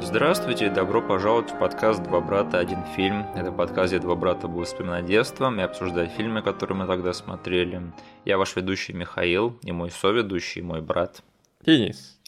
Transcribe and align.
Здравствуйте 0.00 0.66
и 0.66 0.70
добро 0.70 1.02
пожаловать 1.02 1.50
в 1.50 1.58
подкаст 1.58 2.02
«Два 2.04 2.20
брата. 2.20 2.60
Один 2.60 2.84
фильм». 2.94 3.26
Это 3.34 3.50
подкаст, 3.50 3.92
где 3.92 3.98
два 4.00 4.14
брата 4.14 4.46
будут 4.46 4.68
вспоминать 4.68 5.06
детство 5.06 5.52
и 5.52 5.60
обсуждать 5.60 6.12
фильмы, 6.12 6.40
которые 6.40 6.78
мы 6.78 6.86
тогда 6.86 7.12
смотрели. 7.12 7.82
Я 8.24 8.38
ваш 8.38 8.54
ведущий 8.54 8.92
Михаил 8.92 9.58
и 9.62 9.72
мой 9.72 9.90
соведущий, 9.90 10.62
мой 10.62 10.82
брат. 10.82 11.22
Денис. 11.66 12.18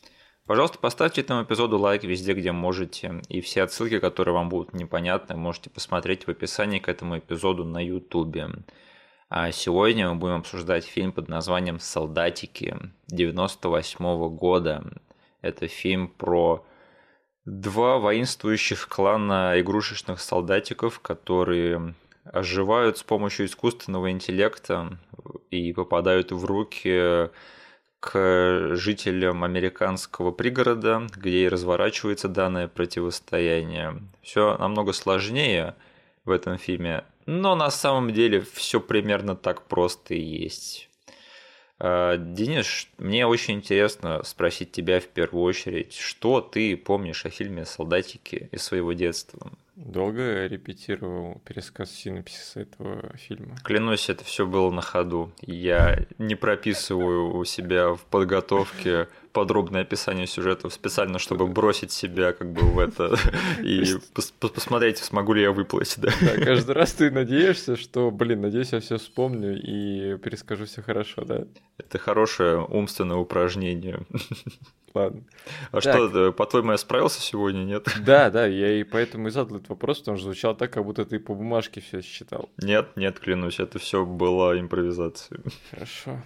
Пожалуйста, 0.47 0.79
поставьте 0.79 1.21
этому 1.21 1.45
эпизоду 1.45 1.79
лайк 1.79 2.03
везде, 2.03 2.35
где 2.35 2.51
можете. 2.51 3.23
И 3.29 3.41
все 3.41 3.63
отсылки, 3.63 4.01
которые 4.01 4.35
вам 4.35 4.49
будут 4.49 4.75
непонятны, 4.75 5.37
можете 5.37 5.71
посмотреть 5.71 6.27
в 6.27 6.29
описании 6.29 6.81
к 6.81 6.89
этому 6.89 7.19
эпизоду 7.19 7.65
на 7.65 7.79
ютубе. 7.79 8.49
А 9.29 9.53
сегодня 9.53 10.09
мы 10.11 10.17
будем 10.17 10.35
обсуждать 10.41 10.85
фильм 10.85 11.13
под 11.13 11.29
названием 11.29 11.79
«Солдатики» 11.79 12.77
98 13.07 14.29
года. 14.31 14.83
Это 15.41 15.69
фильм 15.69 16.09
про 16.09 16.67
два 17.45 17.99
воинствующих 17.99 18.89
клана 18.89 19.55
игрушечных 19.61 20.21
солдатиков, 20.21 21.01
которые 21.01 21.95
оживают 22.25 22.99
с 22.99 23.03
помощью 23.03 23.47
искусственного 23.47 24.11
интеллекта 24.11 24.99
и 25.51 25.73
попадают 25.73 26.33
в 26.33 26.45
руки 26.45 27.31
к 28.01 28.77
жителям 28.77 29.45
американского 29.45 30.31
пригорода, 30.31 31.07
где 31.15 31.45
и 31.45 31.49
разворачивается 31.49 32.29
данное 32.29 32.69
противостояние. 32.69 34.03
Все 34.23 34.57
намного 34.57 34.93
сложнее 34.93 35.75
в 36.25 36.31
этом 36.31 36.57
фильме, 36.59 37.05
но 37.27 37.55
на 37.55 37.71
самом 37.71 38.13
деле 38.13 38.41
все 38.41 38.81
примерно 38.81 39.37
так 39.37 39.67
просто 39.67 40.15
и 40.15 40.21
есть. 40.21 40.90
А, 41.81 42.19
Денис, 42.19 42.89
мне 42.99 43.27
очень 43.27 43.55
интересно 43.55 44.23
спросить 44.23 44.71
тебя 44.71 45.01
в 45.01 45.07
первую 45.07 45.43
очередь, 45.43 45.95
что 45.95 46.43
ты 46.43 46.77
помнишь 46.77 47.25
о 47.25 47.31
фильме 47.31 47.65
«Солдатики» 47.65 48.51
из 48.53 48.63
своего 48.63 48.93
детства? 48.93 49.51
Долго 49.77 50.47
репетировал 50.47 51.41
пересказ 51.47 51.91
синопсиса 51.91 52.61
этого 52.61 53.17
фильма. 53.17 53.57
Клянусь, 53.65 54.11
это 54.11 54.25
все 54.25 54.47
было 54.47 54.71
на 54.71 54.83
ходу. 54.83 55.33
Я 55.41 56.05
не 56.19 56.35
прописываю 56.35 57.35
у 57.35 57.45
себя 57.47 57.95
в 57.95 58.05
подготовке 58.05 59.09
подробное 59.33 59.83
описание 59.83 60.27
сюжетов 60.27 60.73
специально, 60.73 61.19
чтобы 61.19 61.47
бросить 61.47 61.93
себя 61.93 62.33
как 62.33 62.53
бы 62.53 62.63
в 62.63 62.79
это 62.79 63.17
и 63.63 63.85
посмотреть, 64.41 64.99
смогу 64.99 65.33
ли 65.33 65.43
я 65.43 65.53
выплыть. 65.53 65.97
Да. 65.99 66.11
каждый 66.43 66.75
раз 66.75 66.93
ты 66.93 67.11
надеешься, 67.11 67.77
что, 67.77 68.11
блин, 68.11 68.41
надеюсь, 68.41 68.73
я 68.73 68.81
все 68.81 68.99
вспомню 68.99 69.61
и 69.61 70.17
перескажу 70.19 70.67
все 70.67 70.83
хорошо, 70.83 71.25
да? 71.25 71.45
Это 71.79 71.99
хорошее 71.99 72.65
умственное 72.65 73.17
упражнение. 73.17 74.01
Ладно. 74.95 75.23
А 75.71 75.81
так. 75.81 76.11
что, 76.11 76.33
по-твоему, 76.33 76.73
я 76.73 76.79
справился 76.79 77.21
сегодня, 77.21 77.61
нет? 77.61 77.87
Да, 78.05 78.31
да, 78.31 78.47
я 78.47 78.81
и 78.81 78.83
поэтому 78.83 79.29
и 79.29 79.31
задал 79.31 79.59
этот 79.59 79.69
вопрос, 79.69 80.01
потому 80.01 80.17
что 80.17 80.27
звучало 80.27 80.55
так, 80.55 80.73
как 80.73 80.85
будто 80.85 81.05
ты 81.05 81.21
по 81.21 81.35
бумажке 81.35 81.81
все 81.81 82.03
считал. 82.03 82.49
Нет, 82.59 82.97
нет, 82.97 83.21
клянусь, 83.21 83.61
это 83.61 83.79
все 83.79 84.05
была 84.05 84.59
импровизация. 84.59 85.41
Хорошо. 85.71 86.21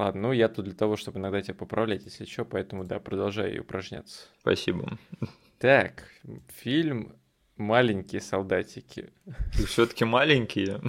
Ладно, 0.00 0.28
ну 0.28 0.32
я 0.32 0.48
тут 0.48 0.64
для 0.64 0.72
того, 0.72 0.96
чтобы 0.96 1.18
иногда 1.18 1.42
тебя 1.42 1.52
поправлять, 1.52 2.06
если 2.06 2.24
что, 2.24 2.46
поэтому 2.46 2.84
да, 2.84 2.98
продолжай 3.00 3.58
упражняться. 3.58 4.28
Спасибо. 4.40 4.96
Так, 5.58 6.04
фильм 6.48 7.16
маленькие 7.58 8.22
солдатики. 8.22 9.12
Все-таки 9.66 10.04
маленькие? 10.04 10.80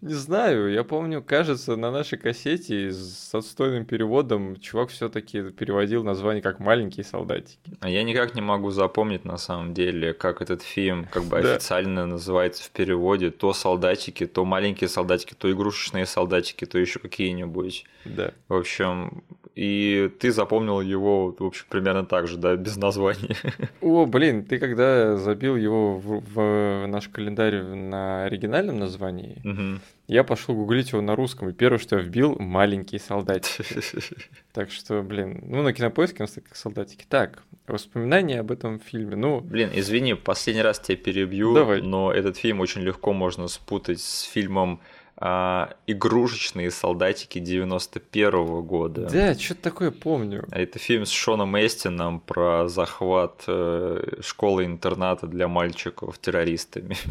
Не 0.00 0.14
знаю, 0.14 0.72
я 0.72 0.84
помню, 0.84 1.22
кажется, 1.22 1.76
на 1.76 1.90
нашей 1.90 2.18
кассете 2.18 2.90
с 2.92 3.34
отстойным 3.34 3.84
переводом 3.84 4.56
чувак 4.60 4.90
все-таки 4.90 5.50
переводил 5.50 6.04
название 6.04 6.42
как 6.42 6.60
маленькие 6.60 7.04
солдатики. 7.04 7.58
А 7.80 7.88
я 7.88 8.02
никак 8.02 8.34
не 8.34 8.42
могу 8.42 8.70
запомнить 8.70 9.24
на 9.24 9.36
самом 9.36 9.74
деле, 9.74 10.12
как 10.12 10.42
этот 10.42 10.62
фильм 10.62 11.06
как 11.10 11.24
бы 11.24 11.42
да. 11.42 11.54
официально 11.54 12.06
называется 12.06 12.64
в 12.64 12.70
переводе. 12.70 13.30
То 13.30 13.52
солдатики, 13.52 14.26
то 14.26 14.44
маленькие 14.44 14.88
солдатики, 14.88 15.34
то 15.34 15.50
игрушечные 15.50 16.06
солдатики, 16.06 16.64
то 16.64 16.78
еще 16.78 16.98
какие-нибудь. 16.98 17.84
Да. 18.04 18.32
В 18.48 18.54
общем, 18.54 19.22
и 19.54 20.10
ты 20.18 20.32
запомнил 20.32 20.80
его, 20.80 21.34
в 21.38 21.44
общем, 21.44 21.66
примерно 21.68 22.04
так 22.04 22.26
же, 22.26 22.36
да, 22.36 22.56
без 22.56 22.76
названия. 22.76 23.36
О, 23.80 24.04
блин, 24.04 24.44
ты 24.44 24.58
когда 24.58 25.16
забил 25.16 25.56
его 25.56 25.96
в, 25.96 26.20
в 26.34 26.86
наш 26.86 27.08
календарь 27.08 27.62
на 27.74 28.24
оригинальном 28.24 28.78
названии, 28.78 29.40
угу. 29.44 29.80
я 30.08 30.24
пошел 30.24 30.54
гуглить 30.54 30.92
его 30.92 31.00
на 31.02 31.16
русском, 31.16 31.48
и 31.48 31.52
первое, 31.52 31.78
что 31.78 31.96
я 31.96 32.02
вбил, 32.02 32.36
маленькие 32.38 33.00
солдатики. 33.00 33.64
Так 34.52 34.70
что, 34.70 35.02
блин, 35.02 35.42
ну 35.48 35.62
на 35.62 35.72
кинопоиске 35.72 36.18
у 36.18 36.22
нас 36.22 36.34
как 36.34 36.54
солдатики. 36.54 37.04
Так, 37.08 37.42
воспоминания 37.66 38.38
об 38.38 38.52
этом 38.52 38.78
фильме, 38.78 39.16
ну... 39.16 39.40
Блин, 39.40 39.70
извини, 39.74 40.14
последний 40.14 40.62
раз 40.62 40.78
тебя 40.78 40.96
перебью, 40.96 41.54
Давай. 41.54 41.82
но 41.82 42.12
этот 42.12 42.36
фильм 42.36 42.60
очень 42.60 42.82
легко 42.82 43.12
можно 43.12 43.48
спутать 43.48 44.00
с 44.00 44.22
фильмом 44.22 44.80
а, 45.26 45.70
игрушечные 45.86 46.70
солдатики 46.70 47.38
91 47.38 48.44
-го 48.44 48.62
года. 48.62 49.08
Да, 49.10 49.32
что-то 49.32 49.62
такое 49.62 49.90
помню. 49.90 50.44
Это 50.50 50.78
фильм 50.78 51.06
с 51.06 51.10
Шоном 51.10 51.56
Эстином 51.56 52.20
про 52.20 52.68
захват 52.68 53.42
э, 53.46 54.18
школы-интерната 54.20 55.26
для 55.26 55.48
мальчиков 55.48 56.18
террористами. 56.18 56.96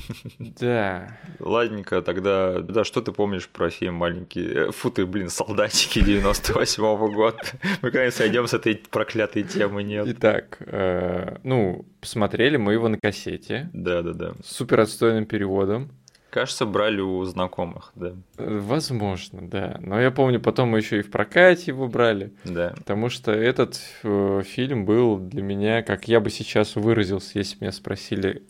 Да. 0.60 1.18
Ладненько, 1.40 2.02
тогда, 2.04 2.60
да, 2.60 2.84
что 2.84 3.02
ты 3.02 3.12
помнишь 3.12 3.50
про 3.50 3.72
фильм 3.72 3.96
«Маленькие...» 3.96 4.72
Фу 4.72 4.92
ты, 4.92 5.08
блин, 5.08 5.30
«Солдатики» 5.30 6.00
98 6.00 6.84
-го 6.84 7.12
года. 7.12 7.40
Мы, 7.82 7.90
конечно, 7.90 8.20
сойдем 8.20 8.46
с 8.46 8.54
этой 8.54 8.76
проклятой 8.76 9.42
темы, 9.42 9.82
нет. 9.82 10.06
Итак, 10.10 10.58
э, 10.60 11.38
ну, 11.44 11.86
посмотрели 12.00 12.58
мы 12.58 12.74
его 12.74 12.90
на 12.90 13.00
кассете. 13.00 13.72
Да-да-да. 13.74 14.34
С 14.44 14.56
супер 14.56 14.82
отстойным 14.82 15.26
переводом. 15.26 15.90
Кажется, 16.34 16.66
брали 16.66 17.00
у 17.00 17.24
знакомых, 17.26 17.92
да. 17.94 18.16
Возможно, 18.40 19.48
да. 19.48 19.78
Но 19.84 20.02
я 20.02 20.10
помню, 20.10 20.40
потом 20.40 20.70
мы 20.70 20.80
еще 20.80 20.98
и 20.98 21.04
в 21.04 21.12
прокате 21.12 21.66
его 21.68 21.88
брали. 21.88 22.34
Да. 22.44 22.74
Потому 22.76 23.10
что 23.10 23.32
этот 23.32 23.80
э, 24.02 24.42
фильм 24.44 24.84
был 24.84 25.20
для 25.20 25.44
меня, 25.44 25.84
как 25.84 26.08
я 26.08 26.20
бы 26.20 26.32
сейчас 26.32 26.76
выразился, 26.76 27.38
если 27.38 27.58
меня 27.60 27.72
спросили 27.72 28.42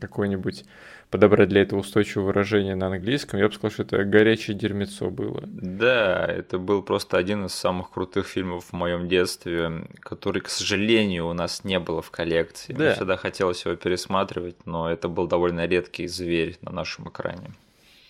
какой-нибудь 0.00 0.64
подобрать 1.10 1.48
для 1.48 1.62
этого 1.62 1.80
устойчивое 1.80 2.26
выражение 2.26 2.76
на 2.76 2.86
английском, 2.86 3.40
я 3.40 3.48
бы 3.48 3.54
сказал, 3.54 3.70
что 3.72 3.82
это 3.82 4.04
горячее 4.04 4.56
дерьмецо 4.56 5.10
было. 5.10 5.42
Да, 5.44 6.24
это 6.24 6.58
был 6.58 6.82
просто 6.82 7.18
один 7.18 7.46
из 7.46 7.52
самых 7.52 7.90
крутых 7.90 8.26
фильмов 8.26 8.66
в 8.66 8.72
моем 8.72 9.08
детстве, 9.08 9.88
который, 10.00 10.40
к 10.40 10.48
сожалению, 10.48 11.28
у 11.28 11.32
нас 11.32 11.64
не 11.64 11.78
было 11.80 12.00
в 12.00 12.10
коллекции. 12.10 12.72
Да. 12.72 12.84
Мне 12.84 12.94
всегда 12.94 13.16
хотелось 13.16 13.64
его 13.64 13.74
пересматривать, 13.74 14.66
но 14.66 14.90
это 14.90 15.08
был 15.08 15.26
довольно 15.26 15.66
редкий 15.66 16.06
зверь 16.06 16.56
на 16.62 16.70
нашем 16.70 17.08
экране. 17.08 17.50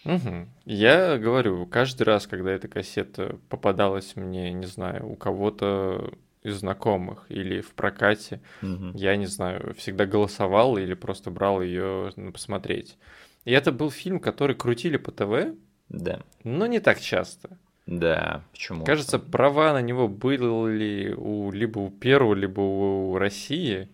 Угу. 0.05 0.49
Я 0.67 1.19
говорю, 1.19 1.67
каждый 1.67 2.03
раз, 2.05 2.27
когда 2.27 2.51
эта 2.51 2.69
кассета 2.69 3.37
попадалась 3.49 4.17
мне, 4.17 4.53
не 4.53 4.67
знаю, 4.67 5.11
у 5.11 5.15
кого-то 5.15 6.13
из 6.43 6.57
знакомых 6.57 7.27
или 7.29 7.61
в 7.61 7.73
прокате, 7.73 8.41
угу. 8.63 8.93
я 8.95 9.17
не 9.17 9.27
знаю, 9.27 9.75
всегда 9.77 10.07
голосовал 10.07 10.79
или 10.79 10.95
просто 10.95 11.31
брал 11.31 11.61
ее 11.61 12.13
ну, 12.17 12.33
посмотреть. 12.33 12.97
И 13.45 13.53
это 13.53 13.73
был 13.73 13.91
фильм, 13.91 14.21
который 14.21 14.57
крутили 14.57 14.97
по 14.97 15.13
ТВ, 15.13 15.55
да. 15.89 16.21
но 16.45 16.67
не 16.67 16.81
так 16.81 17.01
часто. 17.01 17.59
Да, 17.87 18.45
почему? 18.53 18.85
Кажется, 18.85 19.19
права 19.19 19.73
на 19.73 19.81
него 19.83 20.07
были 20.07 21.13
у 21.13 21.51
либо 21.51 21.79
у 21.81 21.91
первого, 21.91 22.35
либо 22.35 22.61
у 22.61 23.19
России. 23.19 23.89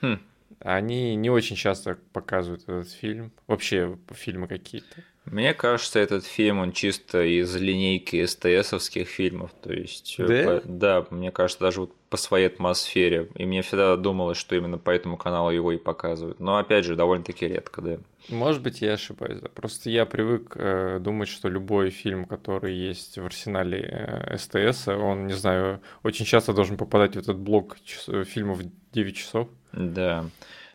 Хм. 0.00 0.18
Они 0.60 1.14
не 1.14 1.30
очень 1.30 1.54
часто 1.54 1.98
показывают 2.12 2.62
этот 2.62 2.90
фильм. 2.90 3.30
Вообще 3.46 3.96
фильмы 4.10 4.48
какие-то. 4.48 5.04
Мне 5.30 5.54
кажется, 5.54 5.98
этот 5.98 6.24
фильм, 6.24 6.58
он 6.58 6.72
чисто 6.72 7.22
из 7.22 7.54
линейки 7.56 8.24
СТСовских 8.24 9.08
фильмов. 9.08 9.50
То 9.62 9.72
есть, 9.72 10.16
да? 10.18 10.42
По, 10.44 10.62
да, 10.64 11.06
мне 11.10 11.30
кажется, 11.30 11.60
даже 11.60 11.80
вот 11.80 11.94
по 12.10 12.16
своей 12.16 12.46
атмосфере. 12.46 13.28
И 13.34 13.44
мне 13.44 13.62
всегда 13.62 13.96
думалось, 13.96 14.38
что 14.38 14.56
именно 14.56 14.78
по 14.78 14.90
этому 14.90 15.16
каналу 15.16 15.50
его 15.50 15.72
и 15.72 15.76
показывают. 15.76 16.40
Но 16.40 16.56
опять 16.56 16.84
же, 16.84 16.96
довольно-таки 16.96 17.46
редко, 17.46 17.82
да. 17.82 17.98
Может 18.28 18.62
быть, 18.62 18.80
я 18.80 18.94
ошибаюсь. 18.94 19.40
Да. 19.40 19.48
Просто 19.48 19.90
я 19.90 20.06
привык 20.06 20.52
э, 20.56 20.98
думать, 21.00 21.28
что 21.28 21.48
любой 21.48 21.90
фильм, 21.90 22.24
который 22.24 22.74
есть 22.74 23.18
в 23.18 23.24
арсенале 23.24 23.80
э, 23.90 24.36
СТС, 24.38 24.88
он, 24.88 25.26
не 25.26 25.34
знаю, 25.34 25.80
очень 26.02 26.24
часто 26.24 26.52
должен 26.52 26.76
попадать 26.76 27.14
в 27.14 27.18
этот 27.18 27.36
блок 27.38 27.76
час- 27.84 28.08
фильмов 28.28 28.60
9 28.92 29.16
часов. 29.16 29.48
Да. 29.72 30.24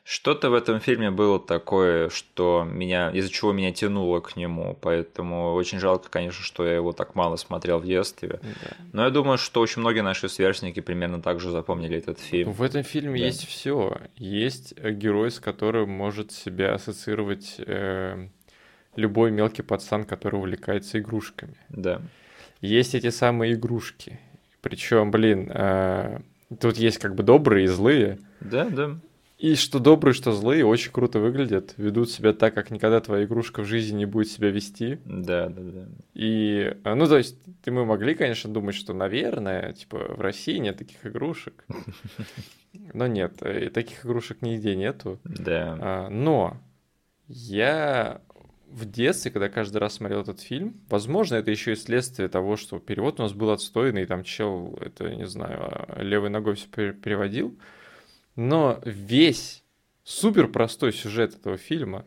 Что-то 0.06 0.50
в 0.50 0.54
этом 0.54 0.82
фильме 0.82 1.12
было 1.12 1.40
такое, 1.40 2.10
что 2.10 2.68
меня, 2.70 3.10
из-за 3.12 3.32
чего 3.32 3.54
меня 3.54 3.72
тянуло 3.72 4.20
к 4.20 4.36
нему, 4.36 4.78
поэтому 4.82 5.54
очень 5.54 5.80
жалко, 5.80 6.10
конечно, 6.10 6.44
что 6.44 6.66
я 6.66 6.76
его 6.76 6.92
так 6.92 7.16
мало 7.16 7.38
смотрел 7.38 7.80
в 7.80 7.86
детстве. 7.86 8.42
Да. 8.42 8.78
Но 8.92 9.04
я 9.06 9.10
думаю, 9.12 9.38
что 9.38 9.62
очень 9.62 9.80
многие 9.80 10.02
наши 10.02 10.28
сверстники 10.28 10.82
примерно 10.82 11.22
так 11.22 11.40
же 11.40 11.52
запомнили 11.52 11.98
этот 11.98 12.20
фильм. 12.20 12.52
В 12.52 12.62
этом 12.62 12.84
фильме 12.84 13.18
Да. 13.18 13.26
есть 13.28 13.48
все. 13.48 13.98
Есть 14.18 14.74
э, 14.76 14.92
герой, 14.92 15.32
с 15.32 15.40
которым 15.40 15.90
может 15.92 16.34
себя 16.34 16.74
ассоциировать 16.74 17.56
э, 17.60 18.28
любой 18.98 19.32
мелкий 19.32 19.62
пацан, 19.62 20.04
который 20.04 20.36
увлекается 20.36 21.00
игрушками. 21.00 21.56
Да. 21.70 22.02
Есть 22.60 22.94
эти 22.94 23.10
самые 23.10 23.54
игрушки. 23.54 24.20
Причем, 24.62 25.12
блин, 25.12 25.50
э, 25.54 26.20
тут 26.60 26.76
есть 26.76 26.98
как 26.98 27.16
бы 27.16 27.24
добрые 27.24 27.66
и 27.66 27.68
злые. 27.68 28.20
Да, 28.42 28.66
да. 28.70 28.98
И 29.44 29.56
что 29.56 29.80
добрые, 29.80 30.14
что 30.14 30.32
злые, 30.32 30.66
очень 30.66 30.94
круто 30.94 31.20
выглядят, 31.20 31.74
ведут 31.76 32.10
себя 32.10 32.32
так, 32.32 32.54
как 32.54 32.72
никогда 32.72 33.02
твоя 33.02 33.26
игрушка 33.26 33.62
в 33.62 33.66
жизни 33.66 33.98
не 33.98 34.06
будет 34.06 34.30
себя 34.30 34.50
вести. 34.50 35.00
Да, 35.04 35.50
да, 35.50 35.62
да. 35.62 35.88
И, 36.14 36.78
а, 36.86 36.96
ну, 36.96 37.08
то 37.08 37.18
есть, 37.18 37.36
мы 37.66 37.84
могли, 37.84 38.16
конечно, 38.16 38.50
думать, 38.50 38.74
что, 38.74 38.94
наверное, 38.94 39.74
типа, 39.74 40.16
в 40.16 40.22
России 40.22 40.60
нет 40.60 40.78
таких 40.78 41.06
игрушек. 41.06 41.66
Но 42.94 43.08
нет, 43.08 43.34
э, 43.42 43.70
таких 43.70 44.06
игрушек 44.06 44.42
нигде 44.42 44.78
нету. 44.78 45.20
Да. 45.26 45.78
А, 45.82 46.10
но 46.10 46.58
я 47.28 48.22
в 48.70 48.86
детстве, 48.86 49.30
когда 49.30 49.50
каждый 49.50 49.80
раз 49.80 49.96
смотрел 49.96 50.22
этот 50.22 50.40
фильм, 50.40 50.80
возможно, 50.88 51.36
это 51.36 51.52
еще 51.52 51.74
и 51.74 51.76
следствие 51.76 52.30
того, 52.30 52.56
что 52.56 52.80
перевод 52.80 53.20
у 53.20 53.24
нас 53.24 53.34
был 53.34 53.50
отстойный, 53.50 54.04
и 54.04 54.06
там 54.06 54.24
чел, 54.24 54.80
это, 54.80 55.14
не 55.14 55.28
знаю, 55.28 55.60
а, 55.64 56.02
левой 56.02 56.30
ногой 56.30 56.56
все 56.56 56.94
переводил, 56.94 57.60
но 58.36 58.80
весь 58.84 59.64
супер 60.04 60.48
простой 60.48 60.94
сюжет 60.94 61.36
этого 61.36 61.58
фильма, 61.58 62.06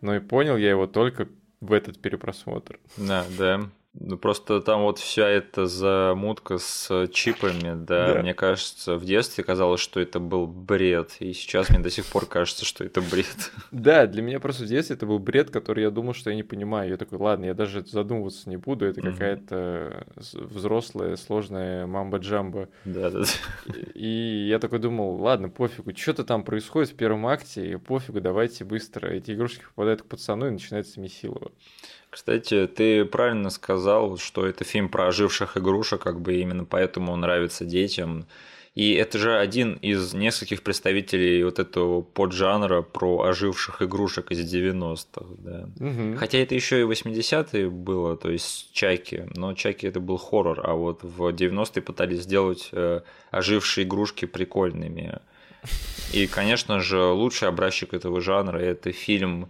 но 0.00 0.16
и 0.16 0.20
понял 0.20 0.56
я 0.56 0.70
его 0.70 0.86
только 0.86 1.28
в 1.60 1.72
этот 1.72 2.00
перепросмотр. 2.00 2.80
Да, 2.96 3.24
да. 3.38 3.70
Ну, 3.94 4.16
просто 4.16 4.62
там 4.62 4.82
вот 4.82 4.98
вся 4.98 5.28
эта 5.28 5.66
замутка 5.66 6.56
с 6.56 7.08
чипами, 7.08 7.74
да, 7.84 8.14
да, 8.14 8.22
мне 8.22 8.32
кажется, 8.32 8.96
в 8.96 9.04
детстве 9.04 9.44
казалось, 9.44 9.82
что 9.82 10.00
это 10.00 10.18
был 10.18 10.46
бред, 10.46 11.16
и 11.20 11.34
сейчас 11.34 11.68
мне 11.68 11.78
до 11.78 11.90
сих 11.90 12.06
пор 12.06 12.24
кажется, 12.24 12.64
что 12.64 12.84
это 12.84 13.02
бред. 13.02 13.26
Да, 13.70 14.06
для 14.06 14.22
меня 14.22 14.40
просто 14.40 14.64
в 14.64 14.66
детстве 14.66 14.96
это 14.96 15.06
был 15.06 15.18
бред, 15.18 15.50
который 15.50 15.82
я 15.82 15.90
думал, 15.90 16.14
что 16.14 16.30
я 16.30 16.36
не 16.36 16.42
понимаю. 16.42 16.90
Я 16.90 16.96
такой, 16.96 17.18
ладно, 17.18 17.46
я 17.46 17.54
даже 17.54 17.84
задумываться 17.84 18.48
не 18.48 18.56
буду, 18.56 18.86
это 18.86 19.02
какая-то 19.02 20.06
взрослая, 20.16 21.16
сложная 21.16 21.86
мамба-джамба. 21.86 22.68
Да, 22.84 23.10
да. 23.10 23.24
И 23.94 24.46
я 24.48 24.58
такой 24.58 24.78
думал, 24.78 25.16
ладно, 25.16 25.50
пофигу, 25.50 25.94
что-то 25.94 26.24
там 26.24 26.44
происходит 26.44 26.90
в 26.90 26.96
первом 26.96 27.26
акте, 27.26 27.78
пофигу, 27.78 28.20
давайте 28.20 28.64
быстро. 28.64 29.08
Эти 29.08 29.32
игрушки 29.32 29.64
попадают 29.64 30.02
к 30.02 30.06
пацану, 30.06 30.46
и 30.46 30.50
начинается 30.50 31.00
Месилова. 31.00 31.50
Кстати, 32.12 32.66
ты 32.66 33.06
правильно 33.06 33.48
сказал, 33.48 34.18
что 34.18 34.46
это 34.46 34.64
фильм 34.64 34.90
про 34.90 35.06
оживших 35.08 35.56
игрушек, 35.56 36.02
как 36.02 36.20
бы 36.20 36.34
именно 36.34 36.66
поэтому 36.66 37.10
он 37.12 37.20
нравится 37.20 37.64
детям. 37.64 38.26
И 38.74 38.92
это 38.92 39.16
же 39.16 39.38
один 39.38 39.78
из 39.80 40.12
нескольких 40.12 40.62
представителей 40.62 41.42
вот 41.42 41.58
этого 41.58 42.02
поджанра 42.02 42.82
про 42.82 43.22
оживших 43.22 43.80
игрушек 43.80 44.30
из 44.30 44.40
90-х. 44.40 45.24
Да. 45.38 45.68
Угу. 45.80 46.18
Хотя 46.18 46.36
это 46.36 46.54
еще 46.54 46.82
и 46.82 46.84
80-е 46.84 47.70
было, 47.70 48.14
то 48.18 48.30
есть 48.30 48.70
Чаки. 48.74 49.24
Но 49.34 49.54
Чаки 49.54 49.86
это 49.86 50.00
был 50.00 50.18
хоррор, 50.18 50.60
а 50.68 50.74
вот 50.74 51.02
в 51.02 51.28
90-е 51.30 51.80
пытались 51.80 52.24
сделать 52.24 52.68
э, 52.72 53.00
ожившие 53.30 53.86
игрушки 53.86 54.26
прикольными. 54.26 55.18
И, 56.12 56.26
конечно 56.26 56.80
же, 56.80 57.02
лучший 57.02 57.48
образчик 57.48 57.94
этого 57.94 58.20
жанра 58.20 58.58
это 58.58 58.92
фильм 58.92 59.48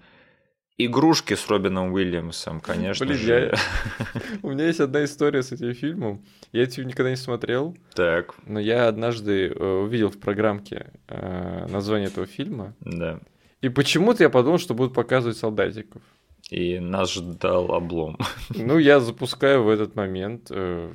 Игрушки 0.87 1.35
с 1.35 1.49
Робином 1.49 1.93
Уильямсом, 1.93 2.61
конечно 2.61 3.07
Блин, 3.07 3.19
же. 3.19 3.33
Я... 3.33 4.21
У 4.43 4.51
меня 4.51 4.67
есть 4.67 4.81
одна 4.81 5.05
история 5.05 5.43
с 5.43 5.53
этим 5.53 5.75
фильмом. 5.75 6.25
Я 6.53 6.67
фильм 6.67 6.89
никогда 6.89 7.11
не 7.11 7.17
смотрел. 7.17 7.77
Так. 7.95 8.35
Но 8.47 8.61
я 8.61 8.89
однажды 8.89 9.49
э, 9.49 9.65
увидел 9.65 10.11
в 10.11 10.19
программке 10.19 10.93
э, 11.09 11.67
название 11.69 12.09
этого 12.09 12.27
фильма. 12.27 12.75
Да. 12.81 13.21
И 13.61 13.69
почему-то 13.69 14.23
я 14.23 14.31
подумал, 14.31 14.59
что 14.59 14.75
будут 14.75 14.95
показывать 14.95 15.37
солдатиков. 15.37 16.03
И 16.51 16.81
нас 16.81 17.13
ждал 17.13 17.73
облом. 17.73 18.19
Ну, 18.51 18.79
я 18.79 19.01
запускаю 19.01 19.63
в 19.63 19.69
этот 19.69 19.95
момент 19.97 20.49
э, 20.51 20.93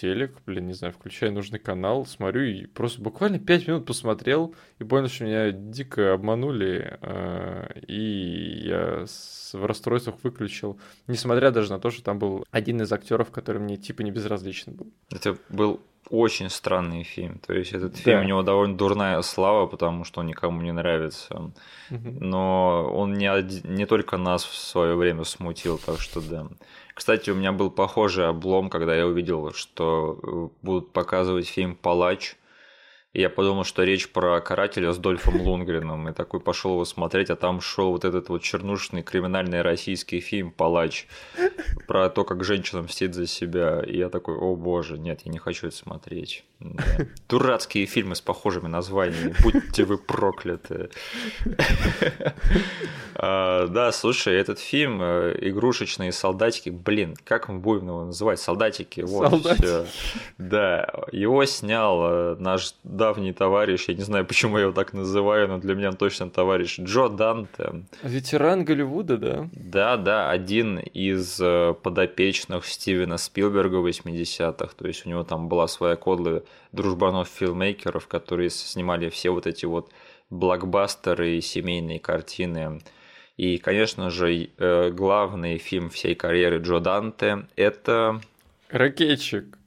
телек, 0.00 0.32
блин, 0.46 0.66
не 0.66 0.74
знаю, 0.74 0.92
включаю 0.92 1.32
нужный 1.32 1.58
канал, 1.58 2.04
смотрю 2.06 2.42
и 2.42 2.66
просто 2.66 3.00
буквально 3.00 3.38
5 3.38 3.68
минут 3.68 3.86
посмотрел 3.86 4.54
и 4.78 4.84
понял, 4.84 5.08
что 5.08 5.24
меня 5.24 5.50
дико 5.50 6.12
обманули, 6.12 6.98
э, 7.00 7.80
и 7.86 8.66
я 8.66 9.06
в 9.52 9.64
расстройствах 9.64 10.16
выключил, 10.22 10.78
несмотря 11.06 11.50
даже 11.50 11.70
на 11.70 11.78
то, 11.78 11.90
что 11.90 12.02
там 12.02 12.18
был 12.18 12.44
один 12.50 12.82
из 12.82 12.92
актеров, 12.92 13.30
который 13.30 13.60
мне 13.60 13.76
типа 13.76 14.02
не 14.02 14.10
безразличен 14.10 14.74
был. 14.74 14.92
Это 15.10 15.38
был 15.48 15.80
очень 16.10 16.50
странный 16.50 17.02
фильм. 17.02 17.38
То 17.38 17.52
есть 17.52 17.72
этот 17.72 17.92
да. 17.92 17.98
фильм 17.98 18.20
у 18.20 18.24
него 18.24 18.42
довольно 18.42 18.76
дурная 18.76 19.20
слава, 19.22 19.66
потому 19.66 20.04
что 20.04 20.20
он 20.20 20.26
никому 20.26 20.60
не 20.62 20.72
нравится. 20.72 21.52
Но 21.90 22.90
он 22.92 23.14
не, 23.14 23.28
не 23.66 23.86
только 23.86 24.16
нас 24.16 24.44
в 24.44 24.54
свое 24.54 24.94
время 24.94 25.24
смутил, 25.24 25.78
так 25.78 26.00
что 26.00 26.20
да. 26.20 26.48
Кстати, 26.96 27.28
у 27.28 27.34
меня 27.34 27.52
был 27.52 27.70
похожий 27.70 28.26
облом, 28.26 28.70
когда 28.70 28.96
я 28.96 29.06
увидел, 29.06 29.52
что 29.52 30.18
э, 30.22 30.48
будут 30.62 30.94
показывать 30.94 31.46
фильм 31.46 31.76
«Палач», 31.76 32.36
и 33.12 33.20
я 33.20 33.28
подумал, 33.28 33.64
что 33.64 33.82
речь 33.82 34.10
про 34.10 34.40
карателя 34.40 34.92
с 34.92 34.98
Дольфом 34.98 35.40
Лунгреном. 35.42 36.08
И 36.08 36.14
такой 36.14 36.40
пошел 36.40 36.72
его 36.72 36.86
смотреть, 36.86 37.28
а 37.28 37.36
там 37.36 37.60
шел 37.60 37.90
вот 37.90 38.06
этот 38.06 38.30
вот 38.30 38.42
чернушный 38.42 39.02
криминальный 39.02 39.60
российский 39.60 40.20
фильм 40.20 40.50
«Палач» 40.50 41.06
про 41.86 42.08
то, 42.08 42.24
как 42.24 42.44
женщина 42.44 42.80
мстит 42.80 43.14
за 43.14 43.26
себя. 43.26 43.82
И 43.86 43.98
я 43.98 44.08
такой, 44.08 44.34
о 44.36 44.56
боже, 44.56 44.98
нет, 44.98 45.20
я 45.24 45.32
не 45.32 45.38
хочу 45.38 45.66
это 45.66 45.76
смотреть. 45.76 46.44
Да. 46.58 46.84
Дурацкие 47.28 47.84
фильмы 47.84 48.14
с 48.14 48.20
похожими 48.22 48.66
названиями, 48.66 49.34
будьте 49.42 49.84
вы 49.84 49.98
прокляты. 49.98 50.88
А, 53.18 53.66
да, 53.68 53.92
слушай, 53.92 54.34
этот 54.34 54.58
фильм 54.58 55.00
э, 55.00 55.34
«Игрушечные 55.40 56.12
солдатики», 56.12 56.68
блин, 56.68 57.16
как 57.24 57.48
мы 57.48 57.58
будем 57.58 57.88
его 57.88 58.04
называть? 58.04 58.40
Солдатики, 58.40 59.00
вот. 59.00 59.32
Да, 60.36 60.86
его 61.12 61.42
снял 61.46 62.00
э, 62.04 62.36
наш 62.38 62.74
давний 62.84 63.32
товарищ, 63.32 63.88
я 63.88 63.94
не 63.94 64.02
знаю, 64.02 64.26
почему 64.26 64.58
я 64.58 64.64
его 64.64 64.72
так 64.72 64.92
называю, 64.92 65.48
но 65.48 65.56
для 65.56 65.74
меня 65.74 65.88
он 65.88 65.96
точно 65.96 66.28
товарищ, 66.28 66.78
Джо 66.78 67.08
Данте. 67.08 67.84
Ветеран 68.02 68.66
Голливуда, 68.66 69.16
да? 69.16 69.48
Да, 69.52 69.96
да, 69.96 70.30
один 70.30 70.78
из 70.78 71.40
э, 71.40 71.74
подопечных 71.82 72.66
Стивена 72.66 73.16
Спилберга 73.16 73.78
80-х, 73.78 74.74
то 74.76 74.86
есть 74.86 75.06
у 75.06 75.08
него 75.08 75.24
там 75.24 75.48
была 75.48 75.68
своя 75.68 75.96
кодла 75.96 76.42
дружбанов-филмейкеров, 76.72 78.06
которые 78.06 78.50
снимали 78.50 79.08
все 79.08 79.30
вот 79.30 79.46
эти 79.46 79.64
вот 79.64 79.90
блокбастеры 80.30 81.36
и 81.36 81.40
семейные 81.40 82.00
картины. 82.00 82.80
И, 83.36 83.58
конечно 83.58 84.10
же, 84.10 84.50
э, 84.56 84.90
главный 84.90 85.58
фильм 85.58 85.90
всей 85.90 86.14
карьеры 86.14 86.58
Джо 86.58 86.80
Данте– 86.80 87.46
это... 87.56 88.20
Ракетчик. 88.68 89.58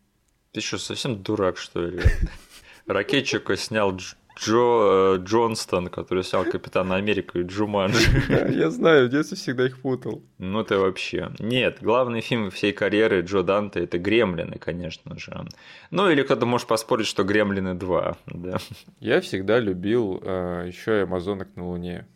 Ты 0.52 0.62
что, 0.62 0.78
совсем 0.80 1.22
дурак, 1.22 1.58
что 1.58 1.86
ли? 1.86 2.02
Ракетчика 2.88 3.56
снял 3.56 3.96
Джо 4.40 5.16
э, 5.16 5.18
Джонстон, 5.24 5.90
который 5.90 6.24
снял 6.24 6.46
Капитана 6.46 6.96
Америка 6.96 7.40
и 7.40 7.44
Джуманджи. 7.44 8.10
Я 8.52 8.70
знаю, 8.70 9.08
в 9.08 9.10
детстве 9.10 9.38
всегда 9.38 9.66
их 9.66 9.82
путал. 9.82 10.24
Ну 10.38 10.64
ты 10.64 10.78
вообще. 10.78 11.32
Нет, 11.40 11.80
главный 11.82 12.22
фильм 12.22 12.50
всей 12.50 12.72
карьеры 12.72 13.22
Джо 13.22 13.44
Данте 13.44 13.84
это 13.84 13.98
Гремлины, 13.98 14.58
конечно 14.58 15.20
же. 15.20 15.46
Ну 15.92 16.10
или 16.10 16.24
кто-то 16.24 16.46
может 16.46 16.68
поспорить, 16.68 17.08
что 17.08 17.24
Гремлины 17.24 17.74
2. 17.74 18.18
Да. 18.28 18.58
Я 19.00 19.20
всегда 19.20 19.60
любил 19.60 20.22
э, 20.24 20.66
еще 20.68 21.00
и 21.00 21.04
Амазонок 21.04 21.56
на 21.56 21.68
Луне. 21.68 22.08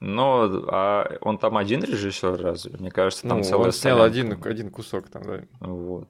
Но 0.00 0.44
а 0.68 1.18
он 1.20 1.38
там 1.38 1.56
один 1.56 1.82
режиссер 1.82 2.40
разве? 2.40 2.76
Мне 2.78 2.90
кажется, 2.90 3.26
там 3.26 3.38
ну, 3.38 3.44
целая 3.44 3.66
Он 3.66 3.72
снял 3.72 4.00
один, 4.00 4.38
один 4.44 4.70
кусок 4.70 5.08
там, 5.08 5.22
да. 5.24 5.40
Вот. 5.60 6.08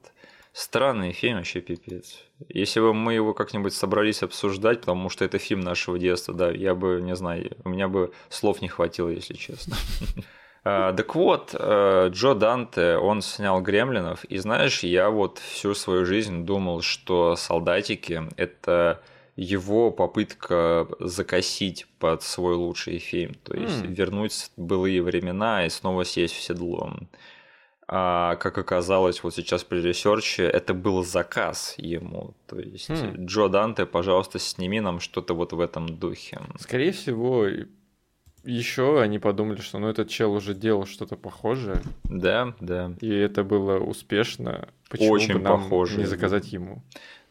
Странный 0.51 1.11
фильм 1.11 1.37
вообще 1.37 1.61
пипец. 1.61 2.23
Если 2.49 2.79
бы 2.79 2.93
мы 2.93 3.13
его 3.13 3.33
как-нибудь 3.33 3.73
собрались 3.73 4.23
обсуждать, 4.23 4.81
потому 4.81 5.09
что 5.09 5.23
это 5.23 5.37
фильм 5.37 5.59
нашего 5.61 5.99
детства, 5.99 6.33
да, 6.33 6.49
я 6.49 6.73
бы, 6.73 7.01
не 7.01 7.15
знаю, 7.15 7.51
у 7.63 7.69
меня 7.69 7.87
бы 7.87 8.11
слов 8.29 8.61
не 8.61 8.67
хватило, 8.67 9.09
если 9.09 9.33
честно. 9.33 9.75
А, 10.65 10.91
так 10.91 11.15
вот, 11.15 11.55
э, 11.57 12.09
Джо 12.11 12.33
Данте, 12.33 12.97
он 12.97 13.21
снял 13.21 13.61
«Гремлинов», 13.61 14.25
и 14.25 14.37
знаешь, 14.39 14.83
я 14.83 15.09
вот 15.09 15.37
всю 15.37 15.73
свою 15.73 16.05
жизнь 16.05 16.45
думал, 16.45 16.81
что 16.81 17.37
«Солдатики»— 17.37 18.23
это 18.35 19.01
его 19.37 19.89
попытка 19.89 20.85
закосить 20.99 21.87
под 21.97 22.23
свой 22.23 22.55
лучший 22.55 22.99
фильм, 22.99 23.35
то 23.35 23.55
есть 23.55 23.83
mm. 23.83 23.87
вернуть 23.87 24.51
былые 24.57 25.01
времена 25.01 25.65
и 25.65 25.69
снова 25.69 26.03
сесть 26.03 26.35
в 26.35 26.41
седло. 26.41 26.93
А 27.91 28.35
как 28.35 28.59
оказалось, 28.59 29.23
вот 29.23 29.33
сейчас 29.33 29.63
при 29.63 29.81
research 29.81 30.31
е, 30.31 30.43
это 30.43 30.75
был 30.75 31.03
заказ 31.03 31.73
ему. 31.77 32.35
То 32.45 32.59
есть, 32.59 32.87
хм. 32.89 33.25
Джо 33.25 33.47
Данте, 33.47 33.87
пожалуйста, 33.87 34.37
сними 34.37 34.79
нам 34.79 34.99
что-то 34.99 35.33
вот 35.33 35.53
в 35.53 35.59
этом 35.59 35.97
духе. 35.97 36.39
Скорее 36.59 36.91
всего, 36.91 37.47
еще 38.43 39.01
они 39.01 39.17
подумали, 39.17 39.59
что 39.61 39.79
ну 39.79 39.87
этот 39.87 40.07
чел 40.07 40.33
уже 40.33 40.53
делал 40.53 40.85
что-то 40.85 41.15
похожее. 41.17 41.81
Да, 42.03 42.53
да. 42.59 42.93
И 43.01 43.09
это 43.09 43.43
было 43.43 43.79
успешно. 43.79 44.69
Почему 44.87 45.11
Очень 45.11 45.33
бы 45.33 45.39
нам 45.39 45.63
похоже. 45.63 45.97
не 45.97 46.05
заказать 46.05 46.53
ему? 46.53 46.83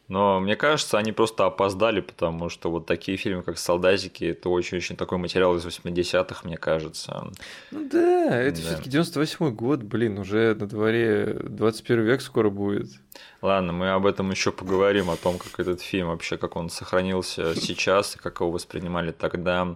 Но 0.09 0.39
мне 0.39 0.55
кажется, 0.55 0.97
они 0.97 1.11
просто 1.11 1.45
опоздали, 1.45 2.01
потому 2.01 2.49
что 2.49 2.71
вот 2.71 2.87
такие 2.87 3.15
фильмы, 3.15 3.43
как 3.43 3.59
«Солдатики», 3.59 4.25
это 4.25 4.49
очень-очень 4.49 4.95
такой 4.95 5.19
материал 5.19 5.55
из 5.55 5.65
80-х, 5.65 6.41
мне 6.43 6.57
кажется. 6.57 7.27
Ну 7.69 7.87
да, 7.87 8.41
это 8.41 8.59
да. 8.59 8.67
все 8.67 8.75
таки 8.77 8.89
98-й 8.89 9.51
год, 9.51 9.83
блин, 9.83 10.17
уже 10.17 10.55
на 10.55 10.67
дворе 10.67 11.39
21 11.43 12.03
век 12.03 12.21
скоро 12.21 12.49
будет. 12.49 12.89
Ладно, 13.43 13.71
мы 13.71 13.91
об 13.91 14.07
этом 14.07 14.31
еще 14.31 14.51
поговорим, 14.51 15.11
о 15.11 15.15
том, 15.15 15.37
как 15.37 15.59
этот 15.59 15.81
фильм 15.81 16.07
вообще, 16.07 16.37
как 16.37 16.55
он 16.55 16.71
сохранился 16.71 17.53
сейчас 17.55 18.15
и 18.15 18.19
как 18.19 18.39
его 18.39 18.49
воспринимали 18.49 19.11
тогда. 19.11 19.75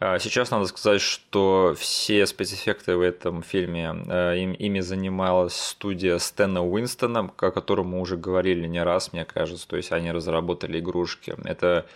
А, 0.00 0.18
сейчас 0.20 0.50
надо 0.52 0.66
сказать, 0.66 1.00
что 1.00 1.74
все 1.76 2.24
спецэффекты 2.26 2.96
в 2.96 3.00
этом 3.00 3.42
фильме, 3.42 3.90
а, 4.08 4.34
им, 4.34 4.52
ими 4.52 4.80
занималась 4.80 5.56
студия 5.56 6.18
Стэна 6.18 6.64
Уинстона, 6.64 7.32
о 7.36 7.50
котором 7.50 7.88
мы 7.88 8.00
уже 8.00 8.16
говорили 8.16 8.68
не 8.68 8.82
раз, 8.82 9.12
мне 9.12 9.24
кажется. 9.24 9.66
То 9.66 9.76
есть 9.76 9.90
они 9.90 10.12
разработали 10.12 10.78
игрушки. 10.78 11.34
Это 11.44 11.86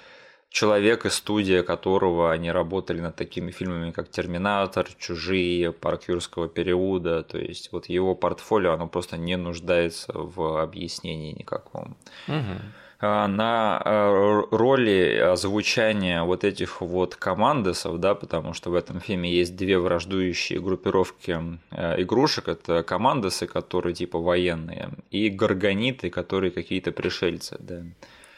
человек 0.52 1.06
из 1.06 1.14
студии 1.14 1.62
которого 1.62 2.32
они 2.32 2.50
работали 2.50 3.00
над 3.00 3.14
такими 3.14 3.52
фильмами, 3.52 3.92
как 3.92 4.10
«Терминатор», 4.10 4.88
«Чужие», 4.98 5.72
«Парк 5.72 6.08
юрского 6.08 6.48
периода». 6.48 7.22
То 7.22 7.38
есть 7.38 7.70
вот 7.70 7.86
его 7.86 8.16
портфолио, 8.16 8.72
оно 8.72 8.88
просто 8.88 9.16
не 9.16 9.36
нуждается 9.36 10.12
в 10.12 10.60
объяснении 10.60 11.32
никаком. 11.32 11.96
Угу. 12.26 12.81
А, 13.04 13.26
на 13.26 13.82
э, 13.84 14.42
роли 14.52 15.34
звучания 15.34 16.22
вот 16.22 16.44
этих 16.44 16.80
вот 16.80 17.16
командосов, 17.16 17.98
да, 17.98 18.14
потому 18.14 18.54
что 18.54 18.70
в 18.70 18.76
этом 18.76 19.00
фильме 19.00 19.28
есть 19.28 19.56
две 19.56 19.76
враждующие 19.76 20.60
группировки 20.60 21.58
э, 21.72 22.02
игрушек. 22.02 22.46
Это 22.46 22.84
командосы, 22.84 23.48
которые 23.48 23.94
типа 23.94 24.20
военные, 24.20 24.90
и 25.10 25.30
горгониты, 25.30 26.10
которые 26.10 26.52
какие-то 26.52 26.92
пришельцы, 26.92 27.56
да. 27.58 27.82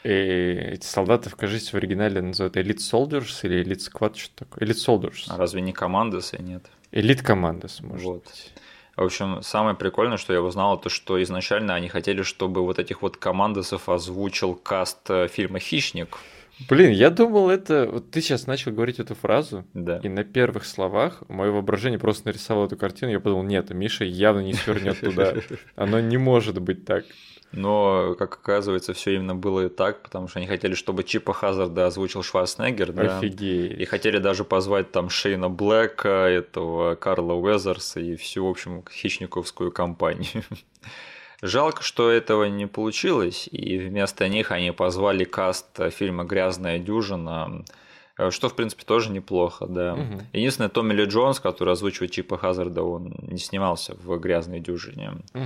И 0.03 0.09
эти 0.09 0.85
солдаты, 0.85 1.29
кажется, 1.29 1.71
в 1.71 1.75
оригинале 1.75 2.21
называют 2.21 2.57
Elite 2.57 2.77
Soldiers 2.77 3.41
или 3.43 3.63
Elite 3.63 3.91
Squad, 3.91 4.17
что 4.17 4.35
такое? 4.45 4.67
Elite 4.67 4.83
Soldiers. 4.83 5.25
А 5.29 5.37
разве 5.37 5.61
не 5.61 5.73
командосы, 5.73 6.37
нет? 6.41 6.63
Elite 6.91 7.21
Командос, 7.21 7.81
может 7.81 8.05
вот. 8.05 8.23
быть. 8.23 8.51
В 8.95 9.03
общем, 9.03 9.41
самое 9.41 9.75
прикольное, 9.75 10.17
что 10.17 10.31
я 10.31 10.41
узнал, 10.41 10.77
это 10.77 10.89
что 10.89 11.21
изначально 11.21 11.75
они 11.75 11.89
хотели, 11.89 12.21
чтобы 12.21 12.61
вот 12.61 12.79
этих 12.79 13.01
вот 13.01 13.17
командосов 13.17 13.89
озвучил 13.89 14.55
каст 14.55 14.99
э, 15.09 15.27
фильма 15.27 15.59
«Хищник». 15.59 16.17
Блин, 16.69 16.91
я 16.91 17.09
думал, 17.09 17.49
это... 17.49 17.89
Вот 17.91 18.11
ты 18.11 18.21
сейчас 18.21 18.47
начал 18.47 18.71
говорить 18.71 18.99
эту 18.99 19.13
фразу, 19.13 19.65
да. 19.73 19.99
и 20.01 20.07
на 20.07 20.23
первых 20.23 20.65
словах 20.65 21.21
мое 21.27 21.51
воображение 21.51 21.99
просто 21.99 22.27
нарисовало 22.27 22.67
эту 22.67 22.77
картину, 22.77 23.11
я 23.11 23.19
подумал, 23.19 23.43
нет, 23.43 23.69
Миша 23.71 24.05
явно 24.05 24.39
не 24.39 24.53
свернет 24.53 24.99
туда. 25.01 25.33
Оно 25.75 25.99
не 25.99 26.15
может 26.15 26.61
быть 26.61 26.85
так. 26.85 27.03
Но, 27.51 28.15
как 28.19 28.33
оказывается, 28.33 28.93
все 28.93 29.15
именно 29.15 29.35
было 29.35 29.67
и 29.67 29.69
так, 29.69 30.03
потому 30.03 30.27
что 30.27 30.39
они 30.39 30.47
хотели, 30.47 30.73
чтобы 30.73 31.03
Чипа 31.03 31.33
Хазарда 31.33 31.85
озвучил 31.85 32.21
Шварценеггер, 32.21 32.91
да. 32.91 33.17
Офигеть. 33.17 33.79
И 33.79 33.85
хотели 33.85 34.17
даже 34.17 34.43
позвать 34.43 34.91
там 34.91 35.09
Шейна 35.09 35.49
Блэка, 35.49 36.27
этого 36.27 36.95
Карла 36.95 37.33
Уэзерса 37.33 37.99
и 38.01 38.15
всю, 38.17 38.45
в 38.45 38.49
общем, 38.49 38.83
хищниковскую 38.91 39.71
компанию. 39.71 40.43
Жалко, 41.41 41.83
что 41.83 42.09
этого 42.09 42.45
не 42.45 42.65
получилось, 42.65 43.47
и 43.51 43.77
вместо 43.77 44.27
них 44.27 44.51
они 44.51 44.71
позвали 44.71 45.23
каст 45.23 45.79
фильма 45.91 46.23
«Грязная 46.23 46.79
дюжина», 46.79 47.63
что, 48.29 48.47
в 48.47 48.55
принципе, 48.55 48.83
тоже 48.85 49.11
неплохо, 49.11 49.65
да. 49.65 49.93
Угу. 49.93 50.21
Единственное, 50.33 50.69
Томми 50.69 50.93
Ли 50.93 51.05
Джонс, 51.05 51.39
который 51.39 51.73
озвучивает 51.73 52.11
Чипа 52.11 52.37
Хазарда, 52.37 52.81
он 52.81 53.13
не 53.21 53.37
снимался 53.37 53.95
в 53.95 54.17
«Грязной 54.17 54.61
дюжине». 54.61 55.17
Угу. 55.33 55.43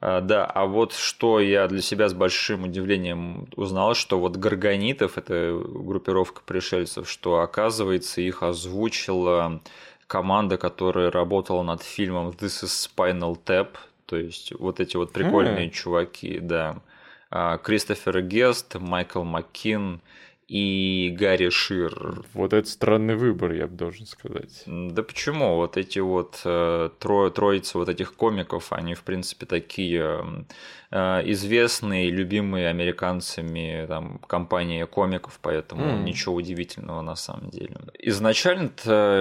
А, 0.00 0.20
да, 0.20 0.44
а 0.44 0.66
вот 0.66 0.92
что 0.92 1.40
я 1.40 1.66
для 1.66 1.82
себя 1.82 2.08
с 2.08 2.14
большим 2.14 2.64
удивлением 2.64 3.48
узнал, 3.56 3.94
что 3.94 4.18
вот 4.18 4.36
Гаргонитов, 4.36 5.18
это 5.18 5.60
группировка 5.64 6.42
пришельцев, 6.44 7.08
что 7.08 7.40
оказывается 7.40 8.20
их 8.20 8.42
озвучила 8.42 9.60
команда, 10.06 10.56
которая 10.56 11.10
работала 11.10 11.62
над 11.62 11.82
фильмом 11.82 12.28
This 12.28 12.64
is 12.64 12.88
Spinal 12.88 13.36
Tap, 13.44 13.76
то 14.06 14.16
есть 14.16 14.52
вот 14.58 14.80
эти 14.80 14.96
вот 14.96 15.12
прикольные 15.12 15.66
mm. 15.66 15.70
чуваки, 15.70 16.38
да. 16.40 16.76
А, 17.30 17.58
Кристофер 17.58 18.22
Гест, 18.22 18.76
Майкл 18.76 19.22
Маккин, 19.22 20.00
и 20.48 21.14
Гарри 21.16 21.50
Шир. 21.50 22.24
Вот 22.32 22.54
это 22.54 22.66
странный 22.68 23.16
выбор, 23.16 23.52
я 23.52 23.66
бы 23.66 23.76
должен 23.76 24.06
сказать. 24.06 24.62
Да 24.66 25.02
почему? 25.02 25.56
Вот 25.56 25.76
эти 25.76 25.98
вот 25.98 26.40
э, 26.44 26.88
трое, 26.98 27.30
троицы 27.30 27.76
вот 27.76 27.90
этих 27.90 28.14
комиков, 28.14 28.72
они, 28.72 28.94
в 28.94 29.02
принципе, 29.02 29.44
такие 29.44 30.46
Э, 30.90 31.20
известные, 31.26 32.08
любимые 32.08 32.68
американцами 32.68 33.84
там, 33.86 34.18
компания 34.26 34.86
комиков, 34.86 35.38
поэтому 35.42 35.84
mm. 35.84 36.02
ничего 36.02 36.36
удивительного 36.36 37.02
на 37.02 37.14
самом 37.14 37.50
деле. 37.50 37.76
Изначально, 37.98 38.70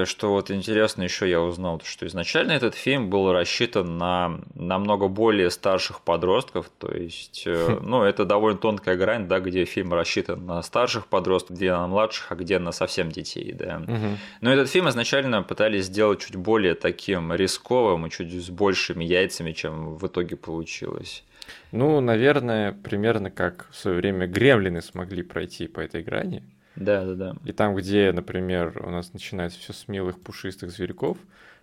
что 0.05 0.29
вот 0.29 0.50
интересно 0.50 1.03
еще 1.03 1.29
я 1.29 1.41
узнал, 1.41 1.81
что 1.83 2.07
изначально 2.07 2.53
этот 2.53 2.74
фильм 2.74 3.09
был 3.09 3.33
рассчитан 3.33 3.97
на 3.97 4.39
намного 4.55 5.09
более 5.09 5.51
старших 5.51 6.00
подростков, 6.01 6.71
то 6.77 6.89
есть, 6.89 7.45
mm. 7.45 7.81
ну, 7.83 8.03
это 8.03 8.24
довольно 8.24 8.57
тонкая 8.57 8.95
грань, 8.95 9.27
да, 9.27 9.41
где 9.41 9.65
фильм 9.65 9.93
рассчитан 9.93 10.45
на 10.45 10.62
старших 10.62 11.07
подростков, 11.07 11.57
где 11.57 11.74
на 11.74 11.86
младших, 11.88 12.31
а 12.31 12.36
где 12.36 12.59
на 12.59 12.71
совсем 12.71 13.12
детей, 13.12 13.51
да. 13.51 13.81
Mm-hmm. 13.86 14.15
Но 14.39 14.53
этот 14.53 14.69
фильм 14.69 14.88
изначально 14.88 15.43
пытались 15.43 15.88
сделать 15.88 16.21
чуть 16.21 16.38
более 16.38 16.75
таким 16.75 17.33
рисковым 17.33 18.07
и 18.07 18.09
чуть 18.09 18.31
с 18.31 18.50
большими 18.50 19.03
яйцами, 19.03 19.51
чем 19.51 19.97
в 19.97 20.07
итоге 20.07 20.38
получилось. 20.38 21.25
Ну, 21.72 22.00
наверное, 22.01 22.72
примерно 22.72 23.32
как 23.32 23.68
в 23.72 23.75
свое 23.75 23.98
время 23.98 24.27
гремлины 24.27 24.82
смогли 24.82 25.24
пройти 25.24 25.68
по 25.68 25.80
этой 25.80 26.04
грани. 26.04 26.44
Да, 26.75 27.06
да, 27.06 27.13
да. 27.16 27.36
И 27.44 27.51
там, 27.54 27.75
где, 27.75 28.12
например, 28.12 28.82
у 28.86 28.89
нас 28.89 29.13
начинается 29.13 29.60
все 29.60 29.74
с 29.74 29.88
милых 29.88 30.20
пушистых 30.22 30.72
зверьков, 30.72 31.18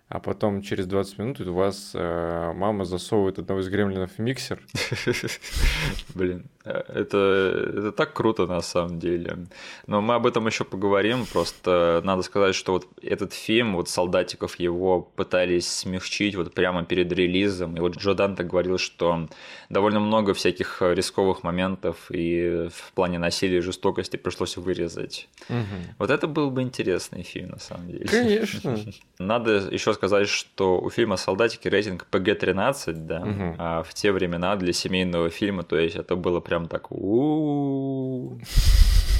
а 0.07 0.19
потом 0.19 0.61
через 0.61 0.85
20 0.85 1.17
минут 1.17 1.41
у 1.41 1.53
вас 1.53 1.91
э, 1.95 2.53
мама 2.55 2.85
засовывает 2.85 3.39
одного 3.39 3.61
из 3.61 3.69
гремлинов 3.69 4.11
в 4.11 4.19
миксер. 4.19 4.61
Блин, 6.13 6.45
э, 6.63 6.83
это, 6.93 7.71
это 7.75 7.91
так 7.91 8.13
круто 8.13 8.45
на 8.45 8.61
самом 8.61 8.99
деле. 8.99 9.47
Но 9.87 10.01
мы 10.01 10.13
об 10.13 10.27
этом 10.27 10.45
еще 10.45 10.63
поговорим. 10.63 11.25
Просто 11.25 12.01
надо 12.03 12.21
сказать, 12.21 12.53
что 12.53 12.73
вот 12.73 12.87
этот 13.01 13.33
фильм, 13.33 13.75
вот 13.75 13.89
солдатиков 13.89 14.59
его 14.59 15.01
пытались 15.01 15.67
смягчить 15.67 16.35
вот 16.35 16.53
прямо 16.53 16.85
перед 16.85 17.11
релизом. 17.11 17.75
И 17.75 17.79
вот 17.79 17.97
Джо 17.97 18.13
Данте 18.13 18.43
говорил, 18.43 18.77
что 18.77 19.27
довольно 19.69 19.99
много 19.99 20.35
всяких 20.35 20.83
рисковых 20.83 21.41
моментов 21.41 22.11
и 22.11 22.69
в 22.71 22.93
плане 22.93 23.17
насилия 23.17 23.57
и 23.57 23.61
жестокости 23.61 24.17
пришлось 24.17 24.55
вырезать. 24.55 25.27
Угу. 25.49 25.95
Вот 25.97 26.11
это 26.11 26.27
был 26.27 26.51
бы 26.51 26.61
интересный 26.61 27.23
фильм 27.23 27.49
на 27.49 27.59
самом 27.59 27.87
деле. 27.87 28.05
Конечно. 28.05 28.77
Надо 29.17 29.67
еще 29.71 29.94
сказать, 29.95 30.29
что 30.29 30.79
у 30.79 30.89
фильма 30.89 31.17
«Солдатики» 31.17 31.67
рейтинг 31.67 32.07
PG-13, 32.11 32.93
да, 32.93 33.21
угу. 33.21 33.55
а 33.57 33.83
в 33.83 33.93
те 33.93 34.11
времена 34.11 34.55
для 34.55 34.73
семейного 34.73 35.29
фильма, 35.29 35.63
то 35.63 35.77
есть 35.77 35.95
это 35.95 36.15
было 36.15 36.39
прям 36.39 36.67
так 36.67 36.91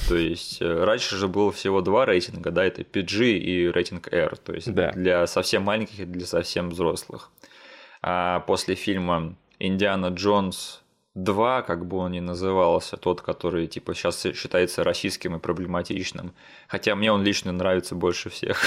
то 0.07 0.15
есть 0.15 0.61
э, 0.61 0.83
раньше 0.83 1.15
же 1.15 1.27
было 1.27 1.51
всего 1.51 1.81
два 1.81 2.05
рейтинга, 2.05 2.51
да, 2.51 2.63
это 2.63 2.83
PG 2.83 3.37
и 3.37 3.67
рейтинг 3.69 4.13
R, 4.13 4.37
то 4.37 4.53
есть 4.53 4.71
да. 4.73 4.91
для 4.91 5.25
совсем 5.25 5.63
маленьких 5.63 5.99
и 5.99 6.05
для 6.05 6.27
совсем 6.27 6.69
взрослых. 6.69 7.31
А 8.01 8.41
после 8.41 8.75
фильма 8.75 9.35
«Индиана 9.57 10.07
Джонс 10.07 10.83
2, 11.15 11.61
как 11.61 11.85
бы 11.85 11.97
он 11.97 12.11
ни 12.11 12.19
назывался, 12.19 12.97
тот, 12.97 13.21
который 13.21 13.67
типа 13.67 13.93
сейчас 13.93 14.21
считается 14.35 14.83
российским 14.83 15.35
и 15.35 15.39
проблематичным. 15.39 16.33
Хотя 16.67 16.95
мне 16.95 17.11
он 17.11 17.23
лично 17.23 17.51
нравится 17.51 17.95
больше 17.95 18.29
всех. 18.29 18.61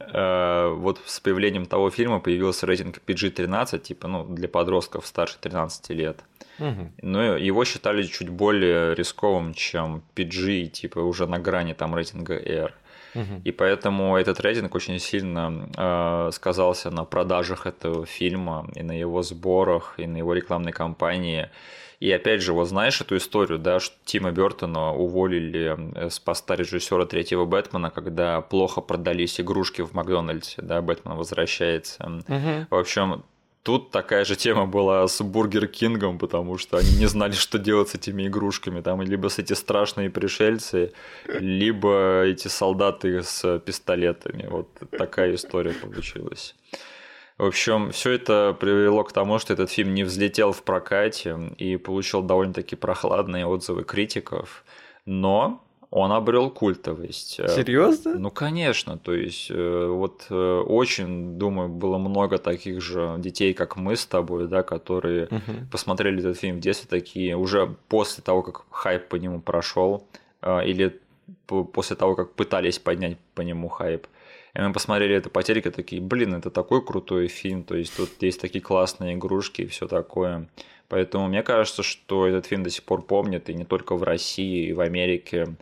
Э, 0.00 0.72
вот 0.74 1.00
с 1.04 1.20
появлением 1.20 1.66
того 1.66 1.90
фильма 1.90 2.18
появился 2.20 2.66
рейтинг 2.66 3.00
PG-13, 3.06 3.78
типа, 3.78 4.08
ну, 4.08 4.24
для 4.24 4.48
подростков 4.48 5.06
старше 5.06 5.36
13 5.40 5.90
лет. 5.90 6.24
Но 7.02 7.36
его 7.36 7.64
считали 7.64 8.02
чуть 8.04 8.30
более 8.30 8.94
рисковым, 8.94 9.54
чем 9.54 10.02
PG, 10.16 10.66
типа, 10.68 11.00
уже 11.00 11.26
на 11.26 11.38
грани 11.38 11.74
там 11.74 11.94
рейтинга 11.94 12.34
R. 12.34 12.74
И 13.44 13.52
поэтому 13.52 14.16
этот 14.16 14.40
рейтинг 14.40 14.74
очень 14.74 14.98
сильно 14.98 15.68
э, 15.76 16.30
сказался 16.32 16.90
на 16.90 17.04
продажах 17.04 17.66
этого 17.66 18.06
фильма, 18.06 18.66
и 18.74 18.82
на 18.82 18.92
его 18.92 19.22
сборах, 19.22 19.94
и 19.98 20.06
на 20.06 20.18
его 20.18 20.34
рекламной 20.34 20.72
кампании. 20.72 21.50
И 22.00 22.12
опять 22.12 22.42
же, 22.42 22.52
вот 22.52 22.68
знаешь 22.68 23.00
эту 23.00 23.16
историю, 23.16 23.58
да, 23.58 23.80
что 23.80 23.96
Тима 24.04 24.30
Бертона 24.30 24.92
уволили 24.92 25.76
э, 25.96 26.10
с 26.10 26.20
поста 26.20 26.54
режиссера 26.54 27.06
третьего 27.06 27.44
Бэтмена, 27.44 27.90
когда 27.90 28.40
плохо 28.40 28.80
продались 28.80 29.40
игрушки 29.40 29.82
в 29.82 29.94
Макдональдсе, 29.94 30.62
да, 30.62 30.80
Бэтмен 30.80 31.16
возвращается. 31.16 32.04
Угу. 32.04 32.66
В 32.70 32.74
общем, 32.74 33.24
Тут 33.62 33.90
такая 33.90 34.24
же 34.24 34.36
тема 34.36 34.66
была 34.66 35.06
с 35.06 35.22
Бургер 35.22 35.66
Кингом, 35.66 36.18
потому 36.18 36.58
что 36.58 36.78
они 36.78 36.96
не 36.96 37.06
знали, 37.06 37.32
что 37.32 37.58
делать 37.58 37.90
с 37.90 37.94
этими 37.94 38.26
игрушками. 38.26 38.80
Там 38.80 39.02
либо 39.02 39.28
с 39.28 39.38
эти 39.38 39.52
страшные 39.52 40.10
пришельцы, 40.10 40.92
либо 41.26 42.22
эти 42.22 42.48
солдаты 42.48 43.22
с 43.22 43.58
пистолетами. 43.58 44.46
Вот 44.48 44.68
такая 44.90 45.34
история 45.34 45.72
получилась. 45.72 46.54
В 47.36 47.44
общем, 47.44 47.92
все 47.92 48.12
это 48.12 48.56
привело 48.58 49.04
к 49.04 49.12
тому, 49.12 49.38
что 49.38 49.52
этот 49.52 49.70
фильм 49.70 49.94
не 49.94 50.02
взлетел 50.02 50.52
в 50.52 50.62
прокате 50.64 51.38
и 51.58 51.76
получил 51.76 52.22
довольно-таки 52.22 52.74
прохладные 52.74 53.46
отзывы 53.46 53.84
критиков. 53.84 54.64
Но 55.06 55.64
он 55.90 56.12
обрел 56.12 56.50
культовость. 56.50 57.40
Э, 57.40 57.48
Серьезно? 57.48 58.18
Ну, 58.18 58.30
конечно. 58.30 58.98
То 58.98 59.14
есть, 59.14 59.50
э, 59.50 59.86
вот 59.86 60.26
э, 60.28 60.34
очень, 60.34 61.38
думаю, 61.38 61.68
было 61.68 61.98
много 61.98 62.38
таких 62.38 62.82
же 62.82 63.16
детей, 63.18 63.54
как 63.54 63.76
мы 63.76 63.96
с 63.96 64.04
тобой, 64.06 64.48
да, 64.48 64.62
которые 64.62 65.26
угу. 65.26 65.66
посмотрели 65.72 66.20
этот 66.20 66.38
фильм 66.38 66.56
в 66.56 66.60
детстве, 66.60 66.88
такие 66.88 67.36
уже 67.36 67.74
после 67.88 68.22
того, 68.22 68.42
как 68.42 68.64
хайп 68.70 69.08
по 69.08 69.16
нему 69.16 69.40
прошел, 69.40 70.06
или 70.46 71.00
после 71.46 71.96
того, 71.96 72.14
как 72.14 72.32
пытались 72.34 72.78
поднять 72.78 73.18
по 73.34 73.40
нему 73.40 73.68
хайп. 73.68 74.06
И 74.54 74.60
мы 74.60 74.72
посмотрели 74.72 75.16
это 75.16 75.30
по 75.30 75.42
телеку, 75.42 75.70
такие, 75.70 76.00
блин, 76.00 76.34
это 76.34 76.50
такой 76.50 76.84
крутой 76.84 77.28
фильм, 77.28 77.64
то 77.64 77.76
есть 77.76 77.96
тут 77.96 78.10
есть 78.20 78.40
такие 78.40 78.62
классные 78.62 79.14
игрушки 79.14 79.62
и 79.62 79.66
все 79.66 79.88
такое. 79.88 80.48
Поэтому 80.88 81.28
мне 81.28 81.42
кажется, 81.42 81.82
что 81.82 82.26
этот 82.26 82.46
фильм 82.46 82.62
до 82.62 82.70
сих 82.70 82.84
пор 82.84 83.02
помнит, 83.02 83.50
и 83.50 83.54
не 83.54 83.64
только 83.64 83.94
в 83.94 84.02
России, 84.02 84.68
и 84.68 84.72
в 84.72 84.80
Америке, 84.80 85.54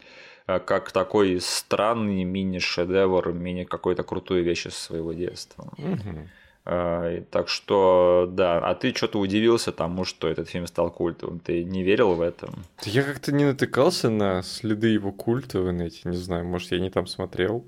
а 0.46 0.60
как 0.60 0.92
такой 0.92 1.40
странный 1.40 2.22
мини-шедевр, 2.22 3.32
мини 3.32 3.64
какой-то 3.64 4.04
крутой 4.04 4.42
вещь 4.42 4.66
из 4.66 4.76
своего 4.76 5.12
детства. 5.12 5.72
Угу. 5.78 6.28
Так 7.30 7.48
что, 7.48 8.28
да, 8.30 8.58
а 8.58 8.74
ты 8.74 8.92
что-то 8.92 9.20
удивился 9.20 9.70
тому, 9.72 10.04
что 10.04 10.28
этот 10.28 10.48
фильм 10.48 10.66
стал 10.66 10.90
культовым? 10.90 11.38
Ты 11.38 11.64
не 11.64 11.82
верил 11.84 12.14
в 12.14 12.20
это? 12.20 12.48
Я 12.84 13.02
как-то 13.02 13.32
не 13.32 13.44
натыкался 13.44 14.10
на 14.10 14.42
следы 14.42 14.88
его 14.88 15.12
культа 15.12 15.60
в 15.60 15.70
инете, 15.70 16.00
не 16.04 16.16
знаю, 16.16 16.44
может, 16.44 16.72
я 16.72 16.80
не 16.80 16.90
там 16.90 17.06
смотрел. 17.06 17.64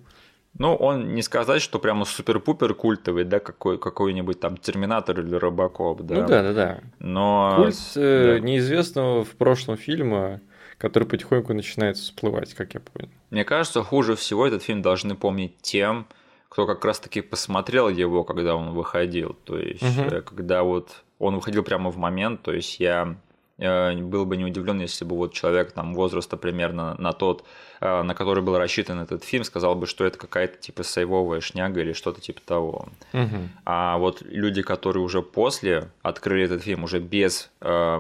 Ну, 0.56 0.74
он 0.74 1.14
не 1.14 1.22
сказать, 1.22 1.62
что 1.62 1.78
прямо 1.78 2.04
супер-пупер 2.04 2.74
культовый, 2.74 3.24
да, 3.24 3.38
какой, 3.38 3.78
какой-нибудь 3.78 4.40
там 4.40 4.56
Терминатор 4.56 5.20
или 5.20 5.34
Робокоп, 5.34 6.02
да. 6.02 6.14
Ну 6.16 6.26
да, 6.26 6.42
да, 6.42 6.52
да. 6.52 6.80
Но... 6.98 7.54
Культ 7.56 7.76
э, 7.96 8.38
да. 8.38 8.40
неизвестного 8.40 9.24
в 9.24 9.30
прошлом 9.36 9.76
фильма, 9.76 10.40
который 10.78 11.06
потихоньку 11.06 11.54
начинает 11.54 11.96
всплывать, 11.96 12.54
как 12.54 12.74
я 12.74 12.80
понял. 12.80 13.10
Мне 13.30 13.44
кажется, 13.44 13.82
хуже 13.82 14.16
всего 14.16 14.46
этот 14.46 14.62
фильм 14.62 14.82
должны 14.82 15.14
помнить 15.14 15.56
тем, 15.60 16.06
кто 16.48 16.66
как 16.66 16.84
раз-таки 16.84 17.20
посмотрел 17.20 17.88
его, 17.88 18.24
когда 18.24 18.56
он 18.56 18.70
выходил. 18.70 19.36
То 19.44 19.58
есть, 19.58 19.82
угу. 19.82 20.22
когда 20.22 20.62
вот 20.62 21.04
он 21.18 21.36
выходил 21.36 21.62
прямо 21.62 21.90
в 21.90 21.98
момент, 21.98 22.42
то 22.42 22.52
есть 22.52 22.80
я 22.80 23.16
был 23.58 24.24
бы 24.24 24.36
не 24.36 24.44
удивлен, 24.44 24.80
если 24.80 25.04
бы 25.04 25.16
вот 25.16 25.32
человек 25.32 25.72
там 25.72 25.94
возраста 25.94 26.36
примерно 26.36 26.94
на 26.98 27.12
тот, 27.12 27.44
э, 27.80 28.02
на 28.02 28.14
который 28.14 28.42
был 28.42 28.56
рассчитан 28.56 29.00
этот 29.00 29.24
фильм, 29.24 29.42
сказал 29.42 29.74
бы, 29.74 29.86
что 29.86 30.04
это 30.04 30.16
какая-то 30.16 30.58
типа 30.58 30.84
сейвовая 30.84 31.40
шняга 31.40 31.80
или 31.80 31.92
что-то 31.92 32.20
типа 32.20 32.40
того. 32.44 32.88
Угу. 33.12 33.36
А 33.64 33.98
вот 33.98 34.22
люди, 34.22 34.62
которые 34.62 35.02
уже 35.02 35.22
после 35.22 35.90
открыли 36.02 36.44
этот 36.44 36.62
фильм, 36.62 36.84
уже 36.84 37.00
без 37.00 37.50
э, 37.60 37.98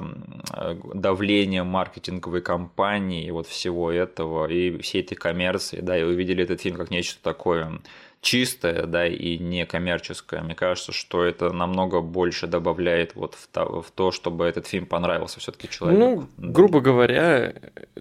давления 0.94 1.64
маркетинговой 1.64 2.40
кампании 2.40 3.26
и 3.26 3.30
вот 3.32 3.48
всего 3.48 3.90
этого, 3.90 4.46
и 4.46 4.80
всей 4.80 5.02
этой 5.02 5.16
коммерции, 5.16 5.80
да, 5.80 5.98
и 5.98 6.04
увидели 6.04 6.44
этот 6.44 6.60
фильм 6.60 6.76
как 6.76 6.90
нечто 6.90 7.18
такое 7.22 7.80
чистое, 8.20 8.86
да, 8.86 9.06
и 9.06 9.38
не 9.38 9.64
коммерческое. 9.64 10.42
Мне 10.42 10.54
кажется, 10.54 10.92
что 10.92 11.24
это 11.24 11.52
намного 11.52 12.00
больше 12.00 12.46
добавляет 12.46 13.14
вот 13.14 13.34
в 13.34 13.46
то, 13.48 13.82
в 13.82 13.90
то 13.90 14.10
чтобы 14.10 14.44
этот 14.44 14.66
фильм 14.66 14.86
понравился 14.86 15.40
все-таки 15.40 15.68
человеку. 15.68 16.28
Ну, 16.36 16.50
грубо 16.50 16.80
говоря, 16.80 17.54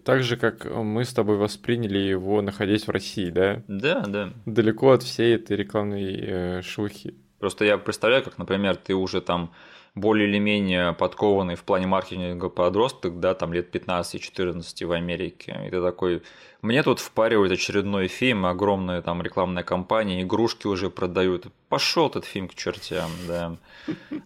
так 0.04 0.24
же, 0.24 0.38
как 0.38 0.66
мы 0.66 1.06
с 1.06 1.14
тобой 1.14 1.38
восприняли 1.38 2.00
его, 2.00 2.42
находясь 2.42 2.88
в 2.88 2.92
России, 2.92 3.30
да? 3.30 3.62
Да, 3.68 4.02
да. 4.08 4.34
Далеко 4.46 4.92
от 4.92 5.04
всей 5.04 5.36
этой 5.36 5.56
рекламной 5.56 6.20
э, 6.20 6.62
шелухи. 6.64 7.16
Просто 7.40 7.66
я 7.66 7.78
представляю, 7.78 8.24
как, 8.24 8.38
например, 8.38 8.76
ты 8.76 8.96
уже 8.96 9.22
там 9.22 9.52
более 10.00 10.28
или 10.28 10.38
менее 10.38 10.94
подкованный 10.94 11.56
в 11.56 11.64
плане 11.64 11.88
маркетинга 11.88 12.50
подросток, 12.50 13.20
да, 13.20 13.34
там 13.34 13.54
лет 13.54 13.76
15-14 13.76 14.86
в 14.86 14.92
Америке. 14.92 15.60
И 15.66 15.70
ты 15.70 15.82
такой, 15.82 16.22
мне 16.62 16.84
тут 16.84 17.00
впаривают 17.00 17.52
очередной 17.52 18.08
фильм, 18.08 18.46
огромная 18.46 19.02
там 19.02 19.22
рекламная 19.22 19.64
кампания, 19.64 20.22
игрушки 20.22 20.68
уже 20.68 20.90
продают. 20.90 21.48
Пошел 21.70 22.08
этот 22.08 22.26
фильм 22.26 22.48
к 22.48 22.56
чертям, 22.56 23.10
да. 23.28 23.56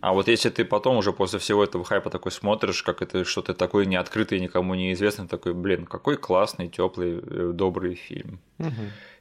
А 0.02 0.14
вот 0.14 0.28
если 0.28 0.50
ты 0.50 0.66
потом 0.66 0.98
уже 0.98 1.14
после 1.14 1.40
всего 1.40 1.64
этого 1.64 1.84
хайпа 1.84 2.10
такой 2.10 2.32
смотришь, 2.32 2.84
как 2.84 3.02
это 3.02 3.26
что-то 3.26 3.54
такое 3.54 3.86
неоткрытое, 3.86 4.40
никому 4.40 4.76
неизвестное, 4.76 5.28
такой, 5.28 5.54
блин, 5.54 5.86
какой 5.86 6.18
классный, 6.18 6.68
теплый, 6.68 7.20
э, 7.22 7.52
добрый 7.54 7.96
фильм. 7.96 8.40
Угу. 8.60 8.70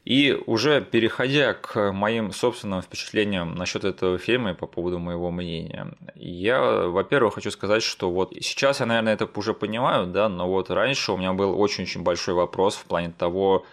И 0.03 0.35
уже 0.47 0.81
переходя 0.81 1.53
к 1.53 1.91
моим 1.91 2.31
собственным 2.31 2.81
впечатлениям 2.81 3.53
насчет 3.53 3.83
этого 3.83 4.17
фильма 4.17 4.51
и 4.51 4.55
по 4.55 4.65
поводу 4.65 4.97
моего 4.97 5.29
мнения, 5.29 5.93
я, 6.15 6.87
во-первых, 6.87 7.35
хочу 7.35 7.51
сказать, 7.51 7.83
что 7.83 8.09
вот 8.11 8.33
сейчас 8.41 8.79
я, 8.79 8.87
наверное, 8.87 9.13
это 9.13 9.29
уже 9.35 9.53
понимаю, 9.53 10.07
да, 10.07 10.27
но 10.27 10.47
вот 10.47 10.71
раньше 10.71 11.11
у 11.11 11.17
меня 11.17 11.33
был 11.33 11.59
очень-очень 11.59 12.01
большой 12.01 12.33
вопрос 12.33 12.75
в 12.75 12.85
плане 12.85 13.13
того, 13.15 13.63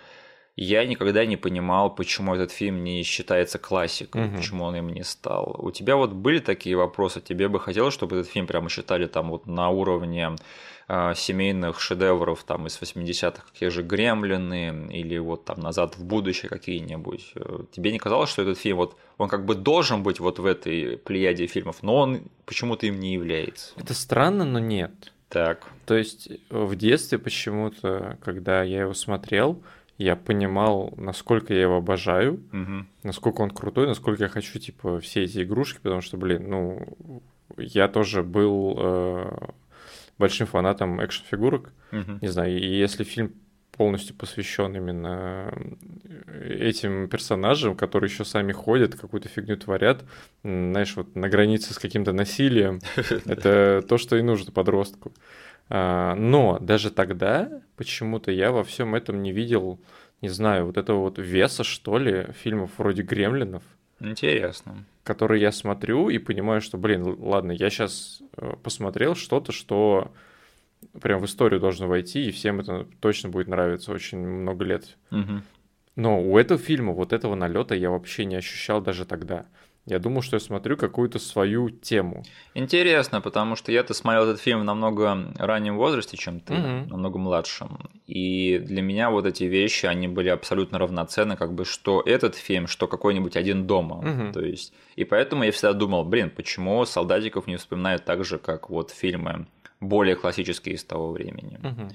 я 0.61 0.85
никогда 0.85 1.25
не 1.25 1.37
понимал, 1.37 1.95
почему 1.95 2.35
этот 2.35 2.51
фильм 2.51 2.83
не 2.83 3.05
считается 3.05 3.59
классикой, 3.59 4.27
угу. 4.27 4.37
почему 4.37 4.65
он 4.65 4.75
им 4.75 4.89
не 4.89 5.05
стал. 5.05 5.55
У 5.59 5.71
тебя 5.71 5.95
вот 5.97 6.11
были 6.11 6.41
такие 6.41 6.77
вопросы, 6.77 7.21
тебе 7.21 7.49
бы 7.49 7.61
хотелось, 7.61 7.95
чтобы 7.95 8.17
этот 8.17 8.31
фильм 8.31 8.47
прямо 8.47 8.69
считали 8.69 9.07
там 9.07 9.31
вот 9.31 9.47
на 9.47 9.71
уровне 9.71 10.35
э, 10.89 11.13
семейных 11.15 11.81
шедевров 11.81 12.45
там 12.45 12.67
из 12.67 12.81
80-х, 12.81 13.43
какие 13.53 13.69
же 13.69 13.83
«Гремлины» 13.83 14.89
или 14.91 15.19
вот 15.19 15.45
там 15.45 15.61
«Назад 15.61 15.97
в 15.97 16.05
будущее» 16.05 16.49
какие-нибудь. 16.49 17.33
Э, 17.37 17.61
тебе 17.71 17.93
не 17.93 17.99
казалось, 17.99 18.31
что 18.31 18.43
этот 18.43 18.59
фильм, 18.59 18.79
вот 18.79 18.97
он 19.19 19.29
как 19.29 19.45
бы 19.45 19.55
должен 19.55 20.03
быть 20.03 20.21
вот 20.21 20.39
в 20.39 20.47
этой 20.47 20.97
плеяде 20.97 21.47
фильмов, 21.47 21.83
но 21.83 21.97
он 21.97 22.23
почему-то 22.47 22.87
им 22.87 22.99
не 22.99 23.13
является? 23.13 23.73
Это 23.77 23.95
странно, 23.95 24.45
но 24.45 24.59
нет. 24.59 25.13
Так. 25.29 25.67
То 25.85 25.97
есть 25.97 26.31
в 26.49 26.75
детстве 26.75 27.19
почему-то, 27.19 28.19
когда 28.23 28.63
я 28.63 28.81
его 28.81 28.95
смотрел, 28.95 29.63
я 29.99 30.15
понимал, 30.15 30.95
насколько 30.97 31.53
я 31.53 31.63
его 31.63 31.77
обожаю, 31.77 32.35
угу. 32.53 32.87
насколько 33.03 33.41
он 33.43 33.51
крутой, 33.51 33.89
насколько 33.89 34.23
я 34.23 34.29
хочу, 34.29 34.59
типа, 34.59 35.01
все 35.01 35.25
эти 35.25 35.43
игрушки, 35.43 35.81
потому 35.83 36.01
что, 36.01 36.17
блин, 36.17 36.49
ну, 36.49 37.23
я 37.57 37.89
тоже 37.89 38.23
был 38.23 38.77
э, 38.79 39.49
большим 40.19 40.47
фанатом 40.47 41.01
экшн-фигурок. 41.01 41.73
Угу. 41.93 42.19
Не 42.21 42.29
знаю, 42.29 42.59
и 42.59 42.67
если 42.67 43.05
фильм 43.05 43.35
полностью 43.79 44.17
посвящен 44.17 44.75
именно 44.75 45.55
этим 46.45 47.09
персонажам, 47.09 47.77
которые 47.77 48.11
еще 48.11 48.25
сами 48.25 48.53
ходят, 48.53 48.97
какую-то 48.97 49.29
фигню 49.29 49.57
творят, 49.57 50.05
знаешь, 50.43 50.97
вот 50.97 51.15
на 51.15 51.29
границе 51.29 51.73
с 51.73 51.79
каким-то 51.79 52.13
насилием, 52.13 52.81
это 53.25 53.85
то, 53.89 53.97
что 53.97 54.17
и 54.17 54.23
нужно 54.23 54.51
подростку. 54.51 55.15
А, 55.71 56.15
но 56.17 56.59
даже 56.59 56.91
тогда 56.91 57.63
почему-то 57.77 58.33
я 58.33 58.51
во 58.51 58.65
всем 58.65 58.97
этом 58.97 59.23
не 59.23 59.33
видел, 59.33 59.81
не 60.23 60.29
знаю, 60.29 60.67
вот 60.67 60.77
этого 60.77 61.01
вот 61.01 61.19
веса, 61.19 61.63
что 61.63 61.99
ли, 61.99 62.29
фильмов 62.43 62.73
вроде 62.79 63.03
«Гремлинов». 63.03 63.63
Интересно. 64.01 64.85
Который 65.05 65.41
я 65.41 65.53
смотрю 65.53 66.09
и 66.09 66.19
понимаю, 66.19 66.61
что, 66.61 66.79
блин, 66.79 67.17
ладно, 67.19 67.53
я 67.53 67.71
сейчас 67.71 68.23
э, 68.37 68.55
посмотрел 68.63 69.15
что-то, 69.15 69.53
что 69.53 70.13
прям 71.01 71.21
в 71.21 71.25
историю 71.25 71.61
должно 71.61 71.89
войти, 71.89 72.29
и 72.29 72.31
всем 72.31 72.61
это 72.61 72.87
точно 73.01 73.29
будет 73.29 73.49
нравиться 73.49 73.93
очень 73.93 74.19
много 74.19 74.65
лет. 74.65 74.97
Угу. 75.11 75.43
Но 75.97 76.23
у 76.23 76.39
этого 76.39 76.61
фильма 76.61 76.93
вот 76.93 77.13
этого 77.13 77.35
налета 77.35 77.75
я 77.75 77.91
вообще 77.91 78.25
не 78.25 78.37
ощущал 78.37 78.81
даже 78.81 79.05
тогда. 79.05 79.47
Я 79.89 79.99
думал, 79.99 80.21
что 80.21 80.37
я 80.37 80.41
смотрю 80.41 80.77
какую-то 80.77 81.19
свою 81.19 81.71
тему. 81.71 82.23
Интересно, 82.53 83.23
потому 83.23 83.57
что 83.57 83.73
я-то 83.73 83.95
смотрел 83.95 84.25
этот 84.25 84.41
фильм 84.41 84.61
в 84.61 84.65
намного 84.65 85.33
раннем 85.39 85.79
возрасте, 85.79 86.19
чем 86.19 86.41
ты, 86.41 86.53
угу. 86.55 86.91
намного 86.91 87.19
младшем. 87.19 87.79
И 88.07 88.59
для 88.59 88.83
меня 88.83 89.11
вот 89.11 89.25
эти 89.25 89.45
вещи, 89.45 89.87
они 89.87 90.07
были 90.07 90.29
абсолютно 90.29 90.79
равноценны, 90.79 91.37
как 91.37 91.55
бы 91.55 91.65
что 91.65 92.03
этот 92.05 92.35
фильм, 92.35 92.67
что 92.67 92.87
какой-нибудь 92.87 93.37
один 93.37 93.67
дома. 93.67 93.97
Угу. 93.97 94.33
То 94.35 94.41
есть, 94.41 94.75
и 94.97 95.05
поэтому 95.05 95.45
я 95.45 95.53
всегда 95.53 95.73
думал, 95.73 96.05
блин, 96.05 96.31
почему 96.31 96.85
солдатиков 96.85 97.47
не 97.47 97.57
вспоминают 97.57 98.05
так 98.05 98.25
же, 98.25 98.39
как 98.39 98.69
вот 98.69 98.91
фильмы 98.91 99.47
более 99.81 100.17
классические 100.17 100.75
из 100.75 100.85
того 100.85 101.13
времени. 101.13 101.59
Угу. 101.63 101.89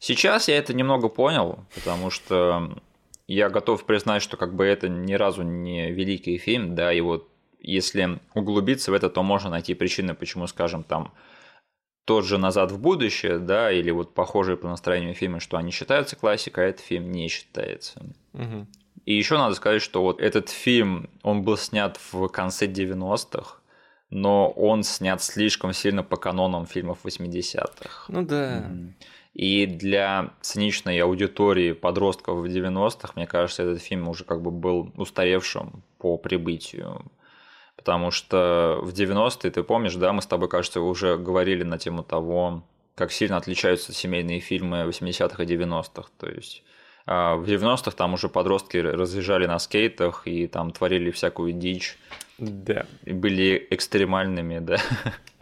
Сейчас 0.00 0.48
я 0.48 0.58
это 0.58 0.74
немного 0.74 1.08
понял, 1.08 1.60
потому 1.74 2.10
что 2.10 2.76
я 3.28 3.48
готов 3.50 3.84
признать, 3.84 4.22
что 4.22 4.36
как 4.36 4.54
бы 4.54 4.64
это 4.64 4.88
ни 4.88 5.14
разу 5.14 5.42
не 5.42 5.90
великий 5.90 6.38
фильм, 6.38 6.74
да, 6.74 6.92
и 6.92 7.00
вот 7.00 7.28
если 7.66 8.20
углубиться 8.34 8.90
в 8.90 8.94
это, 8.94 9.10
то 9.10 9.22
можно 9.22 9.50
найти 9.50 9.74
причины, 9.74 10.14
почему, 10.14 10.46
скажем, 10.46 10.84
там 10.84 11.12
тот 12.04 12.24
же 12.24 12.38
«Назад 12.38 12.70
в 12.70 12.78
будущее», 12.78 13.38
да, 13.38 13.72
или 13.72 13.90
вот 13.90 14.14
похожие 14.14 14.56
по 14.56 14.68
настроению 14.68 15.14
фильмы, 15.14 15.40
что 15.40 15.56
они 15.56 15.72
считаются 15.72 16.14
классикой, 16.14 16.66
а 16.66 16.68
этот 16.68 16.84
фильм 16.84 17.10
не 17.10 17.28
считается. 17.28 18.00
Угу. 18.32 18.66
И 19.04 19.14
еще 19.14 19.36
надо 19.36 19.56
сказать, 19.56 19.82
что 19.82 20.02
вот 20.02 20.20
этот 20.20 20.48
фильм, 20.48 21.10
он 21.22 21.42
был 21.42 21.56
снят 21.56 21.98
в 22.12 22.28
конце 22.28 22.66
90-х, 22.66 23.56
но 24.10 24.50
он 24.50 24.84
снят 24.84 25.20
слишком 25.20 25.72
сильно 25.72 26.04
по 26.04 26.16
канонам 26.16 26.66
фильмов 26.66 26.98
80-х. 27.04 28.04
Ну 28.08 28.22
да. 28.22 28.70
И 29.34 29.66
для 29.66 30.30
циничной 30.40 30.98
аудитории 31.00 31.72
подростков 31.72 32.38
в 32.38 32.44
90-х, 32.44 33.12
мне 33.16 33.26
кажется, 33.26 33.64
этот 33.64 33.82
фильм 33.82 34.08
уже 34.08 34.24
как 34.24 34.40
бы 34.40 34.50
был 34.50 34.92
устаревшим 34.96 35.82
по 35.98 36.16
прибытию. 36.16 37.04
Потому 37.86 38.10
что 38.10 38.80
в 38.82 38.88
90-е, 38.88 39.48
ты 39.52 39.62
помнишь, 39.62 39.94
да, 39.94 40.12
мы 40.12 40.20
с 40.20 40.26
тобой, 40.26 40.48
кажется, 40.48 40.80
уже 40.80 41.16
говорили 41.16 41.62
на 41.62 41.78
тему 41.78 42.02
того, 42.02 42.64
как 42.96 43.12
сильно 43.12 43.36
отличаются 43.36 43.92
семейные 43.92 44.40
фильмы 44.40 44.78
80-х 44.78 45.40
и 45.40 45.46
90-х. 45.46 46.08
То 46.18 46.28
есть 46.28 46.64
а, 47.06 47.36
в 47.36 47.44
90-х 47.44 47.92
там 47.92 48.14
уже 48.14 48.28
подростки 48.28 48.78
разъезжали 48.78 49.46
на 49.46 49.60
скейтах 49.60 50.26
и 50.26 50.48
там 50.48 50.72
творили 50.72 51.12
всякую 51.12 51.52
дичь. 51.52 51.96
Да. 52.38 52.86
И 53.04 53.12
были 53.12 53.64
экстремальными, 53.70 54.58
да. 54.58 54.78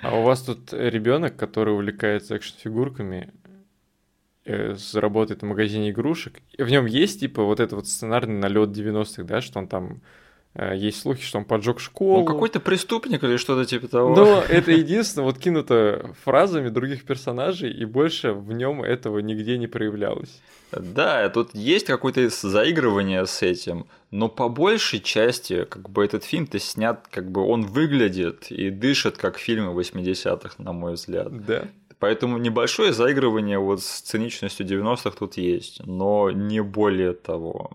А 0.02 0.14
у 0.14 0.22
вас 0.22 0.42
тут 0.42 0.74
ребенок, 0.74 1.36
который 1.36 1.72
увлекается 1.72 2.34
экшн-фигурками, 2.34 3.32
э, 4.44 4.76
работает 4.92 5.40
в 5.40 5.46
магазине 5.46 5.92
игрушек. 5.92 6.42
В 6.58 6.68
нем 6.68 6.84
есть 6.84 7.20
типа 7.20 7.42
вот 7.42 7.60
этот 7.60 7.72
вот 7.72 7.88
сценарный 7.88 8.38
налет 8.38 8.68
90-х, 8.68 9.22
да, 9.22 9.40
что 9.40 9.60
он 9.60 9.66
там 9.66 10.02
есть 10.56 11.00
слухи, 11.00 11.24
что 11.24 11.38
он 11.38 11.44
поджег 11.44 11.80
школу. 11.80 12.20
Он 12.20 12.26
какой-то 12.26 12.60
преступник 12.60 13.24
или 13.24 13.36
что-то 13.36 13.64
типа 13.64 13.88
того. 13.88 14.14
Но 14.14 14.40
это 14.48 14.70
единственное, 14.70 15.24
вот 15.24 15.38
кинуто 15.38 16.14
фразами 16.24 16.68
других 16.68 17.04
персонажей, 17.04 17.72
и 17.72 17.84
больше 17.84 18.32
в 18.32 18.52
нем 18.52 18.82
этого 18.82 19.18
нигде 19.18 19.58
не 19.58 19.66
проявлялось. 19.66 20.40
Да, 20.70 21.28
тут 21.28 21.54
есть 21.54 21.86
какое-то 21.86 22.28
заигрывание 22.28 23.26
с 23.26 23.42
этим, 23.42 23.86
но 24.10 24.28
по 24.28 24.48
большей 24.48 25.00
части, 25.00 25.64
как 25.64 25.90
бы 25.90 26.04
этот 26.04 26.24
фильм-то 26.24 26.58
снят, 26.60 27.04
как 27.10 27.30
бы 27.30 27.42
он 27.42 27.62
выглядит 27.62 28.50
и 28.50 28.70
дышит, 28.70 29.16
как 29.16 29.38
фильмы 29.38 29.72
80-х, 29.80 30.54
на 30.58 30.72
мой 30.72 30.94
взгляд. 30.94 31.46
Да. 31.46 31.68
Поэтому 31.98 32.38
небольшое 32.38 32.92
заигрывание 32.92 33.58
вот 33.58 33.82
с 33.82 34.00
циничностью 34.00 34.66
90-х 34.66 35.12
тут 35.18 35.36
есть, 35.36 35.80
но 35.84 36.30
не 36.30 36.60
более 36.60 37.12
того. 37.12 37.72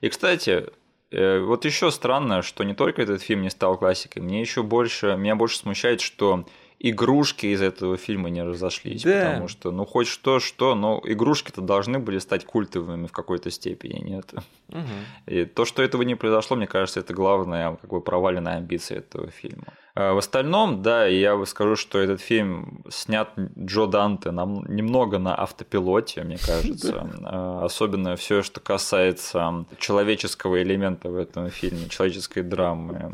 И, 0.00 0.08
кстати, 0.08 0.66
Э, 0.66 0.68
вот 1.10 1.64
еще 1.64 1.90
странно, 1.90 2.42
что 2.42 2.64
не 2.64 2.74
только 2.74 3.02
этот 3.02 3.22
фильм 3.22 3.42
не 3.42 3.50
стал 3.50 3.78
классикой, 3.78 4.22
мне 4.22 4.40
еще 4.40 4.62
больше, 4.62 5.16
меня 5.16 5.36
больше 5.36 5.58
смущает, 5.58 6.00
что 6.00 6.44
игрушки 6.78 7.46
из 7.46 7.62
этого 7.62 7.96
фильма 7.96 8.28
не 8.28 8.42
разошлись, 8.42 9.02
да. 9.02 9.30
потому 9.30 9.48
что, 9.48 9.70
ну, 9.70 9.86
хоть 9.86 10.08
что-что, 10.08 10.74
но 10.74 11.00
игрушки-то 11.04 11.60
должны 11.60 11.98
были 11.98 12.18
стать 12.18 12.44
культовыми 12.44 13.06
в 13.06 13.12
какой-то 13.12 13.50
степени, 13.50 14.00
нет? 14.00 14.34
Угу. 14.68 14.78
И 15.26 15.44
то, 15.44 15.64
что 15.64 15.82
этого 15.82 16.02
не 16.02 16.14
произошло, 16.14 16.56
мне 16.56 16.66
кажется, 16.66 17.00
это 17.00 17.14
главная, 17.14 17.76
как 17.76 17.90
бы, 17.90 18.00
проваленная 18.00 18.56
амбиция 18.56 18.98
этого 18.98 19.30
фильма. 19.30 19.72
А 19.96 20.12
в 20.12 20.18
остальном, 20.18 20.82
да, 20.82 21.06
я 21.06 21.42
скажу, 21.46 21.74
что 21.74 21.98
этот 21.98 22.20
фильм 22.20 22.84
снят 22.90 23.30
Джо 23.58 23.86
Данте 23.86 24.30
нам 24.30 24.62
немного 24.68 25.18
на 25.18 25.34
автопилоте, 25.34 26.22
мне 26.22 26.36
кажется. 26.38 27.10
А, 27.28 27.64
особенно 27.64 28.14
все, 28.16 28.42
что 28.42 28.60
касается 28.60 29.64
человеческого 29.78 30.62
элемента 30.62 31.08
в 31.08 31.16
этом 31.16 31.50
фильме, 31.50 31.88
человеческой 31.88 32.42
драмы. 32.42 33.12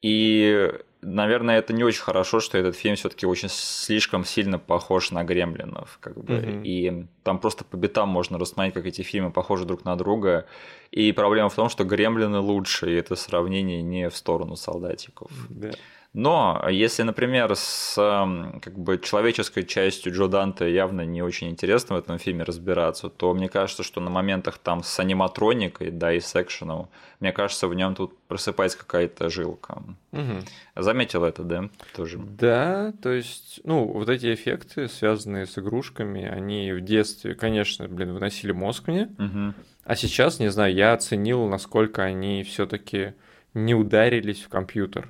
И 0.00 0.70
наверное, 1.02 1.58
это 1.58 1.72
не 1.72 1.84
очень 1.84 2.02
хорошо, 2.02 2.40
что 2.40 2.56
этот 2.56 2.76
фильм 2.76 2.96
все-таки 2.96 3.26
очень 3.26 3.48
слишком 3.48 4.24
сильно 4.24 4.58
похож 4.58 5.10
на 5.10 5.24
Гремлинов, 5.24 5.98
как 6.00 6.22
бы. 6.22 6.34
Mm-hmm. 6.34 6.62
И 6.64 7.06
там 7.24 7.38
просто 7.38 7.64
по 7.64 7.76
битам 7.76 8.08
можно 8.08 8.38
рассмотреть, 8.38 8.74
как 8.74 8.86
эти 8.86 9.02
фильмы 9.02 9.32
похожи 9.32 9.64
друг 9.64 9.84
на 9.84 9.96
друга. 9.96 10.46
И 10.90 11.12
проблема 11.12 11.48
в 11.48 11.54
том, 11.54 11.68
что 11.68 11.84
Гремлины 11.84 12.38
лучше, 12.38 12.92
и 12.92 12.94
это 12.94 13.16
сравнение 13.16 13.82
не 13.82 14.08
в 14.08 14.16
сторону 14.16 14.56
солдатиков. 14.56 15.30
Yeah. 15.50 15.76
Но 16.16 16.64
если, 16.70 17.02
например, 17.02 17.54
с 17.54 17.94
как 17.94 18.78
бы, 18.78 18.98
человеческой 18.98 19.64
частью 19.64 20.14
Джо 20.14 20.28
Данте 20.28 20.72
явно 20.72 21.02
не 21.02 21.20
очень 21.20 21.50
интересно 21.50 21.94
в 21.94 21.98
этом 21.98 22.18
фильме 22.18 22.42
разбираться, 22.42 23.10
то 23.10 23.34
мне 23.34 23.50
кажется, 23.50 23.82
что 23.82 24.00
на 24.00 24.08
моментах 24.08 24.56
там 24.56 24.82
с 24.82 24.98
аниматроникой, 24.98 25.90
да, 25.90 26.14
и 26.14 26.20
с 26.20 26.34
экшеном, 26.34 26.88
мне 27.20 27.32
кажется, 27.32 27.68
в 27.68 27.74
нем 27.74 27.94
тут 27.94 28.16
просыпается 28.28 28.78
какая-то 28.78 29.28
жилка. 29.28 29.82
Угу. 30.12 30.40
Заметил 30.76 31.22
это, 31.22 31.42
да, 31.42 31.68
тоже? 31.94 32.18
Да, 32.18 32.94
то 33.02 33.12
есть, 33.12 33.60
ну, 33.64 33.84
вот 33.84 34.08
эти 34.08 34.32
эффекты, 34.32 34.88
связанные 34.88 35.44
с 35.44 35.58
игрушками, 35.58 36.24
они 36.24 36.72
в 36.72 36.80
детстве, 36.80 37.34
конечно, 37.34 37.88
блин, 37.88 38.14
выносили 38.14 38.52
мозг 38.52 38.88
мне, 38.88 39.10
угу. 39.18 39.52
а 39.84 39.96
сейчас, 39.96 40.38
не 40.38 40.48
знаю, 40.48 40.72
я 40.72 40.94
оценил, 40.94 41.46
насколько 41.46 42.02
они 42.04 42.42
все-таки 42.42 43.12
не 43.52 43.74
ударились 43.74 44.40
в 44.40 44.48
компьютер 44.48 45.06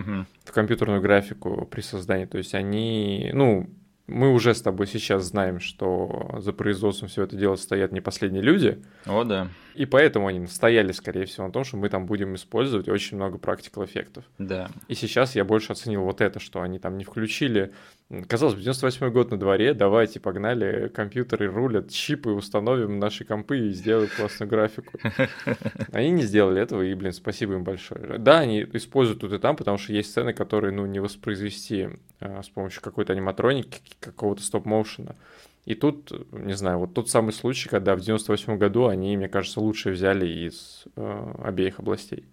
угу. 0.00 0.26
в 0.44 0.52
компьютерную 0.52 1.00
графику 1.00 1.68
при 1.70 1.80
создании. 1.80 2.26
То 2.26 2.38
есть 2.38 2.54
они, 2.54 3.30
ну, 3.32 3.68
мы 4.06 4.32
уже 4.32 4.54
с 4.54 4.60
тобой 4.60 4.86
сейчас 4.86 5.24
знаем, 5.24 5.60
что 5.60 6.36
за 6.38 6.52
производством 6.52 7.08
все 7.08 7.22
это 7.22 7.36
дело 7.36 7.56
стоят 7.56 7.90
не 7.92 8.00
последние 8.00 8.42
люди. 8.42 8.82
О, 9.06 9.24
да. 9.24 9.48
И 9.74 9.86
поэтому 9.86 10.26
они 10.26 10.40
настояли, 10.40 10.92
скорее 10.92 11.24
всего, 11.24 11.46
на 11.46 11.52
том, 11.52 11.64
что 11.64 11.76
мы 11.76 11.88
там 11.88 12.06
будем 12.06 12.34
использовать 12.34 12.88
очень 12.88 13.16
много 13.16 13.38
практикал 13.38 13.84
эффектов. 13.84 14.24
Да. 14.38 14.70
И 14.88 14.94
сейчас 14.94 15.34
я 15.34 15.44
больше 15.44 15.72
оценил 15.72 16.02
вот 16.02 16.20
это, 16.20 16.38
что 16.38 16.60
они 16.60 16.78
там 16.78 16.98
не 16.98 17.04
включили. 17.04 17.72
Казалось 18.28 18.54
бы, 18.54 18.60
98 18.60 19.10
год 19.10 19.30
на 19.30 19.38
дворе, 19.38 19.74
давайте, 19.74 20.20
погнали, 20.20 20.88
компьютеры 20.88 21.50
рулят, 21.50 21.90
чипы 21.90 22.30
установим 22.30 22.98
наши 22.98 23.24
компы 23.24 23.58
и 23.58 23.70
сделаем 23.70 24.10
классную 24.16 24.48
графику. 24.48 24.98
Они 25.92 26.10
не 26.10 26.22
сделали 26.22 26.60
этого, 26.60 26.82
и, 26.82 26.94
блин, 26.94 27.12
спасибо 27.12 27.54
им 27.54 27.64
большое. 27.64 28.18
Да, 28.18 28.40
они 28.40 28.62
используют 28.72 29.20
тут 29.20 29.32
и 29.32 29.38
там, 29.38 29.56
потому 29.56 29.78
что 29.78 29.92
есть 29.92 30.10
сцены, 30.10 30.32
которые, 30.32 30.72
ну, 30.72 30.86
не 30.86 31.00
воспроизвести 31.00 31.88
э, 32.20 32.42
с 32.42 32.48
помощью 32.48 32.82
какой-то 32.82 33.12
аниматроники, 33.12 33.80
какого-то 34.00 34.42
стоп-моушена. 34.42 35.16
И 35.64 35.74
тут, 35.74 36.12
не 36.32 36.54
знаю, 36.54 36.78
вот 36.78 36.94
тот 36.94 37.08
самый 37.08 37.32
случай, 37.32 37.68
когда 37.68 37.96
в 37.96 38.00
98 38.00 38.58
году 38.58 38.86
они, 38.86 39.16
мне 39.16 39.28
кажется, 39.28 39.60
лучше 39.60 39.90
взяли 39.90 40.26
из 40.26 40.84
э, 40.96 41.32
обеих 41.42 41.78
областей. 41.78 42.24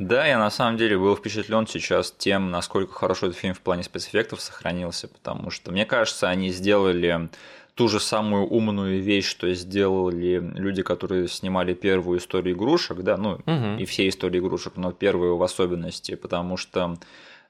Да, 0.00 0.26
я 0.26 0.38
на 0.38 0.48
самом 0.48 0.78
деле 0.78 0.98
был 0.98 1.14
впечатлен 1.14 1.66
сейчас 1.66 2.10
тем, 2.10 2.50
насколько 2.50 2.94
хорошо 2.94 3.26
этот 3.26 3.38
фильм 3.38 3.52
в 3.52 3.60
плане 3.60 3.82
спецэффектов 3.82 4.40
сохранился, 4.40 5.08
потому 5.08 5.50
что, 5.50 5.72
мне 5.72 5.84
кажется, 5.84 6.26
они 6.26 6.52
сделали 6.52 7.28
ту 7.74 7.86
же 7.86 8.00
самую 8.00 8.46
умную 8.46 9.02
вещь, 9.02 9.26
что 9.26 9.52
сделали 9.52 10.40
люди, 10.54 10.82
которые 10.82 11.28
снимали 11.28 11.74
первую 11.74 12.18
историю 12.18 12.56
игрушек, 12.56 13.00
да, 13.00 13.18
ну 13.18 13.32
угу. 13.32 13.78
и 13.78 13.84
все 13.84 14.08
истории 14.08 14.38
игрушек, 14.38 14.72
но 14.76 14.90
первую 14.90 15.36
в 15.36 15.42
особенности, 15.42 16.14
потому 16.14 16.56
что 16.56 16.96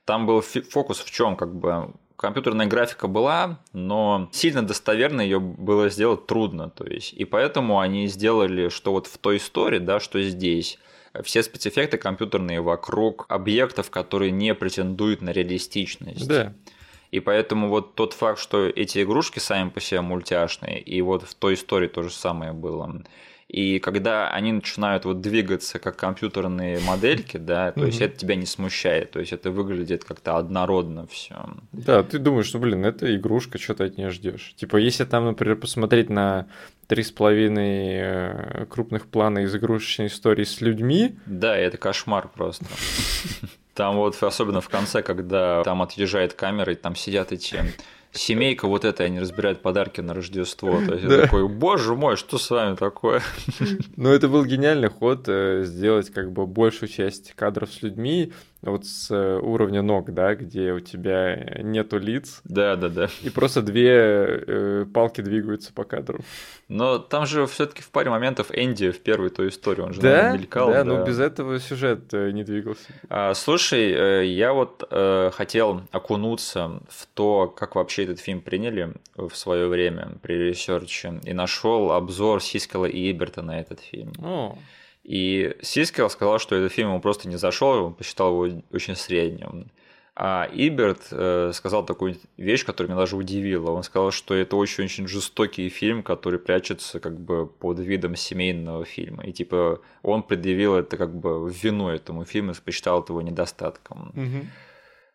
там 0.04 0.26
был 0.26 0.40
фокус 0.40 0.98
в 0.98 1.08
чем, 1.08 1.36
как 1.36 1.54
бы 1.54 1.92
компьютерная 2.16 2.66
графика 2.66 3.06
была, 3.06 3.60
но 3.72 4.28
сильно 4.32 4.66
достоверно 4.66 5.20
ее 5.20 5.38
было 5.38 5.88
сделать 5.88 6.26
трудно. 6.26 6.68
То 6.68 6.84
есть, 6.84 7.12
и 7.12 7.24
поэтому 7.24 7.78
они 7.78 8.08
сделали, 8.08 8.70
что 8.70 8.90
вот 8.90 9.06
в 9.06 9.18
той 9.18 9.36
истории, 9.36 9.78
да, 9.78 10.00
что 10.00 10.20
здесь, 10.20 10.80
все 11.22 11.42
спецэффекты 11.42 11.98
компьютерные 11.98 12.60
вокруг 12.60 13.26
объектов, 13.28 13.90
которые 13.90 14.30
не 14.30 14.54
претендуют 14.54 15.22
на 15.22 15.30
реалистичность. 15.30 16.26
Да. 16.26 16.54
И 17.10 17.20
поэтому 17.20 17.68
вот 17.68 17.96
тот 17.96 18.12
факт, 18.12 18.38
что 18.38 18.66
эти 18.66 19.02
игрушки 19.02 19.40
сами 19.40 19.70
по 19.70 19.80
себе 19.80 20.00
мультяшные, 20.00 20.80
и 20.80 21.00
вот 21.02 21.24
в 21.24 21.34
той 21.34 21.54
истории 21.54 21.88
то 21.88 22.02
же 22.02 22.10
самое 22.10 22.52
было, 22.52 23.02
и 23.50 23.80
когда 23.80 24.30
они 24.30 24.52
начинают 24.52 25.04
вот 25.04 25.20
двигаться 25.20 25.80
как 25.80 25.96
компьютерные 25.96 26.78
модельки, 26.80 27.36
да, 27.36 27.72
то 27.72 27.84
есть 27.84 28.00
это 28.00 28.16
тебя 28.16 28.36
не 28.36 28.46
смущает, 28.46 29.10
то 29.10 29.18
есть 29.18 29.32
это 29.32 29.50
выглядит 29.50 30.04
как-то 30.04 30.36
однородно 30.36 31.08
все. 31.08 31.34
Да, 31.72 32.04
ты 32.04 32.20
думаешь, 32.20 32.46
что, 32.46 32.60
блин, 32.60 32.84
это 32.84 33.12
игрушка, 33.16 33.58
что 33.58 33.74
ты 33.74 33.84
от 33.84 33.98
нее 33.98 34.10
ждешь. 34.10 34.54
Типа, 34.56 34.76
если 34.76 35.04
там, 35.04 35.24
например, 35.24 35.56
посмотреть 35.56 36.10
на 36.10 36.46
три 36.86 37.02
с 37.02 37.10
половиной 37.10 37.98
э, 38.00 38.66
крупных 38.70 39.06
плана 39.06 39.40
из 39.40 39.54
игрушечной 39.54 40.06
истории 40.06 40.44
с 40.44 40.60
людьми. 40.60 41.16
Да, 41.26 41.56
это 41.56 41.76
кошмар 41.76 42.28
просто. 42.28 42.66
Там 43.74 43.96
вот 43.96 44.20
особенно 44.22 44.60
в 44.60 44.68
конце, 44.68 45.02
когда 45.02 45.64
там 45.64 45.82
отъезжает 45.82 46.34
камера, 46.34 46.72
и 46.72 46.76
там 46.76 46.94
сидят 46.94 47.32
эти 47.32 47.64
семейка 48.12 48.66
вот 48.66 48.84
эта, 48.84 49.04
они 49.04 49.20
разбирают 49.20 49.62
подарки 49.62 50.00
на 50.00 50.14
Рождество. 50.14 50.70
То 50.86 50.94
есть 50.94 51.06
да. 51.06 51.16
я 51.16 51.22
такой, 51.22 51.48
боже 51.48 51.94
мой, 51.94 52.16
что 52.16 52.38
с 52.38 52.50
вами 52.50 52.76
такое? 52.76 53.22
Ну, 53.96 54.10
это 54.10 54.28
был 54.28 54.44
гениальный 54.44 54.88
ход 54.88 55.24
э, 55.28 55.62
сделать 55.64 56.10
как 56.10 56.32
бы 56.32 56.46
большую 56.46 56.88
часть 56.88 57.32
кадров 57.34 57.72
с 57.72 57.82
людьми, 57.82 58.32
вот 58.62 58.84
с 58.84 59.10
э, 59.10 59.38
уровня 59.38 59.82
ног, 59.82 60.12
да, 60.12 60.34
где 60.34 60.72
у 60.72 60.80
тебя 60.80 61.60
нету 61.62 61.98
лиц. 61.98 62.40
Да, 62.44 62.76
да, 62.76 62.88
да. 62.88 63.08
И 63.22 63.30
просто 63.30 63.62
две 63.62 63.90
э, 63.90 64.86
палки 64.92 65.22
двигаются 65.22 65.72
по 65.72 65.84
кадру. 65.84 66.20
Но 66.68 66.98
там 66.98 67.26
же 67.26 67.46
все-таки 67.46 67.82
в 67.82 67.90
паре 67.90 68.10
моментов 68.10 68.50
Энди 68.52 68.90
в 68.90 69.00
первой 69.00 69.30
той 69.30 69.48
истории, 69.48 69.80
он 69.80 69.94
же 69.94 70.00
да? 70.00 70.32
мелькал. 70.32 70.68
Да, 70.68 70.84
да, 70.84 70.84
но 70.84 71.04
без 71.04 71.18
этого 71.18 71.58
сюжет 71.58 72.12
э, 72.12 72.30
не 72.32 72.44
двигался. 72.44 72.92
А, 73.08 73.32
слушай, 73.34 73.92
э, 73.92 74.26
я 74.26 74.52
вот 74.52 74.86
э, 74.90 75.30
хотел 75.32 75.82
окунуться 75.90 76.80
в 76.88 77.06
то, 77.14 77.48
как 77.48 77.76
вообще 77.76 78.04
этот 78.04 78.20
фильм 78.20 78.40
приняли 78.40 78.92
в 79.16 79.34
свое 79.34 79.68
время 79.68 80.12
при 80.22 80.34
ресерче, 80.34 81.20
и 81.24 81.32
нашел 81.32 81.92
обзор 81.92 82.42
Сискела 82.42 82.86
и 82.86 83.10
Эберта 83.10 83.42
на 83.42 83.58
этот 83.58 83.80
фильм. 83.80 84.12
О. 84.22 84.58
И 85.02 85.56
Сискел 85.62 86.10
сказал, 86.10 86.38
что 86.38 86.56
этот 86.56 86.72
фильм 86.72 86.88
ему 86.88 87.00
просто 87.00 87.28
не 87.28 87.36
зашел, 87.36 87.86
он 87.86 87.94
посчитал 87.94 88.44
его 88.44 88.62
очень 88.72 88.96
средним. 88.96 89.70
А 90.22 90.46
Эберт 90.52 91.08
э, 91.12 91.52
сказал 91.54 91.86
такую 91.86 92.16
вещь, 92.36 92.66
которая 92.66 92.90
меня 92.90 93.00
даже 93.00 93.16
удивила. 93.16 93.70
Он 93.70 93.82
сказал, 93.82 94.10
что 94.10 94.34
это 94.34 94.56
очень-очень 94.56 95.08
жестокий 95.08 95.68
фильм, 95.70 96.02
который 96.02 96.38
прячется 96.38 97.00
как 97.00 97.18
бы 97.18 97.46
под 97.46 97.78
видом 97.78 98.16
семейного 98.16 98.84
фильма. 98.84 99.24
И 99.24 99.32
типа 99.32 99.80
он 100.02 100.22
предъявил 100.22 100.74
это 100.74 100.98
как 100.98 101.14
бы 101.14 101.48
в 101.48 101.50
вину 101.50 101.88
этому 101.88 102.24
фильму, 102.24 102.52
посчитал 102.62 103.02
это 103.02 103.12
его 103.12 103.22
недостатком. 103.22 104.12
Мгм. 104.14 104.50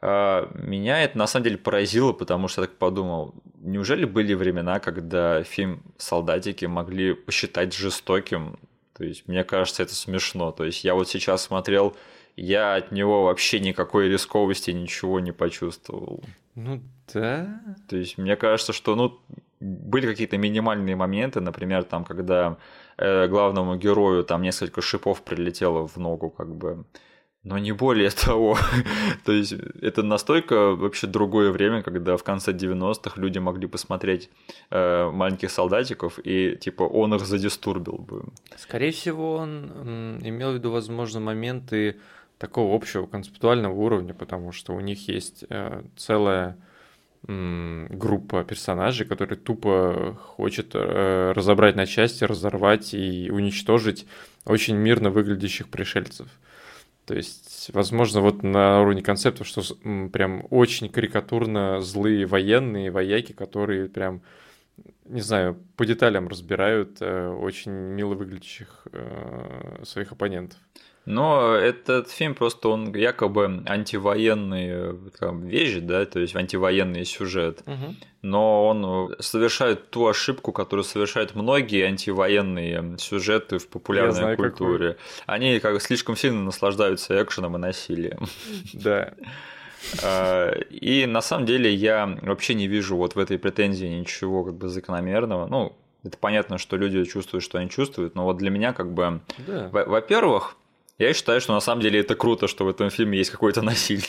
А, 0.02 0.50
Меня 0.56 1.04
это 1.04 1.17
на 1.17 1.28
самом 1.28 1.43
деле 1.43 1.58
поразило, 1.58 2.12
потому 2.12 2.48
что 2.48 2.62
я 2.62 2.67
так 2.67 2.78
подумал, 2.78 3.36
неужели 3.58 4.06
были 4.06 4.34
времена, 4.34 4.80
когда 4.80 5.43
фильм 5.43 5.84
«Солдатики» 5.98 6.65
могли 6.65 7.13
посчитать 7.13 7.74
жестоким? 7.76 8.58
То 8.97 9.03
есть, 9.03 9.27
мне 9.27 9.43
кажется, 9.43 9.84
это 9.84 9.93
смешно. 9.93 10.51
То 10.51 10.63
есть, 10.63 10.84
я 10.84 10.93
вот 10.95 11.10
сейчас 11.10 11.43
смотрел, 11.43 11.95
я 12.36 12.75
от 12.75 12.91
него 12.91 13.23
вообще 13.25 13.60
никакой 13.60 14.10
рисковости, 14.10 14.71
ничего 14.71 15.19
не 15.19 15.31
почувствовал. 15.31 16.23
Ну 16.55 16.81
да. 17.13 17.62
То 17.89 17.97
есть, 17.97 18.17
мне 18.17 18.36
кажется, 18.36 18.73
что, 18.73 18.95
ну, 18.95 19.19
были 19.60 20.08
какие-то 20.08 20.38
минимальные 20.38 20.95
моменты, 20.95 21.41
например, 21.41 21.84
там, 21.84 22.05
когда 22.05 22.58
э, 22.97 23.27
главному 23.27 23.75
герою 23.75 24.23
там 24.23 24.41
несколько 24.41 24.81
шипов 24.81 25.23
прилетело 25.23 25.88
в 25.88 25.97
ногу, 25.97 26.29
как 26.29 26.55
бы. 26.55 26.86
Но 27.45 27.60
не 27.60 27.71
более 27.71 28.10
того. 28.25 28.58
То 29.23 29.31
есть 29.31 29.53
это 29.81 30.03
настолько 30.03 30.75
вообще 30.75 31.08
другое 31.08 31.51
время, 31.51 31.84
когда 31.84 32.17
в 32.17 32.23
конце 32.23 32.51
90-х 32.51 33.21
люди 33.21 33.38
могли 33.38 33.67
посмотреть 33.67 34.29
э, 34.71 35.10
маленьких 35.12 35.51
солдатиков, 35.51 36.19
и 36.23 36.58
типа 36.58 36.84
он 36.84 37.13
их 37.13 37.25
задистурбил 37.25 37.99
бы. 37.99 38.23
Скорее 38.58 38.91
всего, 38.91 39.36
он 39.36 39.71
м, 39.75 40.19
имел 40.27 40.51
в 40.51 40.55
виду, 40.55 40.71
возможно, 40.71 41.19
моменты 41.19 41.97
такого 42.39 42.75
общего 42.75 43.05
концептуального 43.05 43.73
уровня, 43.73 44.13
потому 44.13 44.51
что 44.51 44.73
у 44.73 44.79
них 44.79 45.08
есть 45.08 45.45
э, 45.47 45.84
целая 45.95 46.58
м, 47.27 47.88
группа 47.91 48.43
персонажей, 48.43 49.05
которые 49.05 49.38
тупо 49.38 50.17
хочет 50.19 50.71
э, 50.73 51.31
разобрать 51.36 51.75
на 51.75 51.86
части, 51.86 52.23
разорвать 52.23 52.95
и 52.95 53.29
уничтожить 53.31 54.08
очень 54.45 54.75
мирно 54.77 55.12
выглядящих 55.12 55.69
пришельцев. 55.69 56.27
То 57.06 57.13
есть, 57.15 57.70
возможно, 57.74 58.22
вот 58.22 58.41
на 58.41 58.82
уровне 58.82 59.04
концепта, 59.04 59.44
что 59.44 59.62
прям 60.10 60.46
очень 60.50 60.89
карикатурно 60.89 61.80
злые 61.82 62.26
военные, 62.26 62.89
вояки, 62.89 63.32
которые 63.32 63.88
прям, 63.89 64.22
не 65.06 65.22
знаю, 65.22 65.58
по 65.78 65.86
деталям 65.86 66.28
разбирают 66.28 66.98
э, 67.02 67.28
очень 67.30 67.72
мило 67.72 68.15
выглядящих 68.15 68.88
э, 68.91 69.84
своих 69.84 70.12
оппонентов. 70.13 70.58
Но 71.06 71.54
этот 71.54 72.10
фильм 72.10 72.34
просто 72.34 72.70
он 72.70 72.94
якобы 72.96 73.63
антивоенный 73.68 74.98
там, 75.20 75.46
вещь, 75.46 75.78
да, 75.82 76.06
то 76.06 76.20
есть 76.20 76.36
антивоенный 76.36 77.06
сюжет. 77.06 77.63
но 78.22 78.68
он 78.68 79.15
совершает 79.20 79.91
ту 79.91 80.08
ошибку, 80.08 80.52
которую 80.52 80.84
совершают 80.84 81.36
многие 81.36 81.86
антивоенные 81.86 82.98
сюжеты 82.98 83.60
в 83.60 83.68
популярной 83.68 84.13
знаю, 84.13 84.38
культуре. 84.38 84.98
Они 85.28 85.60
как 85.60 85.80
слишком 85.82 86.15
сильно 86.15 86.41
наслаждаются 86.44 87.22
экшеном 87.22 87.56
и 87.56 87.60
насилием. 87.60 88.26
Да. 88.74 89.13
А, 90.04 90.52
И 90.72 91.06
на 91.06 91.22
самом 91.22 91.46
деле 91.46 91.72
я 91.72 92.18
вообще 92.24 92.56
не 92.56 92.65
вижу 92.68 92.98
вот 92.98 93.13
в 93.13 93.20
этой 93.20 93.38
претензии 93.38 93.86
ничего 93.86 94.44
как 94.44 94.56
бы 94.56 94.68
закономерного. 94.68 95.46
Ну, 95.46 95.76
это 96.04 96.18
понятно, 96.18 96.58
что 96.58 96.76
люди 96.76 97.04
чувствуют, 97.06 97.44
что 97.44 97.60
они 97.60 97.70
чувствуют, 97.70 98.15
но 98.15 98.24
вот 98.24 98.38
для 98.38 98.50
меня 98.50 98.74
как 98.74 98.91
бы, 98.91 99.20
Да. 99.46 99.70
во- 99.72 99.86
во-первых, 99.86 100.58
я 100.97 101.13
считаю, 101.13 101.41
что 101.41 101.53
на 101.53 101.60
самом 101.60 101.81
деле 101.81 101.99
это 101.99 102.15
круто, 102.15 102.47
что 102.47 102.65
в 102.65 102.69
этом 102.69 102.89
фильме 102.89 103.17
есть 103.17 103.31
какое-то 103.31 103.62
насилие. 103.62 104.03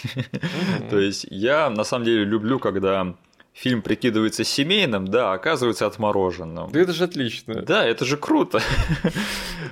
Мгм. 0.79 0.88
То 0.90 0.99
есть 0.99 1.27
я 1.31 1.70
на 1.70 1.85
самом 1.85 2.05
деле 2.05 2.25
люблю, 2.25 2.59
когда 2.59 3.14
фильм 3.53 3.81
прикидывается 3.83 4.44
семейным, 4.44 5.09
да, 5.09 5.33
а 5.33 5.35
оказывается 5.35 5.87
отмороженным. 5.87 6.70
Да 6.70 6.81
это 6.81 6.92
же 6.92 7.05
отлично. 7.05 7.62
Да, 7.62 7.85
это 7.87 8.05
же 8.05 8.16
круто. 8.16 8.61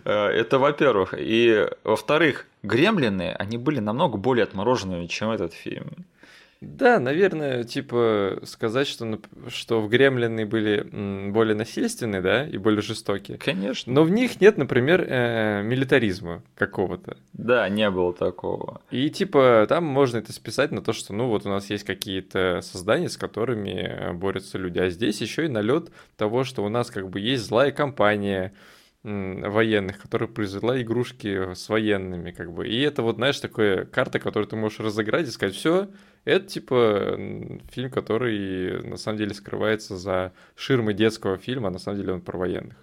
Э, 0.05 0.27
Это 0.29 0.59
во-первых. 0.59 1.14
И 1.16 1.68
во-вторых, 1.85 2.46
гремлины, 2.62 3.35
они 3.38 3.59
были 3.59 3.81
намного 3.81 4.16
более 4.16 4.44
отмороженными, 4.44 5.07
чем 5.07 5.31
этот 5.31 5.53
фильм. 5.53 6.07
Да, 6.64 6.98
наверное, 6.98 7.64
типа 7.64 8.40
сказать, 8.44 8.87
что, 8.87 9.18
что 9.48 9.81
в 9.81 9.88
Гремлины 9.88 10.46
были 10.46 10.81
более 11.31 11.55
насильственные, 11.55 12.20
да, 12.20 12.46
и 12.46 12.59
более 12.59 12.83
жестокие. 12.83 13.38
Конечно. 13.38 13.92
Но 13.92 14.05
в 14.05 14.11
них 14.11 14.40
нет, 14.40 14.57
например, 14.57 15.05
э, 15.07 15.62
милитаризма 15.62 16.42
какого-то. 16.57 17.16
Да, 17.33 17.68
не 17.68 17.90
было 17.90 18.12
такого. 18.12 18.81
И 18.90 19.11
типа 19.11 19.66
там 19.68 19.85
можно 19.85 20.18
это 20.18 20.33
списать 20.33 20.72
на 20.72 20.83
то, 20.83 20.92
что 20.92 21.12
ну 21.12 21.29
вот 21.29 21.46
у 21.46 21.48
нас 21.48 21.70
есть 21.70 21.85
какие-то 21.85 22.61
создания, 22.62 23.09
с 23.09 23.16
которыми 23.16 23.70
э, 23.70 24.12
борются 24.12 24.59
люди. 24.59 24.79
А 24.79 24.88
здесь 24.90 25.20
еще 25.20 25.46
и 25.46 25.48
налет 25.48 25.90
того, 26.16 26.44
что 26.44 26.64
у 26.64 26.68
нас 26.68 26.90
как 26.90 27.09
бы 27.09 27.20
есть 27.20 27.44
злая 27.44 27.72
компания 27.72 28.53
военных, 29.05 30.00
которая 30.00 30.29
произвела 30.29 30.81
игрушки 30.81 31.55
с 31.55 31.68
военными, 31.68 32.31
как 32.31 32.53
бы. 32.53 32.66
И 32.66 32.81
это 32.81 33.03
вот, 33.03 33.16
знаешь, 33.16 33.38
такая 33.38 33.85
карта, 33.85 34.18
которую 34.18 34.48
ты 34.48 34.57
можешь 34.57 34.81
разыграть 34.81 35.29
и 35.29 35.31
сказать, 35.31 35.55
все, 35.55 35.88
это 36.25 36.47
типа 36.47 37.19
фильм, 37.71 37.91
который 37.91 38.83
на 38.83 38.97
самом 38.97 39.19
деле 39.19 39.35
скрывается 39.35 39.97
за 39.97 40.33
ширмой 40.57 40.95
детского 40.95 41.37
фильма, 41.37 41.69
а 41.69 41.71
на 41.71 41.79
самом 41.79 41.99
деле 41.99 42.13
он 42.15 42.21
про 42.21 42.39
военных. 42.39 42.77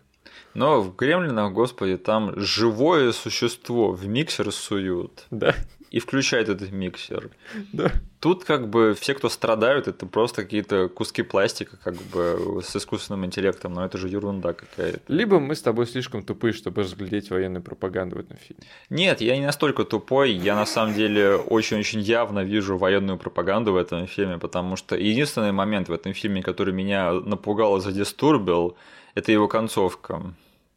Но 0.53 0.81
в 0.81 0.95
Гремлинах, 0.95 1.53
господи, 1.53 1.97
там 1.97 2.33
живое 2.37 3.11
существо 3.13 3.91
в 3.91 4.05
миксер 4.07 4.51
суют 4.51 5.25
Да, 5.31 5.55
и 5.91 5.99
включают 5.99 6.47
этот 6.47 6.71
миксер. 6.71 7.29
да. 7.73 7.91
Тут 8.21 8.45
как 8.45 8.69
бы 8.69 8.95
все, 8.99 9.13
кто 9.13 9.29
страдают, 9.29 9.87
это 9.87 10.05
просто 10.05 10.43
какие-то 10.43 10.87
куски 10.87 11.21
пластика 11.21 11.77
как 11.83 11.95
бы 11.95 12.61
с 12.63 12.75
искусственным 12.75 13.25
интеллектом, 13.25 13.73
но 13.73 13.83
это 13.83 13.97
же 13.97 14.07
ерунда 14.07 14.53
какая-то. 14.53 15.01
Либо 15.07 15.39
мы 15.39 15.53
с 15.53 15.61
тобой 15.61 15.87
слишком 15.87 16.23
тупые, 16.23 16.53
чтобы 16.53 16.83
разглядеть 16.83 17.29
военную 17.29 17.61
пропаганду 17.61 18.15
в 18.15 18.19
этом 18.19 18.37
фильме. 18.37 18.63
Нет, 18.89 19.21
я 19.21 19.37
не 19.37 19.45
настолько 19.45 19.83
тупой, 19.83 20.31
я 20.31 20.55
на 20.55 20.65
самом 20.65 20.93
деле 20.93 21.35
очень-очень 21.35 21.99
явно 21.99 22.43
вижу 22.43 22.77
военную 22.77 23.17
пропаганду 23.17 23.73
в 23.73 23.75
этом 23.75 24.07
фильме, 24.07 24.37
потому 24.37 24.77
что 24.77 24.95
единственный 24.95 25.51
момент 25.51 25.89
в 25.89 25.93
этом 25.93 26.13
фильме, 26.13 26.41
который 26.41 26.73
меня 26.73 27.11
напугал 27.11 27.77
и 27.77 27.81
задистурбил, 27.81 28.77
это 29.15 29.31
его 29.31 29.47
концовка. 29.47 30.33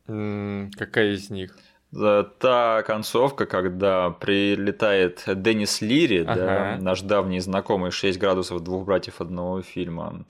Какая 0.07 1.13
из 1.13 1.31
них? 1.31 1.57
За- 1.95 2.25
Та 2.39 2.83
концовка, 2.83 3.47
когда 3.47 4.11
прилетает 4.11 5.25
Деннис 5.37 5.81
Лири, 5.83 6.25
да, 6.25 6.33
Ага. 6.33 6.79
наш 6.83 7.03
давний 7.03 7.41
знакомый 7.41 7.91
«6 7.91 8.19
градусов 8.19 8.61
двух 8.61 8.85
братьев 8.85 9.21
одного 9.21 9.63
фильма», 9.63 10.25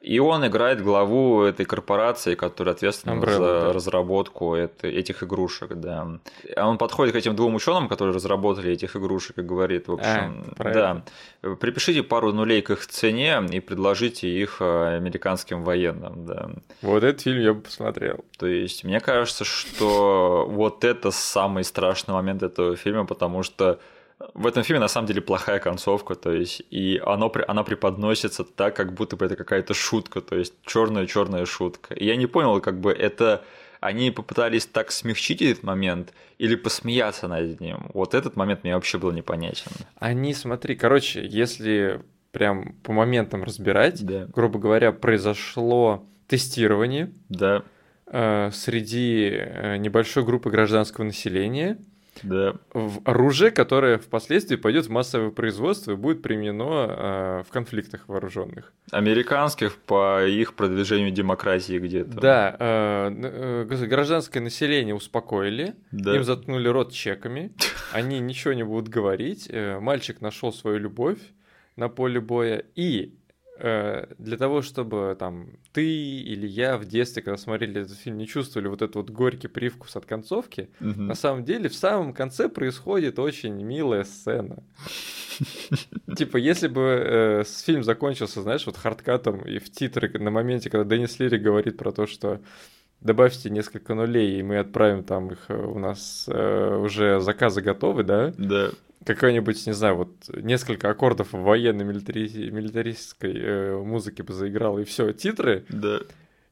и 0.00 0.18
он 0.18 0.46
играет 0.46 0.82
главу 0.82 1.42
этой 1.42 1.66
корпорации, 1.66 2.34
которая 2.34 2.74
ответственна 2.74 3.14
Umbrella, 3.20 3.36
за 3.36 3.60
да. 3.66 3.72
разработку 3.72 4.54
это- 4.54 4.88
этих 4.88 5.22
игрушек, 5.22 5.74
да. 5.74 6.18
А 6.56 6.68
он 6.68 6.78
подходит 6.78 7.12
к 7.14 7.18
этим 7.18 7.36
двум 7.36 7.54
ученым, 7.54 7.86
которые 7.88 8.14
разработали 8.14 8.72
этих 8.72 8.96
игрушек, 8.96 9.38
и 9.38 9.42
говорит, 9.42 9.88
в 9.88 9.92
общем, 9.92 10.44
А, 10.52 10.54
про 10.56 10.72
да, 10.72 11.02
припишите 11.60 12.02
пару 12.02 12.32
нулей 12.32 12.62
к 12.62 12.70
их 12.70 12.86
цене 12.86 13.42
и 13.52 13.60
предложите 13.60 14.28
их 14.28 14.56
э, 14.60 14.96
американским 14.96 15.64
военным, 15.64 16.24
да. 16.24 16.50
Вот 16.80 17.04
этот 17.04 17.20
фильм 17.20 17.40
я 17.40 17.52
бы 17.52 17.60
посмотрел. 17.60 18.24
То 18.38 18.46
есть, 18.46 18.84
мне 18.84 19.00
кажется, 19.00 19.44
что 19.44 20.46
вот 20.48 20.82
это 20.84 21.10
самый 21.10 21.62
страшный 21.62 22.14
момент 22.14 22.42
этого 22.42 22.74
фильма, 22.74 23.04
потому 23.04 23.42
что 23.42 23.78
в 24.34 24.46
этом 24.46 24.62
фильме 24.62 24.80
на 24.80 24.88
самом 24.88 25.06
деле 25.06 25.20
плохая 25.20 25.58
концовка, 25.58 26.14
то 26.14 26.32
есть, 26.32 26.62
и 26.70 27.00
оно, 27.04 27.32
она 27.48 27.62
преподносится 27.64 28.44
так, 28.44 28.76
как 28.76 28.92
будто 28.94 29.16
бы 29.16 29.24
это 29.26 29.36
какая-то 29.36 29.74
шутка, 29.74 30.20
то 30.20 30.36
есть 30.36 30.54
черная-черная 30.66 31.46
шутка. 31.46 31.94
И 31.94 32.04
я 32.04 32.16
не 32.16 32.26
понял, 32.26 32.60
как 32.60 32.80
бы 32.80 32.92
это 32.92 33.42
они 33.80 34.10
попытались 34.10 34.66
так 34.66 34.92
смягчить 34.92 35.40
этот 35.40 35.62
момент 35.64 36.12
или 36.36 36.54
посмеяться 36.54 37.28
над 37.28 37.60
ним. 37.60 37.90
Вот 37.94 38.14
этот 38.14 38.36
момент 38.36 38.62
мне 38.62 38.74
вообще 38.74 38.98
был 38.98 39.10
непонятен. 39.10 39.70
Они, 39.98 40.34
смотри, 40.34 40.76
короче, 40.76 41.26
если 41.26 42.02
прям 42.30 42.74
по 42.82 42.92
моментам 42.92 43.42
разбирать, 43.42 44.04
Да. 44.04 44.26
грубо 44.26 44.58
говоря, 44.58 44.92
произошло 44.92 46.04
тестирование 46.28 47.10
Да, 47.28 47.62
э, 48.06 48.50
среди 48.52 49.30
э, 49.32 49.76
небольшой 49.78 50.24
группы 50.24 50.50
гражданского 50.50 51.04
населения 51.04 51.78
да. 52.22 52.54
в 52.72 53.00
оружие, 53.04 53.50
которое 53.50 53.98
впоследствии 53.98 54.56
пойдет 54.56 54.86
в 54.86 54.90
массовое 54.90 55.30
производство 55.30 55.92
и 55.92 55.96
будет 55.96 56.22
применено 56.22 56.86
э, 56.88 57.42
в 57.48 57.52
конфликтах 57.52 58.08
вооруженных. 58.08 58.72
Американских 58.90 59.76
по 59.76 60.24
их 60.26 60.54
продвижению 60.54 61.10
демократии 61.10 61.78
где-то. 61.78 62.10
Да, 62.20 62.56
э, 62.58 63.06
н- 63.08 63.24
э, 63.24 63.64
г- 63.68 63.86
гражданское 63.86 64.40
население 64.40 64.94
успокоили, 64.94 65.74
Да. 65.92 66.14
им 66.16 66.24
заткнули 66.24 66.68
рот 66.68 66.92
чеками, 66.92 67.52
они 67.92 68.20
ничего 68.20 68.52
не 68.54 68.64
будут 68.64 68.88
говорить. 68.88 69.48
э, 69.50 69.78
Мальчик 69.80 70.20
нашел 70.20 70.52
свою 70.52 70.78
любовь 70.78 71.18
на 71.76 71.88
поле 71.88 72.20
боя, 72.20 72.64
и 72.74 73.14
э, 73.14 73.19
для 74.18 74.36
того, 74.36 74.62
чтобы 74.62 75.16
там 75.18 75.50
ты 75.72 75.84
или 75.84 76.46
я 76.46 76.76
в 76.78 76.84
детстве, 76.86 77.22
когда 77.22 77.36
смотрели 77.36 77.82
этот 77.82 77.96
фильм, 77.98 78.16
не 78.18 78.26
чувствовали 78.26 78.68
вот 78.68 78.82
этот 78.82 78.96
вот 78.96 79.10
горький 79.10 79.48
привкус 79.48 79.96
от 79.96 80.06
концовки, 80.06 80.68
Мгм. 80.80 81.06
на 81.08 81.14
самом 81.14 81.44
деле 81.44 81.68
в 81.68 81.74
самом 81.74 82.12
конце 82.12 82.48
происходит 82.48 83.18
очень 83.18 83.54
милая 83.62 84.04
сцена. 84.04 84.62
Типа, 86.16 86.36
если 86.36 86.68
бы 86.68 86.80
э, 86.82 87.44
фильм 87.64 87.82
закончился, 87.84 88.42
знаешь, 88.42 88.66
вот 88.66 88.76
хардкатом 88.76 89.40
и 89.42 89.58
в 89.58 89.70
титры 89.70 90.10
на 90.18 90.30
моменте, 90.30 90.70
когда 90.70 90.84
Деннис 90.96 91.18
Лири 91.18 91.38
говорит 91.38 91.76
про 91.76 91.92
то, 91.92 92.06
что 92.06 92.40
добавьте 93.00 93.50
несколько 93.50 93.94
нулей, 93.94 94.38
и 94.38 94.42
мы 94.42 94.58
отправим 94.58 95.04
там 95.04 95.32
их, 95.32 95.38
э, 95.48 95.54
у 95.54 95.78
нас 95.78 96.26
э, 96.28 96.76
уже 96.76 97.20
заказы 97.20 97.60
готовы, 97.60 98.04
да? 98.04 98.32
Да. 98.36 98.70
Какой-нибудь, 99.04 99.66
не 99.66 99.72
знаю, 99.72 99.96
вот 99.96 100.10
несколько 100.28 100.90
аккордов 100.90 101.32
военной 101.32 101.84
милитари- 101.84 102.50
милитаристской 102.50 103.34
э, 103.34 103.76
музыки 103.78 104.22
бы 104.22 104.32
заиграл, 104.32 104.78
и 104.78 104.84
все, 104.84 105.12
титры. 105.12 105.64
Да. 105.68 106.00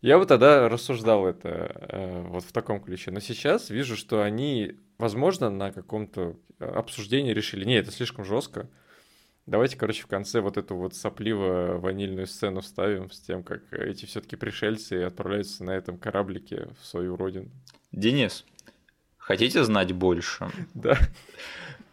Я 0.01 0.19
вот 0.19 0.29
тогда 0.29 0.69
рассуждал 0.69 1.27
это 1.27 1.49
э, 1.49 2.23
вот 2.29 2.45
в 2.45 2.53
таком 2.53 2.81
ключе. 2.81 3.11
Но 3.11 3.21
сейчас 3.21 3.69
вижу, 3.69 3.97
что 3.97 4.23
они, 4.23 4.77
возможно, 4.97 5.51
на 5.51 5.73
каком-то 5.73 6.37
обсуждении 6.61 7.33
решили, 7.33 7.65
не, 7.65 7.75
это 7.75 7.91
слишком 7.91 8.25
жестко. 8.25 8.69
Давайте, 9.49 9.79
короче, 9.79 10.03
в 10.03 10.07
конце 10.09 10.41
вот 10.41 10.59
эту 10.59 10.77
вот 10.77 10.93
сопливо-ванильную 10.93 12.27
сцену 12.27 12.61
вставим 12.61 13.11
с 13.11 13.19
тем, 13.19 13.43
как 13.43 13.63
эти 13.73 14.05
все-таки 14.05 14.37
пришельцы 14.37 15.05
отправляются 15.05 15.65
на 15.65 15.71
этом 15.71 15.97
кораблике 15.97 16.69
в 16.79 16.87
свою 16.87 17.17
родину. 17.17 17.49
Денис, 17.91 18.45
хотите 19.17 19.65
знать 19.65 19.93
больше? 19.93 20.51
Да. 20.75 20.99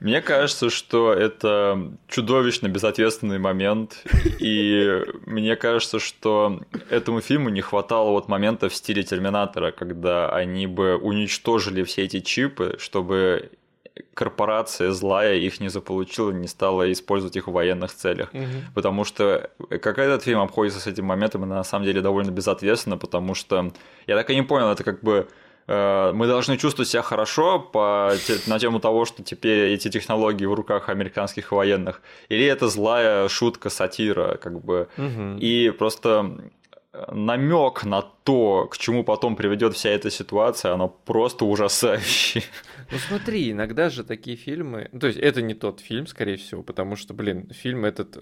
Мне 0.01 0.21
кажется, 0.21 0.69
что 0.69 1.13
это 1.13 1.93
чудовищно 2.09 2.67
безответственный 2.67 3.39
момент, 3.39 4.03
и 4.41 5.01
мне 5.25 5.55
кажется, 5.55 5.99
что 5.99 6.61
этому 6.89 7.21
фильму 7.21 7.47
не 7.47 7.61
хватало 7.61 8.09
вот 8.09 8.27
момента 8.27 8.67
в 8.67 8.75
стиле 8.75 9.03
Терминатора, 9.03 9.71
когда 9.71 10.29
они 10.29 10.67
бы 10.67 10.97
уничтожили 10.97 11.83
все 11.83 12.03
эти 12.03 12.19
чипы, 12.19 12.75
чтобы 12.77 13.51
корпорация 14.13 14.91
злая 14.91 15.35
их 15.35 15.59
не 15.59 15.69
заполучила, 15.69 16.31
не 16.31 16.47
стала 16.47 16.91
использовать 16.91 17.35
их 17.35 17.47
в 17.47 17.51
военных 17.51 17.93
целях. 17.93 18.31
Потому 18.73 19.03
что 19.03 19.49
как 19.69 19.97
этот 19.99 20.23
фильм 20.23 20.39
обходится 20.39 20.79
с 20.79 20.87
этим 20.87 21.05
моментом, 21.05 21.43
это 21.43 21.53
на 21.53 21.63
самом 21.63 21.85
деле 21.85 22.01
довольно 22.01 22.31
безответственно, 22.31 22.97
потому 22.97 23.35
что 23.35 23.71
я 24.07 24.15
так 24.15 24.29
и 24.29 24.35
не 24.35 24.41
понял, 24.41 24.69
это 24.69 24.83
как 24.83 25.01
бы 25.01 25.27
э, 25.67 26.11
мы 26.13 26.27
должны 26.27 26.57
чувствовать 26.57 26.89
себя 26.89 27.01
хорошо 27.01 27.59
по, 27.59 28.13
на 28.47 28.59
тему 28.59 28.79
того, 28.79 29.05
что 29.05 29.23
теперь 29.23 29.73
эти 29.73 29.89
технологии 29.89 30.45
в 30.45 30.53
руках 30.53 30.89
американских 30.89 31.51
военных, 31.51 32.01
или 32.29 32.45
это 32.45 32.67
злая 32.67 33.27
шутка, 33.29 33.69
сатира, 33.69 34.37
как 34.37 34.63
бы. 34.63 34.87
Мгм. 34.97 35.37
И 35.37 35.71
просто 35.71 36.37
намек 37.11 37.83
на 37.83 38.01
то, 38.01 38.67
к 38.67 38.77
чему 38.77 39.03
потом 39.03 39.35
приведет 39.35 39.75
вся 39.75 39.89
эта 39.89 40.09
ситуация, 40.09 40.73
оно 40.73 40.87
просто 40.87 41.45
ужасающее. 41.45 42.43
Ну 42.91 42.97
смотри, 42.97 43.51
иногда 43.51 43.89
же 43.89 44.03
такие 44.03 44.37
фильмы... 44.37 44.89
ну, 44.91 44.99
То 44.99 45.07
есть 45.07 45.19
это 45.19 45.41
не 45.41 45.53
тот 45.53 45.79
фильм, 45.79 46.07
скорее 46.07 46.37
всего, 46.37 46.63
потому 46.63 46.95
что, 46.95 47.13
блин, 47.13 47.49
фильм 47.51 47.85
этот 47.85 48.17
э, 48.17 48.21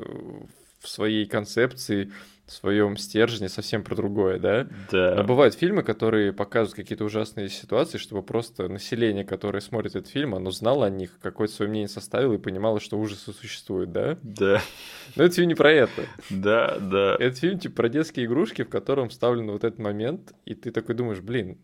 в 0.79 0.87
своей 0.87 1.25
концепции, 1.25 2.11
в 2.45 2.51
своем 2.51 2.97
стержне 2.97 3.47
совсем 3.47 3.83
про 3.83 3.95
другое, 3.95 4.37
да? 4.37 4.67
Но 4.91 5.15
Да. 5.15 5.23
бывают 5.23 5.53
фильмы, 5.55 5.81
которые 5.81 6.33
показывают 6.33 6.75
какие-то 6.75 7.05
ужасные 7.05 7.47
ситуации, 7.49 7.97
чтобы 7.97 8.21
просто 8.21 8.67
население, 8.67 9.23
которое 9.23 9.61
смотрит 9.61 9.95
этот 9.95 10.09
фильм, 10.09 10.35
оно 10.35 10.51
знало 10.51 10.85
о 10.87 10.89
них, 10.89 11.17
какое-то 11.21 11.53
свое 11.53 11.69
мнение 11.69 11.87
составило 11.87 12.33
и 12.33 12.37
понимало, 12.37 12.79
что 12.81 12.99
ужасы 12.99 13.31
существуют, 13.31 13.91
да? 13.93 14.17
Да, 14.23 14.61
Но 15.15 15.23
это 15.23 15.35
фильм 15.35 15.47
не 15.47 15.55
про 15.55 15.71
это. 15.71 16.03
да, 16.29 16.77
да. 16.79 17.15
Это 17.19 17.35
фильм 17.37 17.59
типа 17.59 17.75
про 17.75 17.89
детские 17.89 18.25
игрушки, 18.25 18.63
в 18.63 18.69
котором 18.69 19.07
вставлен 19.09 19.49
вот 19.49 19.63
этот 19.63 19.79
момент, 19.79 20.33
и 20.45 20.53
ты 20.53 20.71
такой 20.71 20.95
думаешь, 20.95 21.21
блин, 21.21 21.57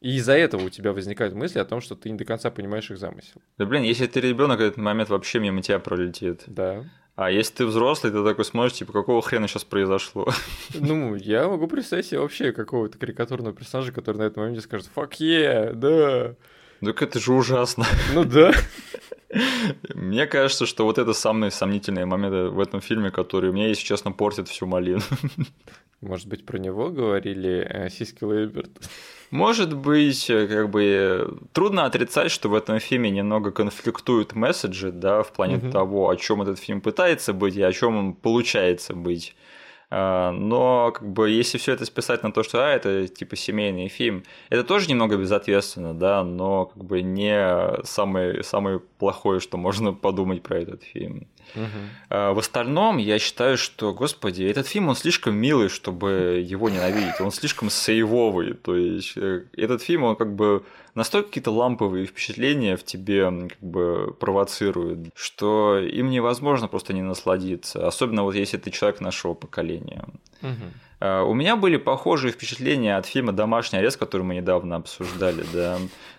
и 0.00 0.16
из-за 0.16 0.34
этого 0.34 0.62
у 0.66 0.68
тебя 0.70 0.92
возникают 0.92 1.34
мысли 1.34 1.58
о 1.58 1.64
том, 1.64 1.80
что 1.80 1.96
ты 1.96 2.08
не 2.10 2.16
до 2.16 2.24
конца 2.24 2.50
понимаешь 2.50 2.90
их 2.90 2.98
замысел. 2.98 3.42
Да 3.58 3.66
блин, 3.66 3.82
если 3.82 4.06
ты 4.06 4.20
ребенок, 4.20 4.60
этот 4.60 4.76
момент 4.76 5.10
вообще 5.10 5.40
мимо 5.40 5.60
тебя 5.60 5.80
пролетит. 5.80 6.44
Да. 6.46 6.84
А 7.18 7.32
если 7.32 7.52
ты 7.52 7.66
взрослый, 7.66 8.12
ты 8.12 8.22
такой 8.22 8.44
смотришь, 8.44 8.74
типа, 8.74 8.92
какого 8.92 9.20
хрена 9.22 9.48
сейчас 9.48 9.64
произошло? 9.64 10.28
Ну, 10.74 11.16
я 11.16 11.48
могу 11.48 11.66
представить 11.66 12.06
себе 12.06 12.20
вообще 12.20 12.52
какого-то 12.52 12.96
карикатурного 12.96 13.52
персонажа, 13.52 13.90
который 13.90 14.18
на 14.18 14.22
этом 14.22 14.44
моменте 14.44 14.60
скажет 14.60 14.88
«Fuck 14.94 15.14
yeah, 15.18 15.72
да». 15.72 16.36
Так 16.80 17.02
это 17.02 17.18
же 17.18 17.32
ужасно. 17.32 17.86
Ну 18.14 18.22
да. 18.22 18.52
Мне 19.94 20.28
кажется, 20.28 20.64
что 20.64 20.84
вот 20.84 20.98
это 20.98 21.12
самые 21.12 21.50
сомнительные 21.50 22.06
моменты 22.06 22.50
в 22.50 22.60
этом 22.60 22.80
фильме, 22.80 23.10
которые 23.10 23.52
мне, 23.52 23.70
если 23.70 23.82
честно, 23.82 24.12
портят 24.12 24.46
всю 24.46 24.66
малину. 24.66 25.02
Может 26.00 26.28
быть, 26.28 26.46
про 26.46 26.58
него 26.58 26.88
говорили 26.90 27.66
э, 27.68 27.90
Сиски 27.90 28.22
Лейберт. 28.22 28.70
Может 29.30 29.76
быть, 29.76 30.30
э, 30.30 30.46
как 30.46 30.70
бы 30.70 31.38
трудно 31.52 31.84
отрицать, 31.84 32.30
что 32.30 32.48
в 32.48 32.54
этом 32.54 32.78
фильме 32.80 33.10
немного 33.10 33.50
конфликтуют 33.50 34.34
месседжи, 34.34 34.90
да, 34.90 35.22
в 35.22 35.32
плане 35.32 35.56
Мгм. 35.56 35.70
того, 35.70 36.08
о 36.08 36.16
чем 36.16 36.42
этот 36.42 36.58
фильм 36.58 36.80
пытается 36.80 37.32
быть 37.32 37.56
и 37.56 37.62
о 37.62 37.72
чем 37.72 37.96
он 37.96 38.14
получается 38.14 38.94
быть. 38.94 39.34
А, 39.90 40.32
Но 40.32 40.92
как 40.92 41.08
бы 41.10 41.30
если 41.30 41.56
все 41.58 41.72
это 41.72 41.84
списать 41.86 42.22
на 42.22 42.30
то, 42.30 42.42
что 42.42 42.58
а, 42.58 42.68
это 42.70 43.08
типа 43.08 43.36
семейный 43.36 43.88
фильм, 43.88 44.22
это 44.50 44.62
тоже 44.64 44.88
немного 44.90 45.16
безответственно, 45.16 45.94
да, 45.94 46.22
но 46.24 46.66
как 46.66 46.84
бы 46.84 47.00
не 47.00 47.84
самое, 47.84 48.42
самое 48.42 48.80
плохое, 48.98 49.40
что 49.40 49.56
можно 49.56 49.94
подумать 49.94 50.42
про 50.42 50.58
этот 50.58 50.82
фильм. 50.82 51.26
А, 52.10 52.32
В 52.32 52.38
остальном, 52.38 52.98
я 52.98 53.18
считаю, 53.18 53.56
что, 53.58 53.92
господи, 53.92 54.42
этот 54.44 54.66
фильм, 54.66 54.88
он 54.88 54.96
слишком 54.96 55.34
милый, 55.34 55.68
чтобы 55.68 56.44
его 56.44 56.68
ненавидеть. 56.68 57.20
Он 57.20 57.30
слишком 57.30 57.70
сейвовый. 57.70 58.54
То 58.54 58.76
есть, 58.76 59.16
э, 59.16 59.44
этот 59.56 59.82
фильм, 59.82 60.04
он 60.04 60.16
как 60.16 60.34
бы 60.34 60.64
настолько 60.94 61.28
какие-то 61.28 61.50
ламповые 61.50 62.06
впечатления 62.06 62.76
в 62.76 62.84
тебе 62.84 63.24
как 63.48 63.60
бы 63.60 64.14
провоцирует, 64.18 65.10
что 65.14 65.78
им 65.78 66.10
невозможно 66.10 66.68
просто 66.68 66.92
не 66.92 67.02
насладиться. 67.02 67.86
Особенно 67.86 68.22
вот 68.24 68.34
если 68.34 68.56
ты 68.56 68.70
человек 68.70 69.00
нашего 69.00 69.34
поколения. 69.34 70.04
А, 71.00 71.22
У 71.22 71.34
меня 71.34 71.56
были 71.56 71.76
похожие 71.76 72.32
впечатления 72.32 72.96
от 72.96 73.06
фильма 73.06 73.32
«Домашний 73.32 73.78
арест», 73.78 73.96
который 73.98 74.22
мы 74.22 74.34
недавно 74.34 74.76
обсуждали, 74.76 75.44
да. 75.52 75.78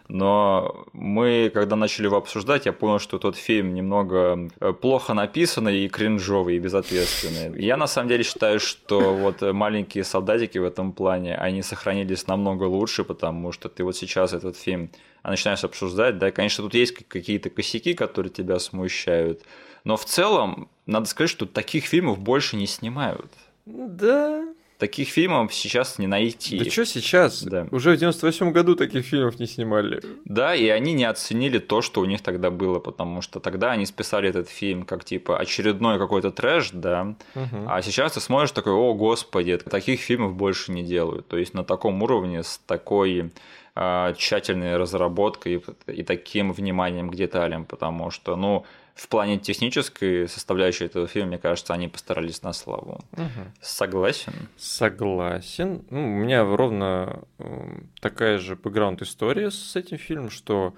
Но 0.09 0.87
мы, 0.91 1.51
когда 1.53 1.75
начали 1.75 2.07
его 2.07 2.17
обсуждать, 2.17 2.65
я 2.65 2.73
понял, 2.73 2.97
что 2.97 3.19
тот 3.19 3.35
фильм 3.35 3.75
немного 3.75 4.49
э, 4.59 4.73
плохо 4.73 5.13
написанный 5.13 5.85
и 5.85 5.87
кринжовый, 5.87 6.55
и 6.55 6.59
безответственный. 6.59 7.63
Я 7.63 7.77
на 7.77 7.85
самом 7.85 8.09
деле 8.09 8.23
считаю, 8.23 8.59
что 8.59 9.13
вот 9.13 9.41
маленькие 9.41 10.03
солдатики 10.03 10.57
в 10.57 10.63
этом 10.63 10.93
плане, 10.93 11.35
они 11.35 11.61
сохранились 11.61 12.25
намного 12.25 12.63
лучше, 12.63 13.03
потому 13.03 13.51
что 13.51 13.69
ты 13.69 13.83
вот 13.83 13.95
сейчас 13.95 14.33
этот 14.33 14.57
фильм 14.57 14.89
начинаешь 15.23 15.63
обсуждать, 15.63 16.17
да, 16.17 16.31
конечно, 16.31 16.63
тут 16.63 16.73
есть 16.73 17.07
какие-то 17.07 17.51
косяки, 17.51 17.93
которые 17.93 18.31
тебя 18.31 18.57
смущают, 18.57 19.43
но 19.83 19.95
в 19.95 20.05
целом, 20.05 20.69
надо 20.87 21.05
сказать, 21.05 21.29
что 21.29 21.45
таких 21.45 21.85
фильмов 21.85 22.17
больше 22.19 22.55
не 22.55 22.65
снимают. 22.65 23.31
Да. 23.65 24.43
Таких 24.79 25.09
фильмов 25.09 25.53
сейчас 25.53 25.99
не 25.99 26.07
найти. 26.07 26.57
Да 26.57 26.71
что 26.71 26.85
сейчас? 26.85 27.43
Да. 27.43 27.67
Уже 27.69 27.91
в 27.91 27.97
98 27.97 28.51
году 28.53 28.75
таких 28.75 29.05
фильмов 29.05 29.37
не 29.37 29.45
снимали. 29.45 30.01
Да, 30.23 30.55
и 30.55 30.69
они 30.69 30.93
не 30.93 31.03
оценили 31.03 31.59
то, 31.59 31.81
что 31.81 31.99
у 31.99 32.05
них 32.05 32.21
тогда 32.21 32.49
было, 32.49 32.79
потому 32.79 33.21
что 33.21 33.41
тогда 33.41 33.71
они 33.71 33.85
списали 33.85 34.29
этот 34.29 34.47
фильм 34.47 34.83
как 34.83 35.03
типа 35.03 35.37
очередной 35.37 35.99
какой-то 35.99 36.31
трэш, 36.31 36.69
да, 36.71 37.03
Мгм. 37.35 37.67
а 37.67 37.81
сейчас 37.81 38.13
ты 38.13 38.21
смотришь 38.21 38.51
такой, 38.51 38.71
о 38.71 38.93
господи, 38.93 39.57
таких 39.57 39.99
фильмов 39.99 40.35
больше 40.35 40.71
не 40.71 40.83
делают. 40.83 41.27
То 41.27 41.37
есть 41.37 41.53
на 41.53 41.65
таком 41.65 42.01
уровне, 42.01 42.43
с 42.43 42.57
такой 42.65 43.31
а, 43.75 44.13
тщательной 44.13 44.77
разработкой 44.77 45.61
и, 45.87 45.91
и 45.91 46.03
таким 46.03 46.53
вниманием 46.53 47.09
к 47.09 47.15
деталям, 47.15 47.65
потому 47.65 48.11
что, 48.11 48.37
ну, 48.37 48.65
в 48.99 49.07
плане 49.07 49.39
технической 49.39 50.27
составляющей 50.27 50.83
этого 50.85 51.07
фильма, 51.07 51.29
мне 51.29 51.37
кажется, 51.37 51.73
они 51.73 51.87
постарались 51.87 52.43
на 52.43 52.51
славу. 52.53 52.99
Мгм. 53.13 53.53
Согласен? 53.61 54.33
Согласен. 54.57 55.85
Ну, 55.89 56.03
у 56.03 56.17
меня 56.17 56.43
ровно 56.43 57.23
м, 57.39 57.89
такая 58.01 58.37
же 58.39 58.55
бэкграунд 58.57 59.01
история 59.01 59.51
с 59.51 59.75
этим 59.77 59.97
фильмом, 59.97 60.29
что, 60.29 60.73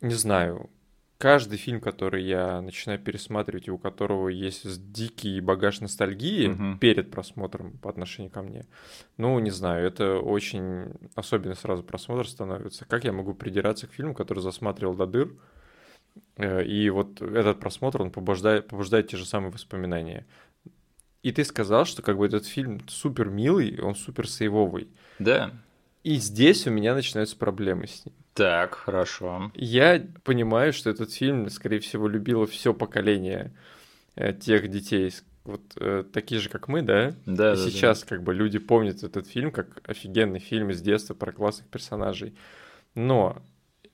не 0.00 0.14
знаю, 0.14 0.70
каждый 1.18 1.58
фильм, 1.58 1.80
который 1.82 2.24
я 2.24 2.62
начинаю 2.62 2.98
пересматривать, 2.98 3.68
и 3.68 3.70
у 3.70 3.76
которого 3.76 4.28
есть 4.28 4.92
дикий 4.92 5.38
багаж 5.40 5.80
ностальгии 5.80 6.48
Мгм. 6.48 6.78
перед 6.78 7.10
просмотром 7.10 7.72
по 7.78 7.90
отношению 7.90 8.30
ко 8.32 8.40
мне, 8.40 8.66
ну, 9.18 9.38
не 9.38 9.50
знаю, 9.50 9.86
это 9.86 10.18
очень 10.18 10.94
особенно 11.14 11.54
сразу 11.54 11.82
просмотр 11.82 12.26
становится. 12.26 12.86
Как 12.86 13.04
я 13.04 13.12
могу 13.12 13.34
придираться 13.34 13.86
к 13.86 13.92
фильму, 13.92 14.14
который 14.14 14.40
засматривал 14.40 14.94
до 14.94 15.06
дыр, 15.06 15.34
и 16.36 16.90
вот 16.90 17.22
этот 17.22 17.60
просмотр, 17.60 18.02
он 18.02 18.10
побуждает, 18.10 18.68
побуждает 18.68 19.08
те 19.08 19.16
же 19.16 19.24
самые 19.24 19.52
воспоминания. 19.52 20.26
И 21.22 21.32
ты 21.32 21.44
сказал, 21.44 21.86
что 21.86 22.02
как 22.02 22.18
бы 22.18 22.26
этот 22.26 22.46
фильм 22.46 22.80
супер 22.88 23.30
милый, 23.30 23.80
он 23.80 23.94
супер 23.94 24.28
сейвовый. 24.28 24.88
Да. 25.18 25.52
И 26.02 26.16
здесь 26.16 26.66
у 26.66 26.70
меня 26.70 26.94
начинаются 26.94 27.36
проблемы 27.36 27.86
с 27.86 28.04
ним. 28.04 28.14
Так, 28.34 28.74
хорошо. 28.74 29.50
Я 29.54 30.04
понимаю, 30.22 30.72
что 30.72 30.90
этот 30.90 31.12
фильм, 31.12 31.48
скорее 31.48 31.78
всего, 31.78 32.08
любило 32.08 32.46
все 32.46 32.74
поколение 32.74 33.52
э, 34.16 34.34
тех 34.34 34.68
детей, 34.68 35.12
вот 35.44 35.62
э, 35.76 36.04
такие 36.12 36.40
же, 36.40 36.48
как 36.48 36.68
мы, 36.68 36.82
да? 36.82 37.14
Да, 37.24 37.54
И 37.54 37.56
да, 37.56 37.56
сейчас 37.56 38.04
как 38.04 38.22
бы 38.22 38.34
люди 38.34 38.58
помнят 38.58 39.02
этот 39.02 39.26
фильм 39.26 39.50
как 39.50 39.80
офигенный 39.88 40.40
фильм 40.40 40.70
из 40.70 40.82
детства 40.82 41.14
про 41.14 41.32
классных 41.32 41.68
персонажей. 41.68 42.34
Но 42.94 43.42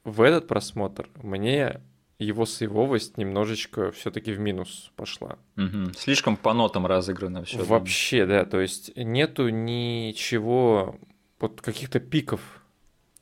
в 0.03 0.23
этот 0.23 0.49
просмотр 0.49 1.09
мне 1.23 1.81
его 2.25 2.47
сейвовость 2.47 3.17
немножечко 3.17 3.91
все-таки 3.93 4.33
в 4.33 4.39
минус 4.39 4.93
пошла. 4.95 5.39
Мгм. 5.57 5.93
Слишком 5.95 6.37
по 6.37 6.53
нотам 6.53 6.87
разыграно 6.87 7.45
все. 7.45 7.65
Вообще, 7.65 8.27
да, 8.27 8.45
то 8.45 8.61
есть 8.61 8.93
нету 8.97 9.49
ничего, 9.49 10.99
вот 11.41 11.61
каких-то 11.61 11.99
пиков. 11.99 12.60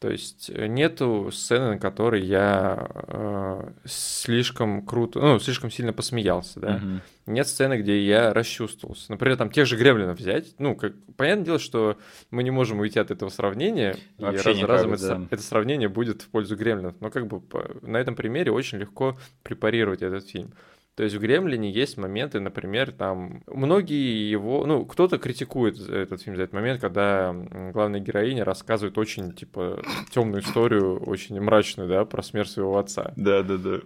То 0.00 0.10
есть 0.10 0.48
э, 0.54 0.66
нету 0.68 1.30
сцены, 1.32 1.70
на 1.70 1.78
которой 1.78 2.22
я 2.24 2.86
э, 3.08 3.70
слишком 3.84 4.86
круто, 4.86 5.18
ну, 5.20 5.38
слишком 5.40 5.70
сильно 5.72 5.92
посмеялся, 5.92 6.60
да. 6.60 6.80
Нет 7.26 7.46
сцены, 7.48 7.78
где 7.80 8.00
я 8.06 8.32
расчувствовался. 8.32 9.10
Например, 9.10 9.36
там 9.36 9.50
тех 9.50 9.66
же 9.66 9.76
гремлинов 9.76 10.18
взять. 10.18 10.54
Ну, 10.58 10.76
как, 10.76 10.92
понятное 11.16 11.44
дело, 11.44 11.58
что 11.58 11.98
мы 12.30 12.42
не 12.44 12.50
можем 12.50 12.78
уйти 12.78 12.98
от 13.00 13.10
этого 13.10 13.28
сравнения. 13.28 13.96
и 14.18 14.22
Вообще 14.22 14.36
раз 14.36 14.44
за 14.44 14.62
никак, 14.62 14.68
разом 14.68 14.90
да. 14.90 14.96
это, 14.96 15.26
это 15.34 15.42
сравнение 15.42 15.88
будет 15.88 16.22
в 16.22 16.28
пользу 16.28 16.56
гремлинов. 16.56 16.94
Но 17.00 17.10
как 17.10 17.26
бы 17.26 17.40
по- 17.40 17.68
на 17.82 17.96
этом 17.96 18.14
примере 18.14 18.52
очень 18.52 18.78
легко 18.78 19.18
препарировать 19.42 20.02
этот 20.02 20.26
фильм. 20.28 20.52
То 20.98 21.04
есть 21.04 21.14
в 21.14 21.20
«Гремлине» 21.20 21.70
есть 21.70 21.96
моменты, 21.96 22.40
например, 22.40 22.90
там 22.90 23.44
многие 23.46 24.28
его, 24.28 24.66
ну, 24.66 24.84
кто-то 24.84 25.18
критикует 25.18 25.78
этот 25.78 26.22
фильм 26.22 26.34
за 26.36 26.42
этот 26.42 26.54
момент, 26.54 26.80
когда 26.80 27.32
главная 27.72 28.00
героиня 28.00 28.44
рассказывает 28.44 28.98
очень, 28.98 29.32
типа, 29.32 29.80
темную 30.10 30.42
историю, 30.42 31.00
очень 31.04 31.40
мрачную, 31.40 31.88
да, 31.88 32.04
про 32.04 32.20
смерть 32.24 32.50
своего 32.50 32.78
отца. 32.78 33.12
Да, 33.14 33.44
да, 33.44 33.58
да. 33.58 33.78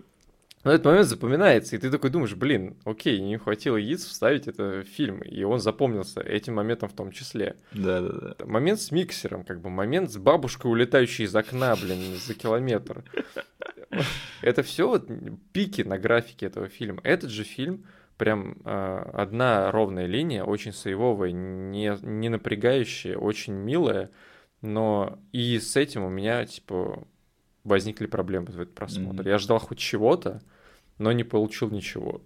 Но 0.65 0.71
этот 0.71 0.87
момент 0.87 1.09
запоминается, 1.09 1.75
и 1.75 1.79
ты 1.79 1.91
такой 1.91 2.11
думаешь, 2.11 2.35
блин, 2.35 2.77
окей, 2.85 3.21
не 3.21 3.37
хватило 3.37 3.77
яиц 3.77 4.05
вставить 4.05 4.47
это 4.47 4.83
в 4.83 4.85
фильм, 4.85 5.21
и 5.21 5.43
он 5.43 5.59
запомнился 5.59 6.21
этим 6.21 6.55
моментом 6.55 6.89
в 6.89 6.93
том 6.93 7.11
числе. 7.11 7.57
Да, 7.73 8.01
да, 8.01 8.35
да. 8.39 8.47
Момент 8.47 8.81
с 8.81 8.93
миксером, 8.93 9.45
как 9.45 9.61
бы 9.61 9.71
момент 9.71 10.11
с 10.11 10.19
бабушкой, 10.19 10.71
улетающей 10.71 11.25
из 11.25 11.35
окна, 11.35 11.75
блин, 11.75 11.99
за 12.15 12.35
километр. 12.35 13.03
Это 14.41 14.63
все 14.63 14.89
вот 14.89 15.09
пики 15.53 15.83
на 15.83 15.99
графике 15.99 16.47
этого 16.47 16.69
фильма. 16.69 17.01
Этот 17.03 17.31
же 17.31 17.43
фильм 17.43 17.85
прям 18.17 18.57
э, 18.65 19.11
одна 19.15 19.71
ровная 19.73 20.07
линия, 20.07 20.45
очень 20.45 20.73
сейвовая, 20.73 21.33
не, 21.33 21.99
не 22.03 22.29
напрягающая, 22.29 23.17
очень 23.17 23.55
милая, 23.55 24.11
но 24.61 25.19
и 25.33 25.59
с 25.59 25.77
этим 25.77 26.05
у 26.05 26.09
меня, 26.09 26.47
типа, 26.47 27.05
возникли 27.65 28.07
проблемы 28.07 28.47
в 28.47 28.61
этот 28.61 28.75
просмотр. 28.75 29.23
Мгм. 29.23 29.29
Я 29.29 29.39
ждал 29.39 29.59
хоть 29.59 29.79
чего-то, 29.79 30.41
но 31.03 31.13
не 31.13 31.25
получил 31.25 31.71
ничего. 31.71 32.21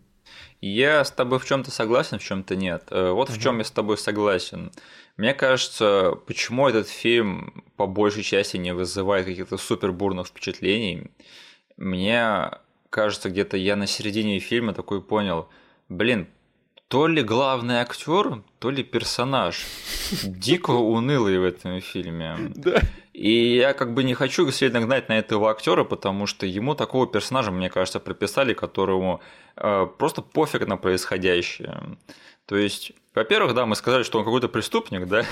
Я 0.60 1.04
с 1.04 1.10
тобой 1.10 1.38
в 1.38 1.44
чем-то 1.44 1.70
согласен, 1.70 2.18
в 2.18 2.22
чем-то 2.24 2.56
нет. 2.56 2.84
Э, 2.90 3.10
Вот 3.10 3.28
в 3.28 3.32
Мгм. 3.34 3.40
чем 3.40 3.58
я 3.58 3.64
с 3.64 3.70
тобой 3.70 3.96
согласен. 3.98 4.70
Мне 5.16 5.32
кажется, 5.34 6.12
почему 6.26 6.68
этот 6.68 6.88
фильм 6.88 7.64
по 7.76 7.86
большей 7.86 8.22
части 8.22 8.56
не 8.58 8.74
вызывает 8.74 9.26
каких-то 9.26 9.56
супер 9.56 9.92
бурных 9.92 10.26
впечатлений. 10.26 11.10
Мне 11.76 12.50
кажется, 12.90 13.30
где-то 13.30 13.56
я 13.56 13.76
на 13.76 13.86
середине 13.86 14.38
фильма 14.40 14.72
такой 14.72 15.02
понял, 15.02 15.48
блин, 15.88 16.26
то 16.88 17.08
ли 17.08 17.22
главный 17.22 17.76
актер, 17.76 18.42
то 18.58 18.70
ли 18.70 18.84
персонаж. 18.84 19.66
Дико 20.22 20.70
унылый 20.70 21.38
в 21.38 21.44
этом 21.44 21.80
фильме. 21.80 22.36
Да. 22.54 22.80
И 23.12 23.56
я 23.56 23.72
как 23.72 23.94
бы 23.94 24.04
не 24.04 24.14
хочу 24.14 24.50
сильно 24.50 24.80
гнать 24.80 25.08
на 25.08 25.18
этого 25.18 25.50
актера, 25.50 25.84
потому 25.84 26.26
что 26.26 26.46
ему 26.46 26.74
такого 26.74 27.06
персонажа, 27.06 27.50
мне 27.50 27.70
кажется, 27.70 27.98
прописали, 27.98 28.54
которому 28.54 29.20
э, 29.56 29.86
просто 29.98 30.22
пофиг 30.22 30.66
на 30.66 30.76
происходящее. 30.76 31.98
То 32.46 32.56
есть, 32.56 32.92
во-первых, 33.14 33.54
да, 33.54 33.66
мы 33.66 33.74
сказали, 33.74 34.04
что 34.04 34.18
он 34.18 34.24
какой-то 34.24 34.48
преступник, 34.48 35.06
да? 35.06 35.24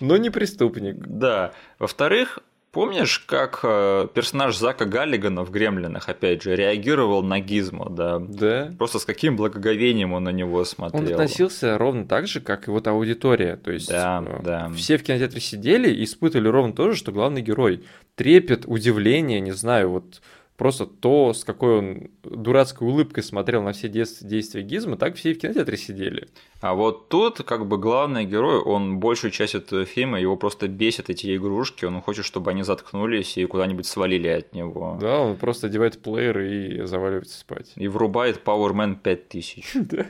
Но 0.00 0.16
не 0.16 0.30
преступник. 0.30 0.96
Да. 0.96 1.52
Во-вторых, 1.78 2.40
помнишь, 2.76 3.20
как 3.20 3.60
э, 3.62 4.06
персонаж 4.12 4.58
Зака 4.58 4.84
Галлигана 4.84 5.44
в 5.44 5.50
«Гремлинах», 5.50 6.10
опять 6.10 6.42
же, 6.42 6.54
реагировал 6.54 7.22
на 7.22 7.40
Гизмо, 7.40 7.88
да? 7.88 8.18
Да. 8.18 8.70
Просто 8.76 8.98
с 8.98 9.06
каким 9.06 9.34
благоговением 9.34 10.12
он 10.12 10.24
на 10.24 10.28
него 10.28 10.62
смотрел. 10.66 11.02
Он 11.02 11.10
относился 11.10 11.78
ровно 11.78 12.06
так 12.06 12.26
же, 12.26 12.42
как 12.42 12.68
и 12.68 12.70
вот 12.70 12.86
аудитория. 12.86 13.56
То 13.56 13.72
есть 13.72 13.88
Да, 13.88 14.22
э, 14.26 14.42
да. 14.44 14.70
все 14.76 14.98
в 14.98 15.02
кинотеатре 15.02 15.40
сидели 15.40 15.90
и 15.90 16.04
испытывали 16.04 16.48
ровно 16.48 16.74
то 16.74 16.90
же, 16.90 16.96
что 16.96 17.12
главный 17.12 17.40
герой. 17.40 17.82
Трепет, 18.14 18.64
удивление, 18.66 19.40
не 19.40 19.52
знаю, 19.52 19.88
вот 19.88 20.20
просто 20.56 20.86
то, 20.86 21.32
с 21.32 21.44
какой 21.44 21.78
он 21.78 22.10
дурацкой 22.22 22.88
улыбкой 22.88 23.22
смотрел 23.22 23.62
на 23.62 23.72
все 23.72 23.88
действия 23.88 24.62
Гизма, 24.62 24.96
так 24.96 25.16
все 25.16 25.30
и 25.30 25.34
в 25.34 25.38
кинотеатре 25.38 25.76
сидели. 25.76 26.28
А 26.60 26.74
вот 26.74 27.08
тут, 27.08 27.38
как 27.38 27.66
бы, 27.66 27.78
главный 27.78 28.24
герой, 28.24 28.58
он 28.60 28.98
большую 28.98 29.30
часть 29.30 29.54
этого 29.54 29.84
фильма, 29.84 30.20
его 30.20 30.36
просто 30.36 30.68
бесит 30.68 31.10
эти 31.10 31.36
игрушки, 31.36 31.84
он 31.84 32.00
хочет, 32.00 32.24
чтобы 32.24 32.50
они 32.50 32.62
заткнулись 32.62 33.36
и 33.36 33.46
куда-нибудь 33.46 33.86
свалили 33.86 34.28
от 34.28 34.54
него. 34.54 34.98
Да, 35.00 35.20
он 35.20 35.36
просто 35.36 35.66
одевает 35.66 36.00
плеер 36.00 36.40
и 36.40 36.86
заваливается 36.86 37.38
спать. 37.38 37.72
И 37.76 37.88
врубает 37.88 38.42
Power 38.44 38.72
Man 38.72 38.96
5000. 39.02 39.74
Да. 39.86 40.04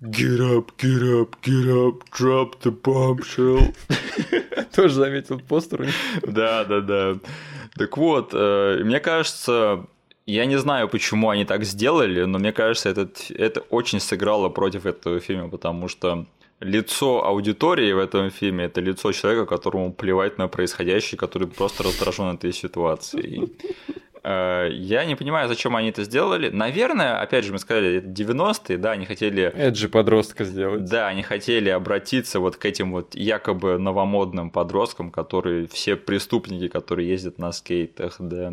Get 0.00 0.38
up, 0.40 0.70
get 0.78 1.02
up, 1.02 1.34
get 1.42 1.68
up, 1.68 2.04
drop 2.12 2.60
the 2.62 2.70
bombshell. 2.70 3.74
Тоже 4.76 4.94
заметил 4.94 5.40
постер. 5.40 5.88
Да, 6.22 6.64
да, 6.64 6.80
да. 6.80 7.16
Так 7.76 7.96
вот, 7.96 8.30
э, 8.32 8.80
мне 8.84 9.00
кажется, 9.00 9.86
я 10.26 10.46
не 10.46 10.58
знаю, 10.58 10.88
почему 10.88 11.30
они 11.30 11.44
так 11.44 11.64
сделали, 11.64 12.24
но 12.24 12.38
мне 12.38 12.52
кажется, 12.52 12.88
этот, 12.88 13.30
это 13.30 13.60
очень 13.70 14.00
сыграло 14.00 14.48
против 14.48 14.86
этого 14.86 15.20
фильма, 15.20 15.48
потому 15.48 15.88
что 15.88 16.26
лицо 16.60 17.24
аудитории 17.24 17.92
в 17.92 17.98
этом 17.98 18.30
фильме 18.30 18.64
это 18.64 18.80
лицо 18.80 19.12
человека, 19.12 19.46
которому 19.46 19.92
плевать 19.92 20.38
на 20.38 20.48
происходящее, 20.48 21.18
который 21.18 21.48
просто 21.48 21.82
раздражен 21.82 22.34
этой 22.34 22.52
ситуацией. 22.52 23.52
Э, 24.28 24.68
Я 24.72 25.04
не 25.06 25.14
понимаю, 25.14 25.48
зачем 25.48 25.74
они 25.76 25.88
это 25.88 26.04
сделали. 26.04 26.50
Наверное, 26.50 27.20
опять 27.22 27.44
же, 27.44 27.52
мы 27.52 27.58
сказали, 27.58 27.96
это 27.98 28.08
90-е, 28.08 28.76
да, 28.76 28.90
они 28.92 29.06
хотели 29.06 29.72
же 29.74 29.88
подростка 29.88 30.44
сделать. 30.44 30.84
да, 30.84 31.08
они 31.08 31.22
хотели 31.22 31.70
обратиться 31.70 32.40
вот 32.40 32.56
к 32.56 32.64
этим 32.66 32.92
вот 32.92 33.14
якобы 33.14 33.78
новомодным 33.78 34.50
подросткам, 34.50 35.10
которые 35.10 35.66
все 35.68 35.96
преступники, 35.96 36.68
которые 36.68 37.08
ездят 37.08 37.38
на 37.38 37.52
скейтах, 37.52 38.16
да. 38.18 38.52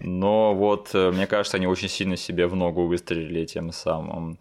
Но 0.00 0.54
вот, 0.54 0.90
э, 0.94 1.10
мне 1.10 1.26
кажется, 1.26 1.56
они 1.56 1.66
очень 1.66 1.88
сильно 1.88 2.16
себе 2.16 2.46
в 2.46 2.54
ногу 2.54 2.86
выстрелили 2.86 3.44
тем 3.46 3.72
самым. 3.72 4.38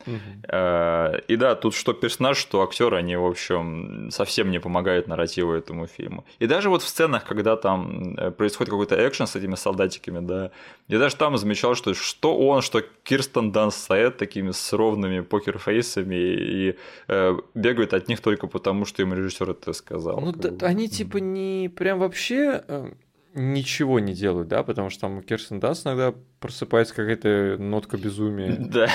Э, 0.47 1.19
И 1.27 1.35
да, 1.35 1.55
тут 1.55 1.73
что 1.73 1.93
персонаж, 1.93 2.37
что 2.37 2.61
актер, 2.61 2.93
они, 2.93 3.15
в 3.15 3.25
общем, 3.25 4.09
совсем 4.11 4.51
не 4.51 4.59
помогают 4.59 5.07
нарративу 5.07 5.53
этому 5.53 5.87
фильму. 5.87 6.23
И 6.39 6.47
даже 6.47 6.69
вот 6.69 6.81
в 6.83 6.87
сценах, 6.87 7.23
когда 7.25 7.55
там 7.55 8.15
происходит 8.37 8.69
какой-то 8.71 8.95
экшен 9.07 9.25
с 9.27 9.35
этими 9.35 9.55
солдатиками, 9.55 10.19
да, 10.25 10.51
я 10.87 10.97
даже 10.97 11.15
там 11.15 11.37
замечал, 11.37 11.75
что 11.75 11.93
что 11.93 12.37
он, 12.37 12.61
что 12.61 12.81
Кирстен 13.03 13.51
Данст 13.51 13.79
стоят 13.79 14.17
такими 14.17 14.51
с 14.51 14.73
ровными 14.73 15.21
покерфейсами 15.21 16.15
и 16.15 16.75
э, 17.07 17.37
бегают 17.53 17.93
от 17.93 18.07
них 18.07 18.21
только 18.21 18.47
потому, 18.47 18.85
что 18.85 19.01
им 19.03 19.13
режиссер 19.13 19.51
это 19.51 19.73
сказал. 19.73 20.19
Ну, 20.19 20.31
да, 20.31 20.49
бы. 20.51 20.65
они 20.65 20.89
типа 20.89 21.17
не 21.17 21.69
прям 21.69 21.99
вообще 21.99 22.63
э, 22.67 22.91
ничего 23.35 23.99
не 23.99 24.13
делают, 24.13 24.47
да, 24.47 24.63
потому 24.63 24.89
что 24.89 25.01
там 25.01 25.19
у 25.19 25.21
Кирстен 25.21 25.59
Данст 25.59 25.85
иногда 25.85 26.13
просыпается 26.39 26.95
какая-то 26.95 27.57
нотка 27.59 27.97
безумия. 27.97 28.57
Да. 28.69 28.87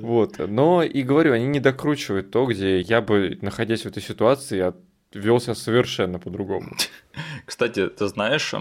Вот, 0.00 0.38
но 0.38 0.82
и 0.82 1.02
говорю, 1.02 1.32
они 1.32 1.46
не 1.46 1.60
докручивают 1.60 2.30
то, 2.30 2.46
где 2.46 2.80
я 2.80 3.00
бы, 3.00 3.38
находясь 3.40 3.82
в 3.82 3.86
этой 3.86 4.02
ситуации, 4.02 4.60
от- 4.60 4.76
вел 5.16 5.40
себя 5.40 5.54
совершенно 5.54 6.18
по-другому. 6.18 6.68
Кстати, 7.46 7.88
ты 7.88 8.06
знаешь, 8.08 8.54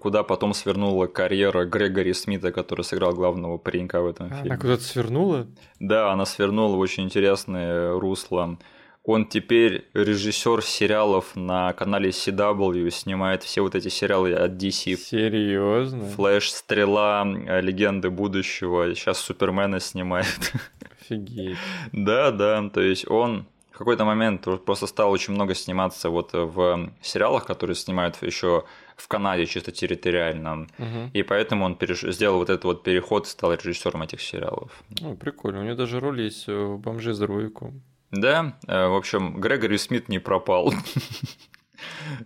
куда 0.00 0.22
потом 0.22 0.54
свернула 0.54 1.06
карьера 1.06 1.64
Грегори 1.64 2.12
Смита, 2.12 2.52
который 2.52 2.82
сыграл 2.82 3.14
главного 3.14 3.58
паренька 3.58 4.00
в 4.00 4.06
этом 4.06 4.26
Она 4.26 4.36
фильме? 4.42 4.58
куда-то 4.58 4.82
свернула? 4.82 5.46
Да, 5.80 6.12
она 6.12 6.26
свернула 6.26 6.76
в 6.76 6.78
очень 6.78 7.04
интересное 7.04 7.98
русло. 7.98 8.58
Он 9.04 9.24
теперь 9.24 9.88
режиссер 9.94 10.62
сериалов 10.62 11.34
на 11.34 11.72
канале 11.72 12.10
CW, 12.10 12.90
снимает 12.90 13.42
все 13.42 13.62
вот 13.62 13.74
эти 13.74 13.88
сериалы 13.88 14.34
от 14.34 14.52
DC. 14.62 14.96
Серьезно? 14.96 16.08
Флэш, 16.10 16.50
Стрела, 16.50 17.24
э, 17.26 17.62
Легенды 17.62 18.10
будущего, 18.10 18.94
сейчас 18.94 19.18
Супермена 19.20 19.80
снимает. 19.80 20.52
Офигеть. 21.00 21.56
Да, 21.92 22.30
да, 22.32 22.68
то 22.68 22.82
есть 22.82 23.08
он 23.10 23.46
в 23.78 23.84
какой-то 23.84 24.04
момент 24.04 24.44
просто 24.64 24.88
стал 24.88 25.12
очень 25.12 25.34
много 25.34 25.54
сниматься 25.54 26.10
вот 26.10 26.32
в 26.32 26.90
сериалах, 27.00 27.46
которые 27.46 27.76
снимают 27.76 28.20
еще 28.22 28.64
в 28.96 29.06
Канаде 29.06 29.46
чисто 29.46 29.70
территориально. 29.70 30.66
Мгм. 30.78 31.10
И 31.14 31.22
поэтому 31.22 31.64
он 31.64 31.74
переш- 31.74 32.10
сделал 32.10 32.38
вот 32.38 32.50
этот 32.50 32.64
вот 32.64 32.82
переход 32.82 33.26
и 33.26 33.28
стал 33.30 33.52
режиссером 33.52 34.02
этих 34.02 34.20
сериалов. 34.20 34.82
Ну, 35.00 35.16
прикольно. 35.16 35.60
У 35.60 35.62
него 35.62 35.76
даже 35.76 36.00
роль 36.00 36.22
есть 36.22 36.48
э, 36.48 36.52
в 36.52 36.78
«Бомже 36.78 37.14
с 37.14 37.18
дробовиком». 37.20 37.82
Да, 38.10 38.58
э, 38.66 38.88
в 38.88 38.96
общем, 38.96 39.40
Грегори 39.40 39.78
Смит 39.78 40.08
не 40.08 40.18
пропал. 40.18 40.74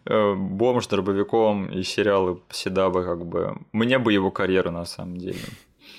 Э, 0.07 0.35
Бомж 0.35 0.85
с 0.85 0.89
дробовиком 0.89 1.67
и 1.67 1.83
сериалы 1.83 2.41
Седаба, 2.51 3.05
как 3.05 3.27
бы. 3.27 3.59
Мне 3.73 3.99
бы 3.99 4.11
его 4.15 4.31
карьера 4.31 4.71
на 4.71 4.87
самом 4.87 5.19
деле. 5.19 5.37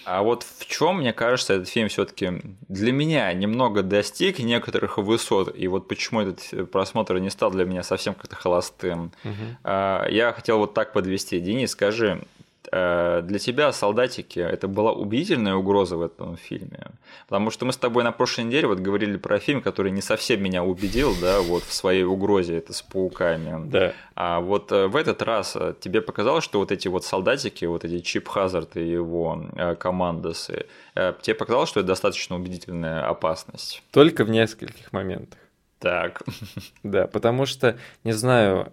А 0.05 0.21
вот 0.21 0.43
в 0.43 0.65
чем, 0.65 0.97
мне 0.97 1.13
кажется, 1.13 1.53
этот 1.53 1.69
фильм 1.69 1.87
все-таки 1.87 2.41
для 2.67 2.91
меня 2.91 3.31
немного 3.33 3.83
достиг 3.83 4.39
некоторых 4.39 4.97
высот, 4.97 5.55
и 5.55 5.67
вот 5.67 5.87
почему 5.87 6.21
этот 6.21 6.71
просмотр 6.71 7.19
не 7.19 7.29
стал 7.29 7.51
для 7.51 7.65
меня 7.65 7.83
совсем 7.83 8.13
как-то 8.13 8.35
холостым. 8.35 9.11
Угу. 9.23 9.33
Я 9.63 10.33
хотел 10.35 10.57
вот 10.57 10.73
так 10.73 10.93
подвести. 10.93 11.39
Денис, 11.39 11.71
скажи, 11.71 12.21
Э, 12.42 12.42
для 12.73 13.39
тебя 13.39 13.71
солдатики 13.71 14.39
это 14.39 14.67
была 14.67 14.93
убедительная 14.93 15.53
угроза 15.53 15.95
в 15.95 16.01
этом 16.01 16.37
фильме? 16.37 16.87
Потому 17.27 17.51
что 17.51 17.65
мы 17.65 17.73
с 17.73 17.77
тобой 17.77 18.03
на 18.03 18.11
прошлой 18.11 18.45
неделе 18.45 18.67
вот 18.67 18.79
говорили 18.79 19.17
про 19.17 19.39
фильм, 19.39 19.61
который 19.61 19.91
не 19.91 20.01
совсем 20.01 20.41
меня 20.41 20.63
убедил, 20.63 21.13
да, 21.21 21.41
вот 21.41 21.63
в 21.63 21.73
своей 21.73 22.03
угрозе, 22.03 22.57
это 22.57 22.73
с 22.73 22.81
пауками. 22.81 23.69
Да. 23.69 23.93
А 24.15 24.39
вот 24.39 24.71
э, 24.71 24.87
в 24.87 24.95
этот 24.95 25.21
раз 25.21 25.55
э, 25.55 25.75
тебе 25.79 26.01
показалось, 26.01 26.43
что 26.43 26.59
вот 26.59 26.71
эти 26.71 26.87
вот 26.87 27.05
солдатики, 27.05 27.65
вот 27.65 27.85
эти 27.85 27.99
Чип 27.99 28.27
Хазард 28.27 28.75
и 28.77 28.87
его 28.87 29.45
командосы, 29.79 30.65
тебе 30.95 31.35
показалось, 31.35 31.69
что 31.69 31.79
это 31.79 31.87
достаточно 31.87 32.35
убедительная 32.35 33.07
опасность? 33.07 33.83
Только 33.91 34.25
в 34.25 34.29
нескольких 34.29 34.91
моментах. 34.93 35.39
Так. 35.79 36.23
Да, 36.83 37.07
потому 37.07 37.45
что, 37.45 37.77
не 38.03 38.11
знаю, 38.11 38.67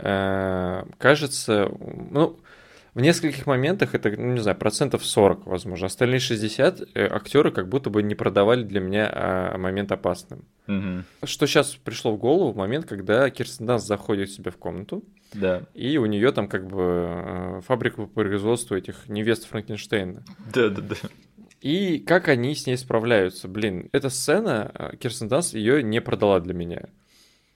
кажется, 0.98 1.70
ну, 2.10 2.38
в 2.94 3.00
нескольких 3.00 3.46
моментах 3.46 3.94
это, 3.94 4.10
ну, 4.10 4.32
не 4.32 4.40
знаю, 4.40 4.56
процентов 4.56 5.04
40, 5.04 5.46
возможно. 5.46 5.86
Остальные 5.86 6.20
60 6.20 6.80
э, 6.94 7.06
актеры 7.06 7.52
как 7.52 7.68
будто 7.68 7.88
бы 7.90 8.02
не 8.02 8.14
продавали 8.14 8.64
для 8.64 8.80
меня 8.80 9.10
а, 9.12 9.58
момент 9.58 9.92
опасным. 9.92 10.44
Угу. 10.66 11.26
Что 11.26 11.46
сейчас 11.46 11.76
пришло 11.76 12.12
в 12.12 12.18
голову 12.18 12.52
в 12.52 12.56
момент, 12.56 12.86
когда 12.86 13.28
Кирстен 13.30 13.66
Данс 13.66 13.84
заходит 13.84 14.28
к 14.28 14.32
себе 14.32 14.50
в 14.50 14.56
комнату, 14.56 15.04
да. 15.32 15.62
и 15.74 15.98
у 15.98 16.06
нее 16.06 16.32
там 16.32 16.48
как 16.48 16.66
бы 16.66 16.82
э, 16.82 17.60
фабрика 17.66 18.02
по 18.02 18.06
производству 18.06 18.76
этих 18.76 19.08
невест 19.08 19.48
Франкенштейна. 19.48 20.24
Да, 20.52 20.68
да, 20.68 20.82
да. 20.82 20.96
И 21.60 21.98
как 21.98 22.28
они 22.28 22.54
с 22.54 22.66
ней 22.66 22.76
справляются? 22.76 23.46
Блин, 23.46 23.88
эта 23.92 24.08
сцена, 24.08 24.70
э, 24.74 24.96
Кирстен 24.96 25.28
Данс 25.28 25.54
ее 25.54 25.82
не 25.82 26.00
продала 26.00 26.40
для 26.40 26.54
меня. 26.54 26.88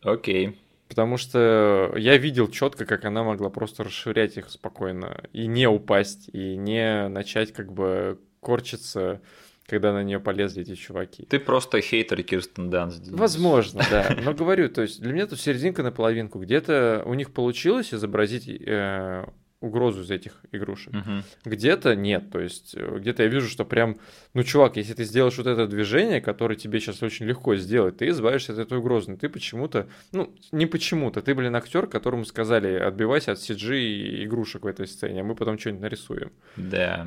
Окей. 0.03 0.59
Потому 0.95 1.17
что 1.17 1.93
я 1.97 2.17
видел 2.19 2.47
четко, 2.47 2.87
как 2.87 3.05
она 3.05 3.25
могла 3.25 3.51
просто 3.51 3.83
расширять 3.83 4.37
их 4.37 4.49
спокойно 4.49 5.25
и 5.33 5.49
не 5.49 5.67
упасть, 5.67 6.31
и 6.33 6.55
не 6.55 7.09
начать 7.09 7.53
как 7.53 7.73
бы 7.73 8.21
корчиться, 8.39 9.21
когда 9.67 9.93
на 9.93 10.05
нее 10.05 10.21
полезли 10.21 10.63
эти 10.63 10.77
чуваки. 10.77 11.25
Ты 11.25 11.41
просто 11.41 11.81
хейтер 11.81 12.23
Кирстен 12.23 12.71
Данс. 12.71 13.01
Возможно, 13.09 13.83
да. 13.91 14.17
Но 14.23 14.35
говорю, 14.35 14.69
то 14.69 14.83
есть 14.83 15.01
для 15.01 15.13
меня 15.13 15.27
тут 15.27 15.41
серединка 15.41 15.83
на 15.83 15.91
половинку. 15.91 16.39
Где-то 16.39 17.03
у 17.07 17.15
них 17.15 17.33
получилось 17.33 17.93
изобразить 17.93 18.47
э, 18.49 19.25
угрозу 19.65 20.03
из 20.03 20.11
этих 20.11 20.41
игрушек. 20.53 20.95
Угу. 20.95 21.23
Где-то 21.45 21.95
нет. 21.95 22.31
То 22.31 22.41
есть 22.41 22.75
э, 22.77 22.99
где-то 22.99 23.23
я 23.23 23.29
вижу, 23.29 23.49
что 23.49 23.65
прям, 23.65 23.97
ну, 24.35 24.43
чувак, 24.43 24.77
если 24.77 24.95
ты 24.95 25.05
сделаешь 25.05 25.37
вот 25.39 25.47
это 25.47 25.67
движение, 25.67 26.21
которое 26.21 26.57
тебе 26.57 26.81
сейчас 26.81 27.03
очень 27.03 27.27
легко 27.27 27.57
сделать, 27.57 27.99
ты 27.99 28.09
избавишься 28.09 28.53
от 28.53 28.59
этой 28.59 28.79
угрозы. 28.79 29.13
Но 29.13 29.17
ты 29.17 29.29
почему-то, 29.29 29.89
ну, 30.13 30.33
не 30.53 30.67
почему-то, 30.67 31.23
ты, 31.23 31.35
блин, 31.35 31.57
актер, 31.57 31.87
которому 31.87 32.25
сказали, 32.25 32.75
отбивайся 32.77 33.33
от 33.33 33.39
CG 33.39 34.25
игрушек 34.25 34.63
в 34.63 34.67
этой 34.67 34.87
сцене, 34.87 35.23
а 35.23 35.25
мы 35.25 35.35
потом 35.35 35.59
что-нибудь 35.59 35.83
нарисуем. 35.83 36.33
Да. 36.57 37.07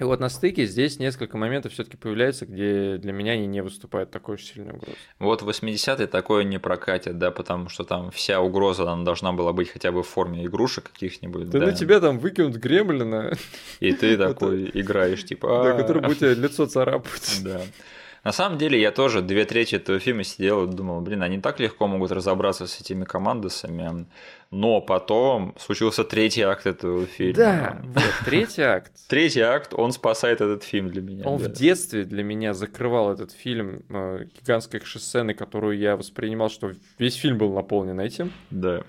И 0.00 0.04
вот 0.04 0.18
на 0.18 0.30
стыке 0.30 0.64
здесь 0.64 0.98
несколько 0.98 1.36
моментов 1.36 1.72
все-таки 1.72 1.98
появляется, 1.98 2.46
где 2.46 2.96
для 2.96 3.12
меня 3.12 3.32
они 3.32 3.46
не 3.46 3.62
выступают 3.62 4.10
такой 4.10 4.36
уж 4.36 4.42
сильной 4.42 4.72
угрозой. 4.72 4.96
Вот 5.18 5.42
80-е 5.42 6.06
такое 6.06 6.44
не 6.44 6.58
прокатит, 6.58 7.18
да, 7.18 7.30
потому 7.30 7.68
что 7.68 7.84
там 7.84 8.10
вся 8.10 8.40
угроза 8.40 8.84
там 8.84 9.04
должна 9.04 9.32
была 9.32 9.52
быть 9.52 9.68
хотя 9.68 9.92
бы 9.92 10.02
в 10.02 10.08
форме 10.08 10.46
игрушек 10.46 10.90
каких-нибудь. 10.90 11.50
Да, 11.50 11.58
да. 11.58 11.66
на 11.66 11.72
тебя 11.72 12.00
там 12.00 12.18
выкинут 12.18 12.56
гремлина. 12.56 13.32
И 13.80 13.92
ты 13.92 14.16
такой 14.18 14.70
играешь, 14.72 15.24
типа... 15.24 15.62
Да, 15.64 15.72
который 15.74 16.02
будет 16.02 16.18
тебе 16.18 16.34
лицо 16.34 16.64
царапать. 16.64 17.40
Да. 17.44 17.60
На 18.24 18.32
самом 18.32 18.58
деле 18.58 18.80
я 18.80 18.90
тоже 18.90 19.22
две 19.22 19.44
трети 19.44 19.76
этого 19.76 19.98
фильма 19.98 20.24
сидел 20.24 20.64
и 20.64 20.72
думал, 20.72 21.00
блин, 21.00 21.22
они 21.22 21.40
так 21.40 21.58
легко 21.58 21.86
могут 21.86 22.12
разобраться 22.12 22.66
с 22.66 22.80
этими 22.80 23.04
командосами. 23.04 24.06
Но 24.50 24.80
потом 24.80 25.54
случился 25.58 26.04
третий 26.04 26.42
акт 26.42 26.66
этого 26.66 27.06
фильма. 27.06 27.36
Да, 27.36 27.80
вот, 27.82 28.02
третий 28.24 28.62
акт. 28.62 28.92
Третий 29.08 29.40
акт, 29.40 29.72
он 29.74 29.92
спасает 29.92 30.40
этот 30.40 30.64
фильм 30.64 30.88
для 30.88 31.02
меня. 31.02 31.24
Он 31.24 31.38
да. 31.38 31.48
в 31.48 31.52
детстве 31.52 32.04
для 32.04 32.22
меня 32.22 32.52
закрывал 32.52 33.12
этот 33.12 33.32
фильм 33.32 33.84
э, 33.88 34.24
гигантской 34.40 34.80
сцены, 34.80 35.34
которую 35.34 35.78
я 35.78 35.96
воспринимал, 35.96 36.50
что 36.50 36.72
весь 36.98 37.14
фильм 37.14 37.38
был 37.38 37.52
наполнен 37.52 38.00
этим. 38.00 38.32
Да. 38.50 38.82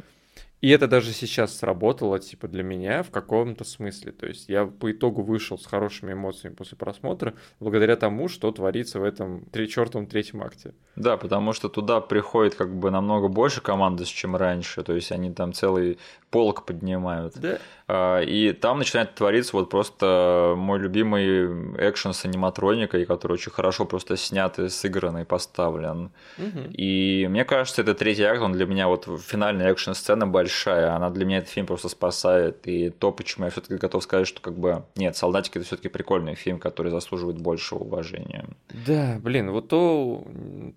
И 0.61 0.69
это 0.69 0.87
даже 0.87 1.11
сейчас 1.11 1.57
сработало, 1.57 2.19
типа, 2.19 2.47
для 2.47 2.63
меня 2.63 3.01
в 3.03 3.09
каком-то 3.09 3.63
смысле. 3.63 4.11
То 4.11 4.27
есть 4.27 4.47
я 4.47 4.65
по 4.65 4.91
итогу 4.91 5.23
вышел 5.23 5.57
с 5.57 5.65
хорошими 5.65 6.13
эмоциями 6.13 6.53
после 6.53 6.77
просмотра, 6.77 7.33
благодаря 7.59 7.95
тому, 7.95 8.27
что 8.27 8.51
творится 8.51 8.99
в 8.99 9.03
этом 9.03 9.45
три 9.51 9.67
чертовом 9.67 10.05
третьем 10.05 10.43
акте. 10.43 10.73
Да, 10.95 11.17
потому 11.17 11.53
что 11.53 11.67
туда 11.67 11.99
приходит 11.99 12.55
как 12.55 12.75
бы 12.75 12.91
намного 12.91 13.27
больше 13.27 13.61
команды, 13.61 14.05
чем 14.05 14.35
раньше. 14.35 14.83
То 14.83 14.93
есть 14.93 15.11
они 15.11 15.31
там 15.31 15.53
целый 15.53 15.97
полк 16.29 16.65
поднимают. 16.65 17.33
Да. 17.37 17.57
А, 17.87 18.19
и 18.21 18.53
там 18.53 18.79
начинает 18.79 19.15
твориться 19.15 19.55
вот 19.55 19.69
просто 19.69 20.53
мой 20.57 20.79
любимый 20.79 21.45
экшен 21.89 22.13
с 22.13 22.23
аниматроникой, 22.25 23.05
который 23.05 23.33
очень 23.33 23.51
хорошо 23.51 23.85
просто 23.85 24.15
снят 24.15 24.57
и 24.59 24.69
сыгран 24.69 25.17
и 25.17 25.25
поставлен. 25.25 26.11
Угу. 26.37 26.71
И 26.73 27.27
мне 27.29 27.45
кажется, 27.45 27.81
это 27.81 27.93
третий 27.93 28.23
акт, 28.23 28.41
он 28.41 28.53
для 28.53 28.65
меня 28.65 28.87
вот 28.87 29.07
финальная 29.21 29.71
экшн-сцена 29.71 30.27
большая, 30.27 30.50
она 30.67 31.09
для 31.09 31.25
меня 31.25 31.37
этот 31.39 31.49
фильм 31.49 31.65
просто 31.65 31.89
спасает. 31.89 32.67
И 32.67 32.89
то, 32.89 33.11
почему 33.11 33.45
я 33.45 33.51
все-таки 33.51 33.75
готов 33.75 34.03
сказать, 34.03 34.27
что 34.27 34.41
как 34.41 34.57
бы 34.57 34.83
нет, 34.95 35.15
солдатики 35.15 35.57
это 35.57 35.65
все-таки 35.65 35.89
прикольный 35.89 36.35
фильм, 36.35 36.59
который 36.59 36.91
заслуживает 36.91 37.39
большего 37.39 37.79
уважения. 37.79 38.45
Да, 38.85 39.19
блин, 39.21 39.51
вот 39.51 39.69
то, 39.69 40.25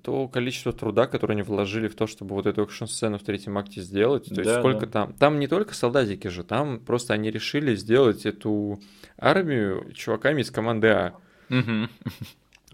то 0.03 0.29
количество 0.29 0.73
труда, 0.73 1.07
которое 1.07 1.35
они 1.35 1.43
вложили 1.43 1.89
в 1.89 1.95
то, 1.95 2.07
чтобы 2.07 2.35
вот 2.35 2.47
эту 2.47 2.63
экшн-сцену 2.63 3.19
в 3.19 3.23
третьем 3.23 3.59
акте 3.59 3.81
сделать. 3.81 4.25
То 4.25 4.35
есть 4.35 4.45
да, 4.45 4.61
сколько 4.61 4.87
да. 4.87 4.93
там. 4.93 5.13
Там 5.15 5.39
не 5.39 5.47
только 5.47 5.75
солдатики 5.75 6.29
же, 6.29 6.45
там 6.45 6.81
просто 6.81 7.15
они 7.15 7.31
решили 7.31 7.75
сделать 7.75 8.27
эту 8.27 8.81
армию 9.19 9.93
чуваками 9.95 10.43
из 10.43 10.51
команды 10.51 10.89
А. 10.89 11.15
Угу 11.51 11.89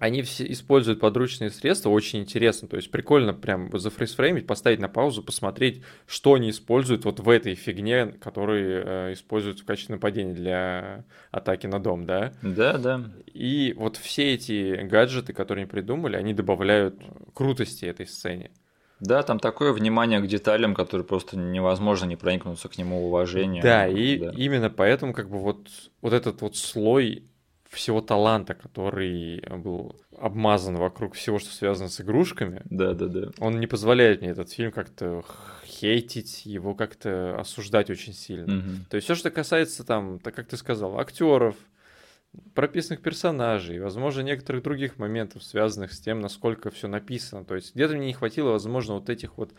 они 0.01 0.23
все 0.23 0.51
используют 0.51 0.99
подручные 0.99 1.51
средства 1.51 1.91
очень 1.91 2.21
интересно. 2.21 2.67
То 2.67 2.77
есть 2.77 2.91
прикольно 2.91 3.35
прям 3.35 3.71
зафрейсфреймить, 3.79 4.47
поставить 4.47 4.81
на 4.81 4.89
паузу, 4.89 5.23
посмотреть, 5.23 5.83
что 6.07 6.35
они 6.35 6.51
используют 6.51 7.05
вот 7.05 7.21
в 7.21 7.29
этой 7.29 7.55
фигне, 7.55 8.07
которую 8.07 8.83
э, 8.85 9.13
используют 9.13 9.61
в 9.61 9.67
качестве 9.67 9.97
нападения 9.97 10.33
для 10.33 11.05
атаки 11.31 11.67
на 11.67 11.79
дом, 11.81 12.07
да? 12.07 12.33
Да, 12.41 12.79
да. 12.79 13.11
И 13.27 13.75
вот 13.77 13.99
все 13.99 14.33
эти 14.33 14.83
гаджеты, 14.85 15.35
которые 15.35 15.65
они 15.65 15.71
придумали, 15.71 16.17
они 16.17 16.33
добавляют 16.33 16.97
крутости 17.35 17.85
этой 17.85 18.07
сцене. 18.07 18.51
Да, 19.01 19.23
там 19.23 19.39
такое 19.39 19.73
внимание 19.73 20.21
к 20.21 20.27
деталям, 20.27 20.75
которые 20.75 21.07
просто 21.07 21.37
невозможно 21.37 22.07
не 22.07 22.17
проникнуться 22.17 22.69
к 22.71 22.79
нему 22.79 23.07
уважением. 23.07 23.63
Да, 23.63 23.87
и 23.87 24.19
да. 24.19 24.33
именно 24.35 24.71
поэтому 24.71 25.13
как 25.13 25.29
бы 25.29 25.39
вот, 25.39 25.69
вот 26.01 26.13
этот 26.15 26.41
вот 26.41 26.57
слой 26.57 27.25
всего 27.71 28.01
таланта, 28.01 28.55
который 28.55 29.41
был 29.59 29.97
обмазан 30.19 30.77
вокруг 30.77 31.15
всего, 31.15 31.39
что 31.39 31.53
связано 31.53 31.89
с 31.89 32.01
игрушками. 32.01 32.63
Да, 32.65 32.95
да, 32.95 33.07
да. 33.07 33.31
Он 33.39 33.61
не 33.61 33.69
позволяет 33.69 34.21
мне 34.21 34.31
этот 34.31 34.51
фильм 34.51 34.73
как-то 34.73 35.25
хейтить, 35.65 36.45
его 36.47 36.75
как-то 36.75 37.39
осуждать 37.39 37.89
очень 37.89 38.13
сильно. 38.13 38.59
Угу. 38.59 38.71
То 38.91 38.97
есть 38.97 39.05
все, 39.05 39.15
что 39.15 39.31
касается 39.31 39.85
там, 39.85 40.19
так 40.19 40.35
как 40.35 40.49
ты 40.49 40.57
сказал, 40.57 40.99
актеров, 40.99 41.55
прописанных 42.55 43.03
персонажей, 43.03 43.79
возможно, 43.79 44.23
некоторых 44.23 44.65
других 44.65 44.99
моментов, 44.99 45.45
связанных 45.45 45.93
с 45.93 46.01
тем, 46.01 46.21
насколько 46.21 46.71
все 46.71 46.89
написано. 46.89 47.45
То 47.45 47.55
есть 47.55 47.75
где-то 47.75 47.95
мне 47.95 48.09
не 48.09 48.15
хватило, 48.15 48.51
возможно, 48.51 48.95
вот 48.95 49.09
этих 49.09 49.39
вот 49.39 49.53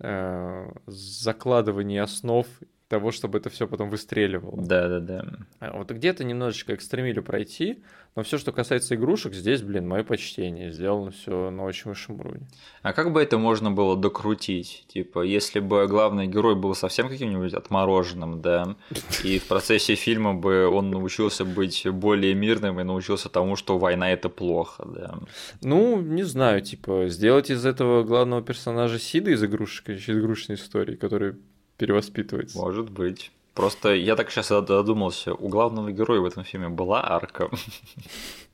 э, 0.00 0.70
закладываний 0.86 2.00
основ 2.00 2.46
того, 2.94 3.10
чтобы 3.10 3.38
это 3.38 3.50
все 3.50 3.66
потом 3.66 3.90
выстреливало. 3.90 4.56
Да, 4.56 4.88
да, 4.88 5.00
да. 5.00 5.72
Вот 5.72 5.90
где-то 5.90 6.22
немножечко 6.22 6.76
экстремилю 6.76 7.24
пройти, 7.24 7.82
но 8.14 8.22
все, 8.22 8.38
что 8.38 8.52
касается 8.52 8.94
игрушек, 8.94 9.34
здесь, 9.34 9.62
блин, 9.62 9.88
мое 9.88 10.04
почтение. 10.04 10.70
Сделано 10.70 11.10
все 11.10 11.50
на 11.50 11.64
очень 11.64 11.90
высшем 11.90 12.20
уровне. 12.20 12.46
А 12.82 12.92
как 12.92 13.12
бы 13.12 13.20
это 13.20 13.36
можно 13.36 13.72
было 13.72 13.96
докрутить? 13.96 14.84
Типа, 14.86 15.22
если 15.22 15.58
бы 15.58 15.88
главный 15.88 16.28
герой 16.28 16.54
был 16.54 16.76
совсем 16.76 17.08
каким-нибудь 17.08 17.52
отмороженным, 17.52 18.40
да, 18.40 18.76
и 19.24 19.40
в 19.40 19.48
процессе 19.48 19.96
фильма 19.96 20.34
бы 20.34 20.68
он 20.68 20.92
научился 20.92 21.44
быть 21.44 21.84
более 21.90 22.34
мирным 22.34 22.78
и 22.78 22.84
научился 22.84 23.28
тому, 23.28 23.56
что 23.56 23.76
война 23.76 24.12
это 24.12 24.28
плохо, 24.28 24.84
да. 24.86 25.18
Ну, 25.62 26.00
не 26.00 26.22
знаю, 26.22 26.60
типа, 26.60 27.08
сделать 27.08 27.50
из 27.50 27.66
этого 27.66 28.04
главного 28.04 28.42
персонажа 28.42 29.00
Сида 29.00 29.32
из 29.32 29.42
игрушек, 29.42 29.88
из 29.88 30.08
игрушечной 30.08 30.54
истории, 30.54 30.94
который 30.94 31.34
перевоспитывается. 31.76 32.58
Может 32.58 32.90
быть. 32.90 33.30
Просто 33.54 33.94
я 33.94 34.16
так 34.16 34.30
сейчас 34.30 34.48
задумался, 34.48 35.32
у 35.32 35.48
главного 35.48 35.92
героя 35.92 36.20
в 36.20 36.24
этом 36.24 36.44
фильме 36.44 36.68
была 36.68 37.04
арка. 37.08 37.50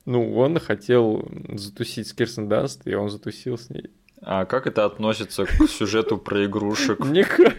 Ну, 0.07 0.37
он 0.37 0.59
хотел 0.59 1.29
затусить 1.53 2.09
с 2.09 2.15
Кирстен 2.15 2.49
Данст, 2.49 2.87
и 2.87 2.95
он 2.95 3.11
затусил 3.11 3.59
с 3.59 3.69
ней. 3.71 3.91
А 4.23 4.45
как 4.45 4.67
это 4.67 4.85
относится 4.85 5.45
к 5.45 5.69
сюжету 5.69 6.19
про 6.19 6.45
игрушек? 6.47 7.01
Никак. 7.01 7.55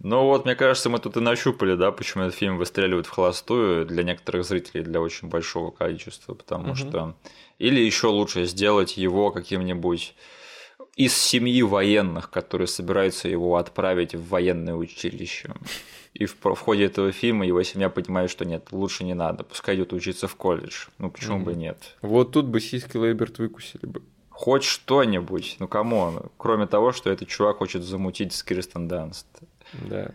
Ну 0.00 0.24
вот, 0.24 0.44
мне 0.44 0.54
кажется, 0.54 0.88
мы 0.90 1.00
тут 1.00 1.16
и 1.16 1.20
нащупали, 1.20 1.74
да, 1.74 1.90
почему 1.90 2.22
этот 2.22 2.36
фильм 2.36 2.56
выстреливает 2.56 3.06
в 3.06 3.10
холостую 3.10 3.84
для 3.84 4.04
некоторых 4.04 4.44
зрителей, 4.44 4.84
для 4.84 5.00
очень 5.00 5.28
большого 5.28 5.72
количества, 5.72 6.34
потому 6.34 6.68
угу. 6.68 6.76
что... 6.76 7.16
Или 7.58 7.80
еще 7.80 8.06
лучше 8.06 8.44
сделать 8.44 8.96
его 8.96 9.32
каким-нибудь 9.32 10.14
из 10.98 11.16
семьи 11.16 11.62
военных, 11.62 12.28
которые 12.28 12.66
собираются 12.66 13.28
его 13.28 13.56
отправить 13.56 14.16
в 14.16 14.28
военное 14.28 14.74
училище. 14.74 15.54
И 16.12 16.26
в, 16.26 16.34
в 16.42 16.56
ходе 16.56 16.86
этого 16.86 17.12
фильма 17.12 17.46
его 17.46 17.62
семья 17.62 17.88
понимает, 17.88 18.30
что 18.30 18.44
нет, 18.44 18.72
лучше 18.72 19.04
не 19.04 19.14
надо, 19.14 19.44
пускай 19.44 19.76
идет 19.76 19.92
учиться 19.92 20.26
в 20.26 20.34
колледж. 20.34 20.88
Ну 20.98 21.10
почему 21.10 21.38
mm 21.38 21.44
бы 21.44 21.54
нет? 21.54 21.96
Вот 22.02 22.32
тут 22.32 22.46
бы 22.46 22.60
сиськи 22.60 22.96
Лейберт 22.96 23.38
выкусили 23.38 23.86
бы. 23.86 24.02
Хоть 24.28 24.64
что-нибудь, 24.64 25.56
ну 25.60 25.68
кому? 25.68 26.32
Кроме 26.36 26.66
того, 26.66 26.90
что 26.90 27.10
этот 27.10 27.28
чувак 27.28 27.58
хочет 27.58 27.84
замутить 27.84 28.32
с 28.32 28.42
Кристен 28.42 28.88
Данст. 28.88 29.26
Да. 29.72 30.10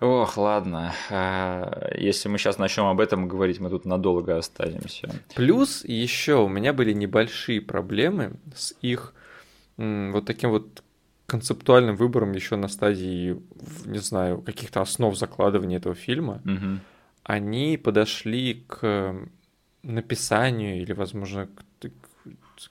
Ох, 0.00 0.36
ладно. 0.36 0.94
А, 1.10 1.90
если 1.96 2.28
мы 2.28 2.38
сейчас 2.38 2.58
начнем 2.58 2.84
об 2.84 3.00
этом 3.00 3.26
говорить, 3.26 3.58
мы 3.58 3.68
тут 3.68 3.84
надолго 3.84 4.36
останемся. 4.36 5.10
Плюс 5.34 5.84
еще 5.84 6.36
у 6.36 6.48
меня 6.48 6.72
были 6.72 6.92
небольшие 6.92 7.60
проблемы 7.60 8.34
с 8.54 8.74
их 8.80 9.12
вот 9.78 10.26
таким 10.26 10.50
вот 10.50 10.82
концептуальным 11.26 11.96
выбором 11.96 12.32
еще 12.32 12.56
на 12.56 12.68
стадии, 12.68 13.40
не 13.84 13.98
знаю, 13.98 14.42
каких-то 14.42 14.80
основ 14.80 15.16
закладывания 15.16 15.76
этого 15.76 15.94
фильма. 15.94 16.42
Угу. 16.44 16.80
Они 17.22 17.76
подошли 17.76 18.64
к 18.66 19.14
написанию 19.82 20.80
или, 20.80 20.92
возможно, 20.92 21.46
к, 21.80 21.90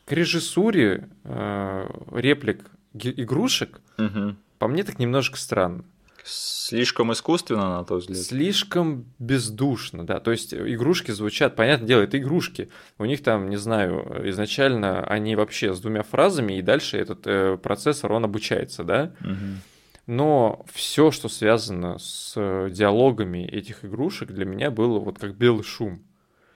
к 0.06 0.12
режиссуре 0.12 1.10
э, 1.24 1.90
реплик 2.12 2.66
игрушек. 2.94 3.80
Угу. 3.98 4.36
По 4.58 4.68
мне 4.68 4.84
так 4.84 5.00
немножко 5.00 5.38
странно. 5.38 5.84
Слишком 6.28 7.14
искусственно, 7.14 7.78
на 7.78 7.86
тот 7.86 8.02
взгляд. 8.02 8.20
Слишком 8.20 9.06
бездушно, 9.18 10.06
да. 10.06 10.20
То 10.20 10.32
есть 10.32 10.54
игрушки 10.54 11.12
звучат, 11.12 11.56
понятное 11.56 11.88
дело, 11.88 12.02
это 12.02 12.18
игрушки. 12.18 12.70
У 12.98 13.06
них 13.06 13.24
там, 13.24 13.50
не 13.50 13.56
знаю, 13.56 14.30
изначально 14.30 15.04
они 15.06 15.38
вообще 15.38 15.74
с 15.74 15.80
двумя 15.80 16.04
фразами, 16.04 16.58
и 16.58 16.62
дальше 16.62 16.98
этот 16.98 17.26
э, 17.26 17.58
процессор, 17.58 18.12
он 18.12 18.26
обучается, 18.26 18.84
да. 18.84 19.14
Угу. 19.22 20.08
Но 20.08 20.66
все, 20.74 21.12
что 21.12 21.30
связано 21.30 21.98
с 22.00 22.34
диалогами 22.72 23.46
этих 23.46 23.86
игрушек, 23.86 24.32
для 24.32 24.46
меня 24.46 24.70
было 24.70 25.00
вот 25.00 25.20
как 25.20 25.36
белый 25.36 25.64
шум. 25.64 26.04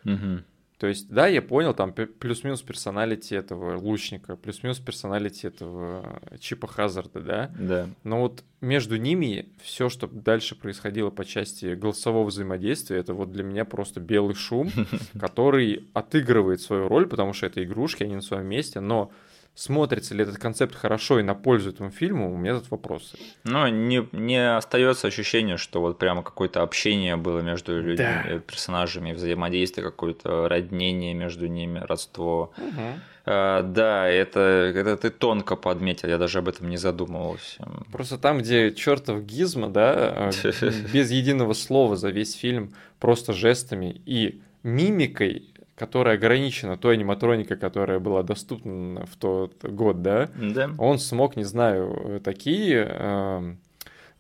Угу. 0.04 0.44
То 0.82 0.88
есть, 0.88 1.10
да, 1.10 1.28
я 1.28 1.44
понял, 1.44 1.76
там 1.76 1.94
плюс-минус 1.94 2.64
персоналити 2.64 3.36
этого 3.36 3.78
лучника, 3.78 4.36
плюс-минус 4.36 4.80
персоналити 4.80 5.46
этого 5.46 6.20
Чипа 6.40 6.66
Хазарда, 6.66 7.22
да? 7.22 7.52
Да. 7.56 7.90
Но 8.04 8.22
вот 8.22 8.44
между 8.62 8.98
ними 8.98 9.50
все, 9.62 9.90
что 9.90 10.08
дальше 10.08 10.56
происходило 10.56 11.12
по 11.12 11.24
части 11.24 11.76
голосового 11.76 12.26
взаимодействия, 12.26 12.98
это 12.98 13.14
вот 13.14 13.32
для 13.32 13.44
меня 13.44 13.64
просто 13.64 14.00
белый 14.00 14.34
шум, 14.34 14.72
который 15.20 15.88
отыгрывает 15.94 16.62
свою 16.62 16.88
роль, 16.88 17.06
потому 17.06 17.34
что 17.34 17.46
это 17.46 17.64
игрушки, 17.64 18.02
они 18.02 18.16
на 18.16 18.24
своем 18.24 18.48
месте, 18.48 18.80
но 18.80 19.12
смотрится 19.56 20.16
ли 20.16 20.24
этот 20.24 20.38
концепт 20.38 20.76
хорошо 20.76 21.20
и 21.20 21.24
на 21.24 21.36
пользу 21.36 21.70
этому 21.70 21.92
фильму, 21.92 22.34
у 22.34 22.38
меня 22.38 22.56
тут 22.56 22.72
вопросы. 22.72 23.18
Ну, 23.44 23.68
не, 23.68 24.08
не 24.12 24.56
остается 24.56 25.08
ощущение, 25.08 25.58
что 25.58 25.82
вот 25.82 26.00
прямо 26.00 26.24
какое-то 26.24 26.62
общение 26.62 27.16
было 27.18 27.40
между 27.42 27.80
людьми, 27.80 27.98
да. 27.98 28.24
Э, 28.26 28.40
персонажами, 28.40 29.14
взаимодействие, 29.14 29.86
какое-то 29.86 30.48
роднение 30.48 31.14
между 31.14 31.48
ними, 31.48 31.80
родство. 31.80 32.54
Угу. 32.58 33.00
А, 33.26 33.62
да, 33.62 34.08
это, 34.08 34.40
это 34.40 34.98
ты 34.98 35.10
тонко 35.10 35.56
подметил, 35.56 36.10
я 36.10 36.18
даже 36.18 36.40
об 36.40 36.48
этом 36.48 36.70
не 36.70 36.78
задумывался. 36.78 37.68
Просто 37.92 38.18
там, 38.18 38.40
где 38.40 38.74
чертов 38.74 39.24
гизма, 39.24 39.70
да, 39.70 39.94
а, 39.94 40.32
без 40.94 41.12
единого 41.12 41.54
слова 41.54 41.96
за 41.96 42.10
весь 42.10 42.34
фильм, 42.36 42.74
просто 43.00 43.34
жестами 43.34 44.02
и 44.06 44.42
мимикой 44.64 45.51
которая 45.82 46.14
ограничена 46.14 46.78
той 46.78 46.94
аниматроникой, 46.94 47.58
которая 47.58 47.98
была 47.98 48.22
доступна 48.22 49.04
в 49.08 49.16
тот 49.18 49.64
год, 49.64 50.04
да, 50.04 50.30
да. 50.36 50.70
он 50.78 51.00
смог, 51.00 51.36
не 51.36 51.44
знаю, 51.44 52.22
такие 52.24 52.86
э, 52.88 53.56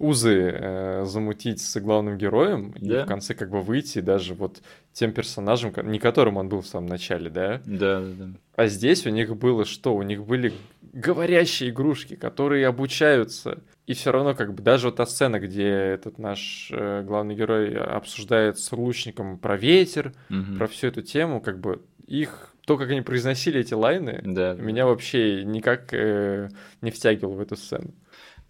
узы 0.01 0.51
э, 0.53 1.05
замутить 1.05 1.61
с 1.61 1.79
главным 1.79 2.17
героем 2.17 2.73
да. 2.79 3.01
и 3.01 3.03
в 3.03 3.07
конце 3.07 3.35
как 3.35 3.51
бы 3.51 3.61
выйти 3.61 3.99
даже 3.99 4.33
вот 4.33 4.61
тем 4.93 5.11
персонажем, 5.13 5.73
не 5.83 5.99
которым 5.99 6.37
он 6.37 6.49
был 6.49 6.61
в 6.61 6.67
самом 6.67 6.87
начале, 6.87 7.29
да? 7.29 7.61
Да, 7.65 8.01
да, 8.01 8.07
да. 8.17 8.29
А 8.55 8.67
здесь 8.67 9.05
у 9.05 9.09
них 9.09 9.35
было 9.37 9.63
что? 9.63 9.95
У 9.95 10.01
них 10.01 10.25
были 10.25 10.53
говорящие 10.93 11.69
игрушки, 11.69 12.15
которые 12.15 12.67
обучаются. 12.67 13.59
И 13.85 13.93
все 13.93 14.11
равно, 14.11 14.35
как 14.35 14.53
бы, 14.53 14.61
даже 14.61 14.87
вот 14.87 14.97
та 14.97 15.05
сцена, 15.05 15.39
где 15.39 15.67
этот 15.67 16.17
наш 16.17 16.69
э, 16.71 17.03
главный 17.03 17.35
герой 17.35 17.77
обсуждает 17.77 18.57
с 18.57 18.71
лучником 18.71 19.37
про 19.37 19.55
ветер, 19.55 20.13
угу. 20.29 20.57
про 20.57 20.67
всю 20.67 20.87
эту 20.87 21.01
тему, 21.01 21.41
как 21.41 21.59
бы 21.59 21.81
их 22.07 22.53
то, 22.65 22.77
как 22.77 22.89
они 22.91 23.01
произносили 23.01 23.59
эти 23.59 23.73
лайны, 23.73 24.21
да. 24.23 24.53
меня 24.53 24.85
вообще 24.85 25.43
никак 25.43 25.93
э, 25.93 26.49
не 26.81 26.91
втягивало 26.91 27.33
в 27.33 27.41
эту 27.41 27.55
сцену. 27.55 27.93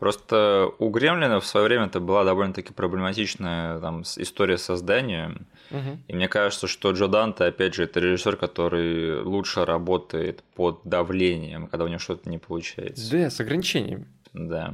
Просто 0.02 0.72
у 0.80 0.90
Гремлина 0.90 1.40
в 1.40 1.46
свое 1.46 1.68
время 1.68 1.86
это 1.86 2.00
была 2.00 2.24
довольно-таки 2.24 2.74
проблематичная 2.74 3.80
там, 3.80 4.02
история 4.02 4.58
создания. 4.58 5.36
Угу. 5.70 6.00
И 6.08 6.14
мне 6.16 6.28
кажется, 6.28 6.66
что 6.66 6.90
Джо 6.90 7.06
Данте, 7.06 7.44
опять 7.44 7.76
же, 7.76 7.84
это 7.84 8.00
режиссер, 8.00 8.36
который 8.36 9.22
лучше 9.22 9.64
работает 9.64 10.44
под 10.56 10.80
давлением, 10.86 11.68
когда 11.68 11.86
у 11.86 11.88
него 11.88 12.00
что-то 12.00 12.28
не 12.32 12.40
получается. 12.40 13.12
Да, 13.12 13.30
с 13.30 13.40
ограничениями. 13.42 14.08
Да. 14.34 14.74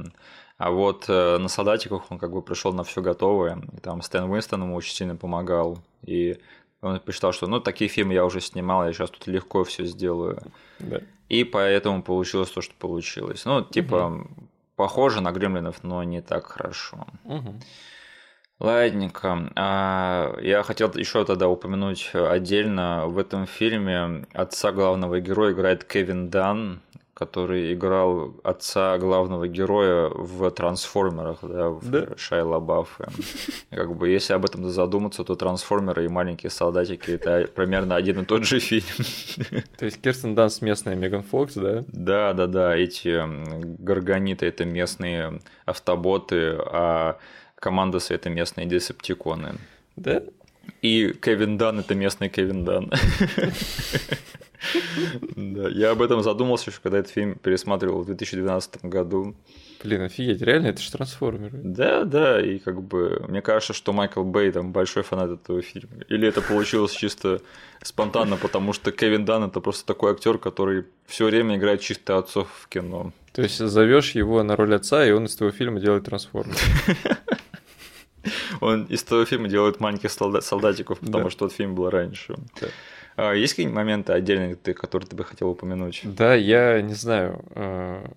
А 0.56 0.70
вот 0.70 1.04
э, 1.08 1.36
на 1.36 1.48
солдатиках 1.48 2.10
он 2.10 2.18
как 2.18 2.32
бы 2.32 2.40
пришел 2.40 2.72
на 2.72 2.82
все 2.82 3.02
готовое. 3.02 3.60
И 3.76 3.80
там 3.80 4.00
Стэн 4.00 4.30
Уинстон 4.30 4.62
ему 4.62 4.76
очень 4.76 4.94
сильно 4.94 5.14
помогал. 5.14 5.78
И 6.06 6.38
он 6.80 7.00
посчитал, 7.00 7.34
что 7.34 7.46
ну 7.46 7.60
такие 7.60 7.90
фильмы 7.90 8.14
я 8.14 8.24
уже 8.24 8.40
снимал, 8.40 8.86
я 8.86 8.94
сейчас 8.94 9.10
тут 9.10 9.26
легко 9.26 9.64
все 9.64 9.84
сделаю. 9.84 10.40
Да. 10.78 11.02
И 11.28 11.44
поэтому 11.44 12.02
получилось 12.02 12.48
то, 12.48 12.62
что 12.62 12.72
получилось. 12.78 13.44
Ну, 13.44 13.62
типа, 13.62 14.06
угу. 14.06 14.28
Похоже 14.78 15.20
на 15.20 15.32
гремлинов, 15.32 15.82
но 15.82 16.04
не 16.04 16.22
так 16.22 16.46
хорошо. 16.46 17.04
Угу. 17.24 17.60
Ладненько. 18.60 19.50
А, 19.56 20.36
я 20.40 20.62
хотел 20.62 20.92
еще 20.94 21.24
тогда 21.24 21.48
упомянуть 21.48 22.10
отдельно 22.14 23.06
в 23.06 23.18
этом 23.18 23.46
фильме 23.46 24.24
отца 24.32 24.70
главного 24.70 25.20
героя 25.20 25.52
играет 25.52 25.82
Кевин 25.84 26.30
Дан, 26.30 26.80
который 27.18 27.74
играл 27.74 28.32
отца 28.44 28.96
главного 28.96 29.48
героя 29.48 30.08
в 30.08 30.48
«Трансформерах», 30.52 31.38
да, 31.42 31.68
в 31.68 31.90
да? 31.90 32.06
Шайла 32.16 32.60
Баффе. 32.60 33.08
Как 33.70 33.96
бы, 33.96 34.08
если 34.08 34.34
об 34.34 34.44
этом 34.44 34.70
задуматься, 34.70 35.24
то 35.24 35.34
«Трансформеры» 35.34 36.04
и 36.04 36.08
«Маленькие 36.08 36.50
солдатики»— 36.50 37.10
это 37.20 37.48
примерно 37.52 37.96
один 37.96 38.20
и 38.20 38.24
тот 38.24 38.44
же 38.44 38.60
фильм. 38.60 38.84
То 39.76 39.86
есть 39.86 40.00
Керстен 40.00 40.36
Данс 40.36 40.62
местная 40.62 40.94
Меган 40.94 41.24
Фокс, 41.24 41.54
да? 41.54 41.84
Да, 41.88 42.34
да, 42.34 42.46
да. 42.46 42.76
Эти 42.76 43.20
горгониты— 43.82 44.46
это 44.48 44.64
местные 44.64 45.40
автоботы, 45.64 46.56
а 46.66 47.18
командосы— 47.56 48.14
это 48.14 48.30
местные 48.30 48.66
десептиконы. 48.68 49.56
Да? 49.96 50.22
И 50.82 51.12
Кевин 51.20 51.58
Дан— 51.58 51.80
это 51.80 51.96
местный 51.96 52.28
Кевин 52.28 52.64
Дан. 52.64 52.92
Да, 55.36 55.68
я 55.68 55.90
об 55.92 56.02
этом 56.02 56.22
задумался 56.22 56.70
еще, 56.70 56.80
когда 56.82 56.98
этот 56.98 57.12
фильм 57.12 57.36
пересматривал 57.36 58.02
в 58.02 58.06
2012 58.06 58.84
году. 58.84 59.34
Блин, 59.82 60.02
офигеть, 60.02 60.42
реально, 60.42 60.68
это 60.68 60.82
же 60.82 60.90
трансформеры. 60.90 61.58
Да, 61.62 62.04
да, 62.04 62.40
и 62.40 62.58
как 62.58 62.82
бы 62.82 63.24
мне 63.28 63.40
кажется, 63.42 63.72
что 63.72 63.92
Майкл 63.92 64.24
Бэй 64.24 64.50
там 64.50 64.72
большой 64.72 65.04
фанат 65.04 65.30
этого 65.30 65.62
фильма. 65.62 66.02
Или 66.08 66.26
это 66.26 66.42
получилось 66.42 66.92
чисто 66.92 67.40
спонтанно, 67.82 68.36
потому 68.36 68.72
что 68.72 68.90
Кевин 68.90 69.24
Дан 69.24 69.44
это 69.44 69.60
просто 69.60 69.86
такой 69.86 70.12
актер, 70.12 70.38
который 70.38 70.86
все 71.06 71.26
время 71.26 71.56
играет 71.56 71.80
чисто 71.80 72.18
отцов 72.18 72.48
в 72.60 72.68
кино. 72.68 73.12
То 73.32 73.42
есть 73.42 73.58
зовешь 73.58 74.12
его 74.12 74.42
на 74.42 74.56
роль 74.56 74.74
отца, 74.74 75.06
и 75.06 75.12
он 75.12 75.26
из 75.26 75.36
твоего 75.36 75.54
фильма 75.56 75.78
делает 75.80 76.04
трансформер. 76.04 76.56
Он 78.60 78.84
из 78.84 79.02
того 79.04 79.24
фильма 79.24 79.48
делает 79.48 79.80
маленьких 79.80 80.10
солдатиков, 80.10 80.98
потому 80.98 81.30
что 81.30 81.46
тот 81.46 81.52
фильм 81.52 81.74
был 81.74 81.88
раньше. 81.88 82.34
А 83.18 83.32
есть 83.32 83.54
какие-нибудь 83.54 83.76
моменты 83.76 84.12
отдельные, 84.12 84.54
которые 84.54 85.08
ты 85.08 85.16
бы 85.16 85.24
хотел 85.24 85.48
упомянуть? 85.48 86.02
Да, 86.04 86.34
я 86.34 86.80
не 86.80 86.94
знаю. 86.94 87.44
А, 87.50 88.12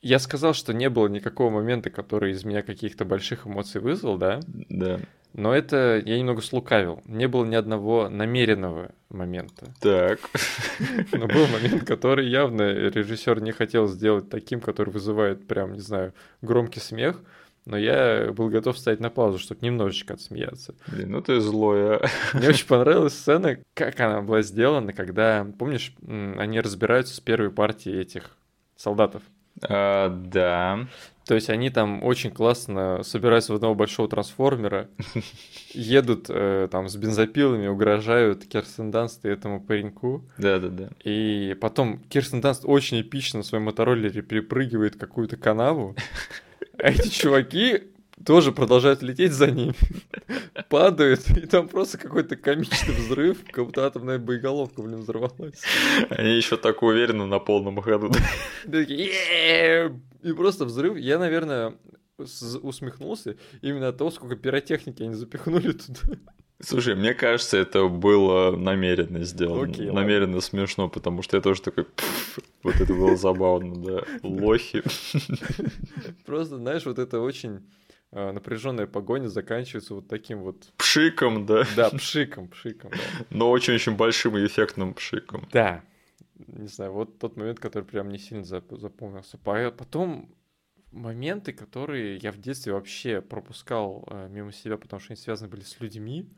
я 0.00 0.18
сказал, 0.18 0.54
что 0.54 0.72
не 0.72 0.88
было 0.88 1.06
никакого 1.06 1.50
момента, 1.50 1.90
который 1.90 2.32
из 2.32 2.42
меня 2.42 2.62
каких-то 2.62 3.04
больших 3.04 3.46
эмоций 3.46 3.82
вызвал, 3.82 4.16
да? 4.16 4.40
Да. 4.46 5.00
Но 5.34 5.54
это 5.54 6.02
я 6.02 6.18
немного 6.18 6.40
слукавил. 6.40 7.02
Не 7.04 7.28
было 7.28 7.44
ни 7.44 7.54
одного 7.54 8.08
намеренного 8.08 8.92
момента. 9.10 9.66
Так. 9.80 10.20
Но 11.12 11.26
был 11.26 11.46
момент, 11.48 11.84
который 11.84 12.26
явно 12.26 12.62
режиссер 12.62 13.38
не 13.42 13.52
хотел 13.52 13.86
сделать 13.86 14.30
таким, 14.30 14.62
который 14.62 14.90
вызывает 14.90 15.46
прям, 15.46 15.74
не 15.74 15.80
знаю, 15.80 16.14
громкий 16.40 16.80
смех 16.80 17.20
но 17.64 17.76
я 17.76 18.32
был 18.32 18.48
готов 18.48 18.76
ставить 18.78 19.00
на 19.00 19.10
паузу, 19.10 19.38
чтобы 19.38 19.64
немножечко 19.64 20.14
отсмеяться. 20.14 20.74
Блин, 20.88 21.12
ну 21.12 21.22
ты 21.22 21.40
злой, 21.40 21.96
а. 21.96 22.06
Мне 22.34 22.48
очень 22.48 22.66
понравилась 22.66 23.14
сцена, 23.14 23.58
как 23.74 23.98
она 24.00 24.20
была 24.20 24.42
сделана, 24.42 24.92
когда, 24.92 25.46
помнишь, 25.58 25.94
они 26.06 26.60
разбираются 26.60 27.14
с 27.14 27.20
первой 27.20 27.50
партией 27.50 28.00
этих 28.00 28.36
солдатов. 28.76 29.22
А, 29.62 30.08
да. 30.08 30.86
То 31.24 31.36
есть 31.36 31.50
они 31.50 31.70
там 31.70 32.02
очень 32.02 32.32
классно 32.32 33.02
собираются 33.04 33.52
в 33.52 33.56
одного 33.56 33.76
большого 33.76 34.08
трансформера, 34.08 34.88
едут 35.72 36.26
э, 36.28 36.68
там 36.70 36.88
с 36.88 36.96
бензопилами, 36.96 37.68
угрожают 37.68 38.44
Кирстен 38.44 38.90
Данст 38.90 39.24
и 39.24 39.28
этому 39.28 39.60
пареньку. 39.60 40.24
Да-да-да. 40.36 40.88
И 41.04 41.56
потом 41.60 42.00
Кирстен 42.08 42.40
Данст 42.40 42.64
очень 42.64 43.00
эпично 43.02 43.38
на 43.38 43.44
своем 43.44 43.64
мотороллере 43.64 44.22
перепрыгивает 44.22 44.96
какую-то 44.96 45.36
канаву. 45.36 45.94
А 46.78 46.90
эти 46.90 47.08
чуваки 47.08 47.84
тоже 48.24 48.52
продолжают 48.52 49.02
лететь 49.02 49.32
за 49.32 49.50
ними, 49.50 49.74
падают, 50.68 51.28
и 51.30 51.46
там 51.46 51.68
просто 51.68 51.98
какой-то 51.98 52.36
комичный 52.36 52.94
взрыв, 52.94 53.38
как 53.50 53.66
будто 53.66 53.84
атомная 53.84 54.18
боеголовка, 54.18 54.82
блин, 54.82 55.00
взорвалась. 55.00 55.60
Они 56.10 56.36
еще 56.36 56.56
так 56.56 56.82
уверенно 56.82 57.26
на 57.26 57.38
полном 57.38 57.80
ходу. 57.82 58.12
И 58.64 60.32
просто 60.36 60.64
взрыв. 60.64 60.96
Я, 60.96 61.18
наверное, 61.18 61.74
усмехнулся 62.16 63.36
именно 63.60 63.88
от 63.88 63.98
того, 63.98 64.10
сколько 64.10 64.36
пиротехники 64.36 65.02
они 65.02 65.14
запихнули 65.14 65.72
туда. 65.72 66.18
Слушай, 66.62 66.94
мне 66.94 67.12
кажется, 67.12 67.58
это 67.58 67.88
было 67.88 68.56
намеренно 68.56 69.24
сделано. 69.24 69.70
Окей, 69.70 69.90
намеренно 69.90 70.34
ладно. 70.34 70.40
смешно, 70.40 70.88
потому 70.88 71.22
что 71.22 71.36
я 71.36 71.42
тоже 71.42 71.62
такой... 71.62 71.86
Вот 72.62 72.76
это 72.76 72.94
было 72.94 73.16
забавно, 73.16 73.76
да. 73.76 74.04
Лохи. 74.22 74.82
Просто, 76.24 76.56
знаешь, 76.56 76.86
вот 76.86 76.98
это 76.98 77.20
очень 77.20 77.62
Э, 78.14 78.30
напряженная 78.30 78.86
погоня 78.86 79.28
заканчивается 79.28 79.94
вот 79.94 80.06
таким 80.06 80.42
вот... 80.42 80.70
Пшиком, 80.76 81.46
да? 81.46 81.64
Да, 81.74 81.88
пшиком, 81.90 82.48
пшиком, 82.48 82.90
да. 82.90 83.24
Но 83.30 83.50
очень-очень 83.50 83.96
большим 83.96 84.36
и 84.36 84.46
эффектным 84.46 84.92
пшиком. 84.92 85.48
Да. 85.50 85.82
Не 86.34 86.68
знаю, 86.68 86.92
вот 86.92 87.18
тот 87.18 87.36
момент, 87.36 87.58
который 87.58 87.84
прям 87.84 88.10
не 88.10 88.18
сильно 88.18 88.44
запомнился. 88.44 89.38
Потом 89.38 90.34
моменты, 90.90 91.54
которые 91.54 92.18
я 92.18 92.32
в 92.32 92.38
детстве 92.38 92.74
вообще 92.74 93.22
пропускал 93.22 94.06
э, 94.10 94.28
мимо 94.30 94.52
себя, 94.52 94.76
потому 94.76 95.00
что 95.00 95.14
они 95.14 95.16
связаны 95.18 95.48
были 95.48 95.62
с 95.62 95.80
людьми. 95.80 96.28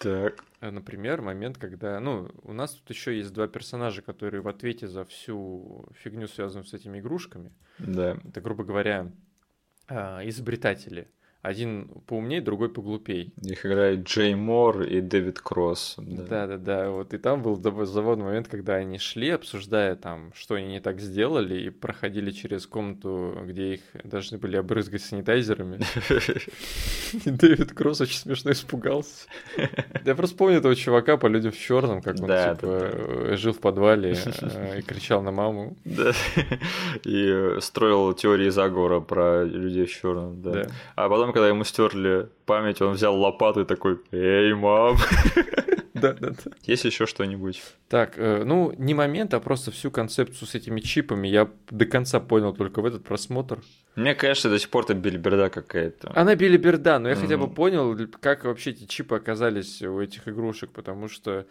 Так. 0.00 0.42
Э, 0.60 0.70
например, 0.70 1.20
момент, 1.20 1.58
когда, 1.58 2.00
ну, 2.00 2.30
у 2.42 2.54
нас 2.54 2.72
тут 2.72 2.88
еще 2.90 3.16
есть 3.16 3.32
два 3.32 3.46
персонажа, 3.48 4.00
которые 4.00 4.40
в 4.40 4.48
ответе 4.48 4.88
за 4.88 5.04
всю 5.04 5.86
фигню, 5.94 6.26
связанную 6.26 6.64
с 6.64 6.72
этими 6.72 7.00
игрушками. 7.00 7.52
Да. 7.78 8.18
Это, 8.24 8.40
грубо 8.40 8.64
говоря, 8.64 9.12
изобретатели. 9.88 11.10
Один 11.42 11.88
поумнее, 12.06 12.40
другой 12.40 12.68
поглупей. 12.68 13.32
Их 13.42 13.64
играет 13.64 14.00
Джей 14.02 14.34
Мор 14.34 14.82
и 14.82 15.00
Дэвид 15.00 15.40
Кросс. 15.40 15.94
Да, 15.98 16.46
да, 16.46 16.58
да. 16.58 16.90
Вот 16.90 17.14
и 17.14 17.18
там 17.18 17.42
был 17.42 17.56
заводный 17.86 18.26
момент, 18.26 18.48
когда 18.48 18.74
они 18.74 18.98
шли, 18.98 19.30
обсуждая 19.30 19.96
там, 19.96 20.32
что 20.34 20.56
они 20.56 20.66
не 20.68 20.80
так 20.80 21.00
сделали, 21.00 21.62
и 21.62 21.70
проходили 21.70 22.30
через 22.30 22.66
комнату, 22.66 23.38
где 23.46 23.74
их 23.74 23.80
должны 24.04 24.36
были 24.36 24.56
обрызгать 24.56 25.02
санитайзерами. 25.02 25.80
И 27.24 27.30
Дэвид 27.30 27.72
Кросс 27.72 28.00
очень 28.00 28.18
смешно 28.18 28.52
испугался. 28.52 29.26
Я 30.04 30.14
просто 30.14 30.36
помню 30.36 30.58
этого 30.58 30.76
чувака 30.76 31.16
по 31.16 31.26
людям 31.26 31.52
в 31.52 31.58
черном, 31.58 32.02
как 32.02 32.20
он 32.20 32.28
типа 32.28 33.36
жил 33.36 33.52
в 33.52 33.60
подвале 33.60 34.14
э, 34.14 34.78
и 34.78 34.82
кричал 34.82 35.22
на 35.22 35.30
маму. 35.30 35.76
Да. 35.84 36.12
И 37.04 37.56
строил 37.60 38.12
теории 38.12 38.48
заговора 38.50 39.00
про 39.00 39.44
людей 39.44 39.86
в 39.86 39.90
черном. 39.90 40.40
Да. 40.42 40.66
А 40.96 41.08
потом 41.08 41.29
потом, 41.30 41.32
когда 41.32 41.48
ему 41.48 41.64
стерли 41.64 42.28
память, 42.46 42.80
он 42.82 42.94
взял 42.94 43.16
лопату 43.16 43.62
и 43.62 43.64
такой, 43.64 44.00
эй, 44.12 44.54
мам. 44.54 44.96
Да, 45.92 46.14
да, 46.14 46.30
да. 46.30 46.52
Есть 46.62 46.84
еще 46.86 47.04
что-нибудь? 47.04 47.62
Так, 47.88 48.14
э, 48.16 48.42
ну, 48.44 48.72
не 48.78 48.94
момент, 48.94 49.34
а 49.34 49.40
просто 49.40 49.70
всю 49.70 49.90
концепцию 49.90 50.48
с 50.48 50.54
этими 50.54 50.80
чипами 50.80 51.28
я 51.28 51.50
до 51.68 51.84
конца 51.84 52.20
понял 52.20 52.54
только 52.54 52.80
в 52.80 52.86
этот 52.86 53.04
просмотр. 53.04 53.60
Мне, 53.96 54.14
конечно, 54.14 54.48
до 54.48 54.58
сих 54.58 54.70
пор 54.70 54.84
это 54.84 54.94
билиберда 54.94 55.50
какая-то. 55.50 56.12
Она 56.14 56.36
билиберда, 56.36 57.00
но 57.00 57.10
я 57.10 57.16
хотя 57.16 57.36
бы 57.36 57.48
понял, 57.48 57.94
как 58.20 58.44
вообще 58.44 58.70
эти 58.70 58.86
чипы 58.86 59.16
оказались 59.16 59.82
у 59.82 60.00
этих 60.00 60.26
игрушек, 60.26 60.70
потому 60.70 61.08
что 61.08 61.44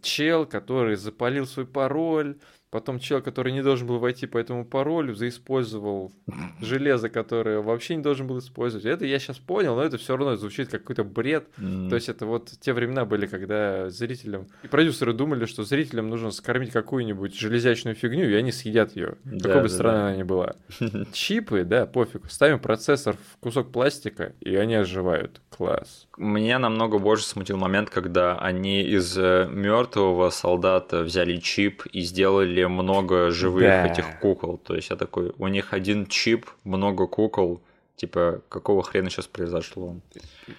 чел, 0.00 0.46
который 0.46 0.96
запалил 0.96 1.46
свой 1.46 1.66
пароль, 1.66 2.38
Потом 2.70 2.98
чел, 2.98 3.20
который 3.22 3.52
не 3.52 3.62
должен 3.62 3.86
был 3.86 3.98
войти 3.98 4.26
по 4.26 4.38
этому 4.38 4.64
паролю, 4.64 5.14
заиспользовал 5.14 6.12
железо, 6.60 7.08
которое 7.08 7.60
вообще 7.60 7.96
не 7.96 8.02
должен 8.02 8.26
был 8.26 8.38
использовать. 8.38 8.86
Это 8.86 9.06
я 9.06 9.18
сейчас 9.18 9.38
понял, 9.38 9.74
но 9.74 9.82
это 9.82 9.98
все 9.98 10.16
равно 10.16 10.36
звучит 10.36 10.68
как 10.68 10.80
какой-то 10.80 11.04
бред. 11.04 11.48
Mm. 11.58 11.88
То 11.88 11.94
есть 11.94 12.08
это 12.08 12.26
вот 12.26 12.50
те 12.60 12.72
времена 12.72 13.04
были, 13.04 13.26
когда 13.26 13.90
зрителям... 13.90 14.46
И 14.62 14.68
продюсеры 14.68 15.12
думали, 15.12 15.44
что 15.46 15.62
зрителям 15.62 16.08
нужно 16.08 16.30
скормить 16.30 16.70
какую-нибудь 16.70 17.38
железячную 17.38 17.94
фигню, 17.94 18.28
и 18.28 18.34
они 18.34 18.52
съедят 18.52 18.96
ее. 18.96 19.16
Да, 19.24 19.48
Какой 19.48 19.62
бы 19.62 19.68
да, 19.68 19.74
странной 19.74 20.00
да. 20.00 20.06
она 20.08 20.16
ни 20.16 20.22
была. 20.22 20.54
Чипы, 21.12 21.64
да, 21.64 21.86
пофиг. 21.86 22.30
Ставим 22.30 22.58
процессор 22.58 23.16
в 23.16 23.38
кусок 23.38 23.70
пластика, 23.72 24.32
и 24.40 24.54
они 24.56 24.74
оживают. 24.74 25.40
Класс. 25.50 26.06
Меня 26.16 26.58
намного 26.58 26.98
больше 26.98 27.24
смутил 27.24 27.56
момент, 27.56 27.90
когда 27.90 28.38
они 28.38 28.82
из 28.82 29.16
э, 29.16 29.48
мертвого 29.50 30.30
солдата 30.30 31.02
взяли 31.02 31.36
чип 31.36 31.84
и 31.92 32.00
сделали 32.00 32.59
или 32.60 32.66
много 32.66 33.30
живых 33.30 33.62
да. 33.62 33.86
этих 33.86 34.18
кукол. 34.20 34.58
То 34.58 34.74
есть 34.74 34.90
я 34.90 34.96
такой, 34.96 35.32
у 35.38 35.48
них 35.48 35.72
один 35.72 36.06
чип, 36.06 36.46
много 36.64 37.06
кукол. 37.06 37.62
Типа, 37.96 38.40
какого 38.48 38.82
хрена 38.82 39.10
сейчас 39.10 39.26
произошло? 39.26 39.96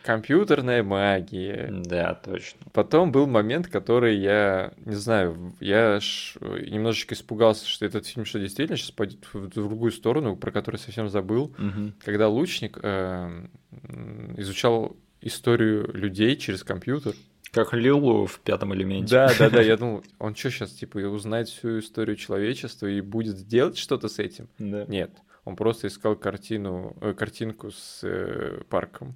Компьютерная 0.04 0.84
магия. 0.84 1.70
Да, 1.72 2.14
точно. 2.14 2.60
Потом 2.72 3.12
был 3.12 3.26
момент, 3.26 3.68
который 3.68 4.16
я, 4.18 4.74
не 4.86 4.94
знаю, 4.94 5.52
я 5.60 6.00
ж 6.00 6.36
немножечко 6.40 7.16
испугался, 7.16 7.68
что 7.68 7.84
этот 7.84 8.06
фильм 8.06 8.26
что 8.26 8.38
действительно 8.40 8.78
сейчас 8.78 8.92
пойдет 8.92 9.26
в 9.34 9.48
другую 9.48 9.92
сторону, 9.92 10.36
про 10.36 10.52
которую 10.52 10.80
совсем 10.80 11.10
забыл. 11.10 11.46
Угу. 11.58 11.94
Когда 12.06 12.28
лучник 12.28 12.78
э, 12.84 13.48
изучал 14.38 14.96
историю 15.22 15.90
людей 15.94 16.36
через 16.36 16.64
компьютер. 16.64 17.14
Как 17.52 17.74
Лилу 17.74 18.26
в 18.26 18.40
пятом 18.40 18.74
элементе. 18.74 19.14
Да, 19.14 19.32
да, 19.38 19.50
да. 19.50 19.62
Я 19.62 19.78
думал, 19.78 20.04
он 20.20 20.36
что 20.36 20.50
сейчас, 20.50 20.72
типа, 20.72 20.98
узнает 21.00 21.50
всю 21.50 21.80
историю 21.80 22.16
человечества 22.16 22.88
и 22.88 23.02
будет 23.02 23.46
делать 23.48 23.78
что-то 23.78 24.08
с 24.08 24.20
этим? 24.20 24.48
Да. 24.58 24.86
Нет. 24.86 25.12
Он 25.44 25.56
просто 25.56 25.88
искал 25.88 26.16
картину, 26.16 26.96
э, 27.02 27.14
картинку 27.14 27.72
с 27.72 28.02
э, 28.04 28.62
парком. 28.70 29.16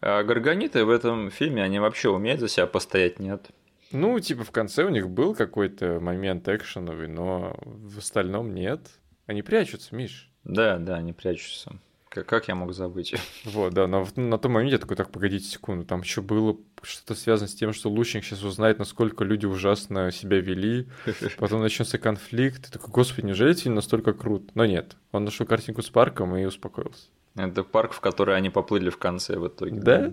А 0.00 0.22
Гаргониты 0.22 0.84
в 0.84 0.90
этом 0.90 1.30
фильме, 1.30 1.62
они 1.62 1.78
вообще 1.78 2.08
умеют 2.08 2.40
за 2.40 2.48
себя 2.48 2.66
постоять, 2.66 3.18
нет? 3.18 3.50
Ну, 3.92 4.18
типа, 4.20 4.44
в 4.44 4.52
конце 4.52 4.84
у 4.84 4.88
них 4.88 5.10
был 5.10 5.34
какой-то 5.34 6.00
момент 6.00 6.48
экшеновый, 6.48 7.08
но 7.08 7.58
в 7.62 7.98
остальном 7.98 8.54
нет. 8.54 8.80
Они 9.26 9.42
прячутся, 9.42 9.94
Миш. 9.94 10.30
Да, 10.44 10.78
да, 10.78 10.96
они 10.96 11.12
прячутся. 11.12 11.78
Как, 12.10 12.26
как 12.26 12.48
я 12.48 12.56
мог 12.56 12.72
забыть? 12.74 13.14
Вот, 13.44 13.72
да, 13.72 13.86
но 13.86 14.06
на 14.16 14.36
том 14.36 14.52
моменте 14.52 14.74
я 14.74 14.78
такой, 14.78 14.96
так, 14.96 15.10
погодите 15.10 15.46
секунду, 15.46 15.84
там 15.84 16.00
еще 16.00 16.20
было 16.20 16.56
что-то 16.82 17.14
связано 17.14 17.48
с 17.48 17.54
тем, 17.54 17.72
что 17.72 17.88
лучник 17.88 18.24
сейчас 18.24 18.42
узнает, 18.42 18.80
насколько 18.80 19.22
люди 19.22 19.46
ужасно 19.46 20.10
себя 20.10 20.40
вели, 20.40 20.88
потом 21.38 21.60
начнется 21.60 21.98
конфликт, 21.98 22.68
и 22.68 22.72
такой, 22.72 22.90
господи, 22.90 23.26
неужели 23.26 23.54
фильм 23.54 23.76
настолько 23.76 24.12
крут? 24.12 24.54
Но 24.56 24.66
нет, 24.66 24.96
он 25.12 25.24
нашел 25.24 25.46
картинку 25.46 25.82
с 25.82 25.88
парком 25.88 26.36
и 26.36 26.44
успокоился. 26.44 27.06
Это 27.36 27.62
парк, 27.62 27.92
в 27.92 28.00
который 28.00 28.36
они 28.36 28.50
поплыли 28.50 28.90
в 28.90 28.98
конце 28.98 29.38
в 29.38 29.46
итоге. 29.46 29.80
Да? 29.80 30.12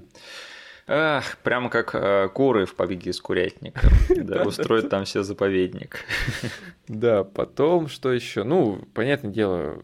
Ах, 0.89 1.38
прямо 1.39 1.70
как 1.70 1.95
э, 1.95 2.30
куры 2.30 2.66
в 2.66 2.76
побеге 2.76 3.10
из 3.10 3.20
курятника. 3.20 3.89
Да, 4.16 4.43
устроят 4.43 4.89
там 4.89 5.04
все 5.06 5.24
заповедник. 5.24 6.06
Да, 6.88 7.24
потом 7.24 7.88
что 7.89 8.14
еще? 8.14 8.43
Ну, 8.43 8.88
понятное 8.93 9.32
дело, 9.32 9.82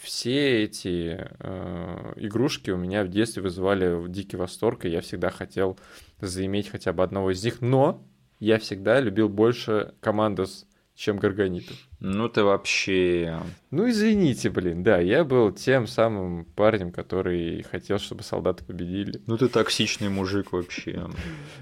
все 0.00 0.64
эти 0.64 1.28
э, 1.38 2.12
игрушки 2.16 2.70
у 2.70 2.76
меня 2.76 3.04
в 3.04 3.08
детстве 3.08 3.42
вызывали 3.42 4.08
дикий 4.08 4.36
восторг, 4.36 4.84
и 4.84 4.88
я 4.88 5.00
всегда 5.00 5.30
хотел 5.30 5.78
заиметь 6.20 6.68
хотя 6.68 6.92
бы 6.92 7.02
одного 7.02 7.30
из 7.30 7.44
них, 7.44 7.60
но 7.60 8.04
я 8.38 8.58
всегда 8.58 9.00
любил 9.00 9.28
больше 9.28 9.94
коммандос, 10.00 10.66
чем 10.94 11.18
Горгонитов. 11.18 11.76
Ну 12.00 12.28
ты 12.28 12.42
вообще... 12.42 13.40
Ну 13.70 13.88
извините, 13.88 14.50
блин, 14.50 14.82
да, 14.82 14.98
я 14.98 15.24
был 15.24 15.52
тем 15.52 15.86
самым 15.86 16.46
парнем, 16.46 16.90
который 16.90 17.62
хотел, 17.62 17.98
чтобы 17.98 18.22
солдаты 18.22 18.64
победили. 18.64 19.20
Ну 19.26 19.36
ты 19.36 19.48
токсичный 19.48 20.08
мужик 20.08 20.52
вообще. 20.52 21.08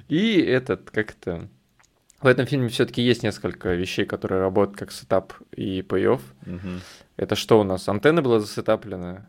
И 0.09 0.41
этот, 0.41 0.91
как-то... 0.91 1.49
В 2.20 2.27
этом 2.27 2.47
фильме 2.47 2.68
все-таки 2.68 3.03
есть 3.03 3.22
несколько 3.22 3.75
вещей, 3.75 4.07
которые 4.07 4.41
работают 4.41 4.79
как 4.79 4.93
setup 4.93 5.35
и 5.55 5.83
payoff. 5.83 6.21
Угу. 6.47 6.81
Это 7.17 7.37
что 7.37 7.61
у 7.61 7.62
нас? 7.62 7.89
Антенна 7.89 8.23
была 8.23 8.41
засетаплена? 8.41 9.27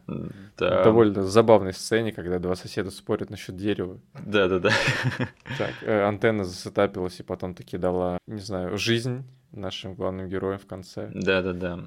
Да. 0.57 0.83
Довольно 0.83 1.23
забавной 1.23 1.73
сцене, 1.73 2.11
когда 2.11 2.39
два 2.39 2.55
соседа 2.55 2.89
спорят 2.89 3.29
насчет 3.29 3.55
дерева. 3.55 3.99
Да-да-да. 4.25 4.71
Так, 5.57 5.71
э, 5.81 6.01
антенна 6.03 6.45
засетапилась 6.45 7.19
и 7.19 7.23
потом 7.23 7.53
таки 7.53 7.77
дала, 7.77 8.17
не 8.25 8.41
знаю, 8.41 8.77
жизнь 8.77 9.23
нашим 9.51 9.93
главным 9.93 10.27
героям 10.27 10.59
в 10.59 10.65
конце. 10.65 11.11
Да-да-да. 11.13 11.79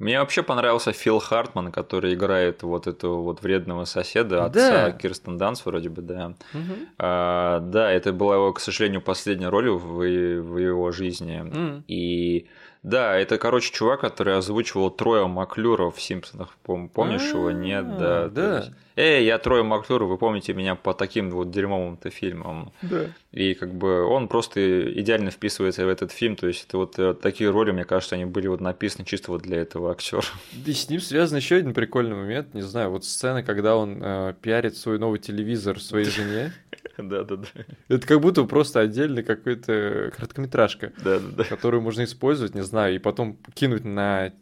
Мне 0.00 0.18
вообще 0.18 0.42
понравился 0.42 0.92
Фил 0.92 1.18
Хартман, 1.18 1.70
который 1.70 2.14
играет 2.14 2.62
вот 2.62 2.86
этого 2.86 3.20
вот 3.20 3.42
вредного 3.42 3.84
соседа, 3.84 4.46
отца 4.46 4.86
да. 4.86 4.92
Кирстен 4.92 5.36
Данс 5.36 5.66
вроде 5.66 5.90
бы, 5.90 6.00
да. 6.00 6.28
Угу. 6.54 6.74
А, 6.96 7.60
да, 7.60 7.92
это 7.92 8.14
была 8.14 8.36
его, 8.36 8.52
к 8.54 8.60
сожалению, 8.60 9.02
последняя 9.02 9.50
роль 9.50 9.68
в, 9.68 9.98
в 9.98 10.56
его 10.56 10.90
жизни. 10.90 11.40
Угу. 11.40 11.84
И 11.86 12.48
Да, 12.82 13.14
это, 13.16 13.36
короче, 13.36 13.72
чувак, 13.72 14.00
который 14.00 14.36
озвучивал 14.36 14.90
Троя 14.90 15.26
Маклюра 15.26 15.90
в 15.90 16.00
«Симпсонах». 16.00 16.56
Помнишь 16.62 17.32
его? 17.32 17.50
Нет, 17.50 17.98
да. 17.98 18.28
Да. 18.28 18.64
Эй, 18.96 19.24
я 19.24 19.38
Трой 19.38 19.62
Маклюр, 19.62 20.04
вы 20.04 20.18
помните 20.18 20.52
меня 20.52 20.74
по 20.74 20.94
таким 20.94 21.30
вот 21.30 21.50
дерьмовым-то 21.50 22.10
фильмам. 22.10 22.72
Да. 22.82 23.06
И 23.32 23.54
как 23.54 23.72
бы 23.74 24.02
он 24.04 24.26
просто 24.26 24.90
идеально 25.00 25.30
вписывается 25.30 25.86
в 25.86 25.88
этот 25.88 26.10
фильм. 26.10 26.34
То 26.34 26.48
есть 26.48 26.66
это 26.66 26.78
вот 26.78 26.98
э, 26.98 27.14
такие 27.14 27.50
роли, 27.50 27.70
мне 27.70 27.84
кажется, 27.84 28.16
они 28.16 28.24
были 28.24 28.48
вот 28.48 28.60
написаны 28.60 29.04
чисто 29.04 29.30
вот 29.30 29.42
для 29.42 29.58
этого 29.58 29.92
актера. 29.92 30.24
И 30.66 30.72
с 30.72 30.88
ним 30.88 31.00
связан 31.00 31.36
еще 31.36 31.56
один 31.56 31.72
прикольный 31.72 32.16
момент. 32.16 32.54
Не 32.54 32.62
знаю, 32.62 32.90
вот 32.90 33.04
сцена, 33.04 33.44
когда 33.44 33.76
он 33.76 34.00
э, 34.02 34.34
пиарит 34.42 34.76
свой 34.76 34.98
новый 34.98 35.20
телевизор 35.20 35.80
своей 35.80 36.06
жене. 36.06 36.52
Да, 36.98 37.22
да, 37.24 37.36
да. 37.36 37.46
Это 37.88 38.06
как 38.06 38.20
будто 38.20 38.44
просто 38.44 38.80
отдельный 38.80 39.22
какой-то 39.22 40.12
короткометражка, 40.14 40.92
Да, 41.02 41.18
да, 41.18 41.28
да. 41.36 41.44
которую 41.44 41.82
можно 41.82 42.04
использовать, 42.04 42.54
не 42.54 42.62
знаю, 42.62 42.94
и 42.96 42.98
потом 42.98 43.38
кинуть 43.54 43.84
на 43.84 44.32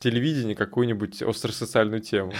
телевидении 0.00 0.54
какую-нибудь 0.54 1.22
остросоциальную 1.22 2.00
тему. 2.00 2.32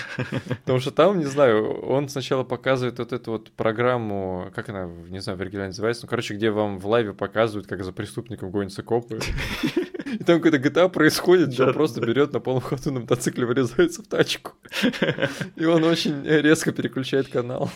Потому 0.65 0.81
что 0.81 0.91
там, 0.91 1.19
не 1.19 1.27
знаю, 1.27 1.81
он 1.83 2.09
сначала 2.09 2.43
показывает 2.43 2.99
вот 2.99 3.13
эту 3.13 3.33
вот 3.33 3.53
программу, 3.53 4.51
как 4.55 4.71
она, 4.71 4.87
не 5.09 5.21
знаю, 5.21 5.39
в 5.39 5.43
оригинале 5.43 5.69
называется, 5.69 6.07
ну, 6.07 6.09
короче, 6.09 6.35
где 6.35 6.51
вам 6.51 6.79
в 6.79 6.87
лайве 6.87 7.13
показывают, 7.13 7.69
как 7.69 7.85
за 7.85 7.93
преступником 7.93 8.51
гонятся 8.51 8.83
копы. 8.83 9.21
И 10.07 10.25
там 10.25 10.41
какой-то 10.41 10.57
GTA 10.57 10.89
происходит, 10.89 11.53
что 11.53 11.67
он 11.67 11.75
просто 11.75 12.01
берет 12.01 12.33
на 12.33 12.41
полном 12.41 12.63
ходу 12.63 12.91
на 12.93 13.01
мотоцикле, 13.01 13.45
вырезается 13.45 14.03
в 14.03 14.07
тачку. 14.07 14.53
И 15.55 15.65
он 15.65 15.85
очень 15.85 16.25
резко 16.25 16.73
переключает 16.73 17.29
канал. 17.29 17.71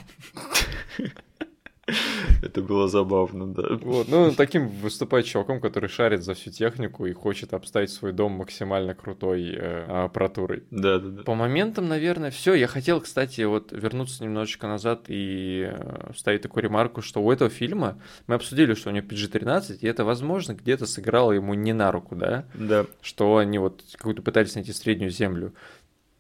Это 2.42 2.62
было 2.62 2.88
забавно, 2.88 3.52
да. 3.52 3.62
Вот, 3.82 4.08
ну, 4.08 4.32
таким 4.32 4.68
выступает 4.68 5.26
чуваком, 5.26 5.60
который 5.60 5.88
шарит 5.88 6.22
за 6.22 6.34
всю 6.34 6.50
технику 6.50 7.06
и 7.06 7.12
хочет 7.12 7.54
обставить 7.54 7.90
свой 7.90 8.12
дом 8.12 8.32
максимально 8.32 8.94
крутой 8.94 9.54
э, 9.54 10.04
аппаратурой. 10.04 10.64
Да, 10.70 10.98
да, 10.98 11.08
да. 11.08 11.22
По 11.22 11.34
моментам, 11.34 11.88
наверное, 11.88 12.30
все. 12.30 12.54
Я 12.54 12.66
хотел, 12.66 13.00
кстати, 13.00 13.42
вот 13.42 13.72
вернуться 13.72 14.24
немножечко 14.24 14.66
назад 14.66 15.04
и 15.08 15.70
э, 15.70 16.12
вставить 16.12 16.42
такую 16.42 16.64
ремарку, 16.64 17.02
что 17.02 17.22
у 17.22 17.30
этого 17.30 17.50
фильма 17.50 17.98
мы 18.26 18.36
обсудили, 18.36 18.74
что 18.74 18.90
у 18.90 18.92
него 18.92 19.06
PG-13, 19.06 19.78
и 19.80 19.86
это, 19.86 20.04
возможно, 20.04 20.52
где-то 20.54 20.86
сыграло 20.86 21.32
ему 21.32 21.54
не 21.54 21.72
на 21.72 21.92
руку, 21.92 22.16
да? 22.16 22.46
Да. 22.54 22.86
Что 23.00 23.36
они 23.36 23.58
вот 23.58 23.82
какую-то 23.92 24.22
пытались 24.22 24.54
найти 24.54 24.72
среднюю 24.72 25.10
землю. 25.10 25.54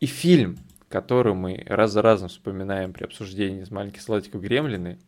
И 0.00 0.06
фильм, 0.06 0.58
который 0.88 1.34
мы 1.34 1.64
раз 1.66 1.92
за 1.92 2.02
разом 2.02 2.28
вспоминаем 2.28 2.92
при 2.92 3.04
обсуждении 3.04 3.64
с 3.64 3.70
маленьких 3.70 4.02
солдатиков 4.02 4.42
Гремлины, 4.42 4.98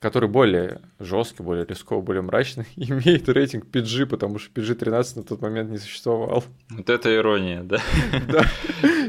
который 0.00 0.28
более 0.28 0.80
жесткий, 1.00 1.42
более 1.42 1.64
рисковый, 1.66 2.04
более 2.04 2.22
мрачный, 2.22 2.66
имеет 2.76 3.28
рейтинг 3.28 3.66
PG, 3.66 4.06
потому 4.06 4.38
что 4.38 4.50
PG-13 4.52 5.12
на 5.16 5.22
тот 5.24 5.40
момент 5.42 5.70
не 5.70 5.78
существовал. 5.78 6.44
Вот 6.70 6.88
это 6.88 7.14
ирония, 7.14 7.62
да? 7.62 7.80
Да. 8.28 8.42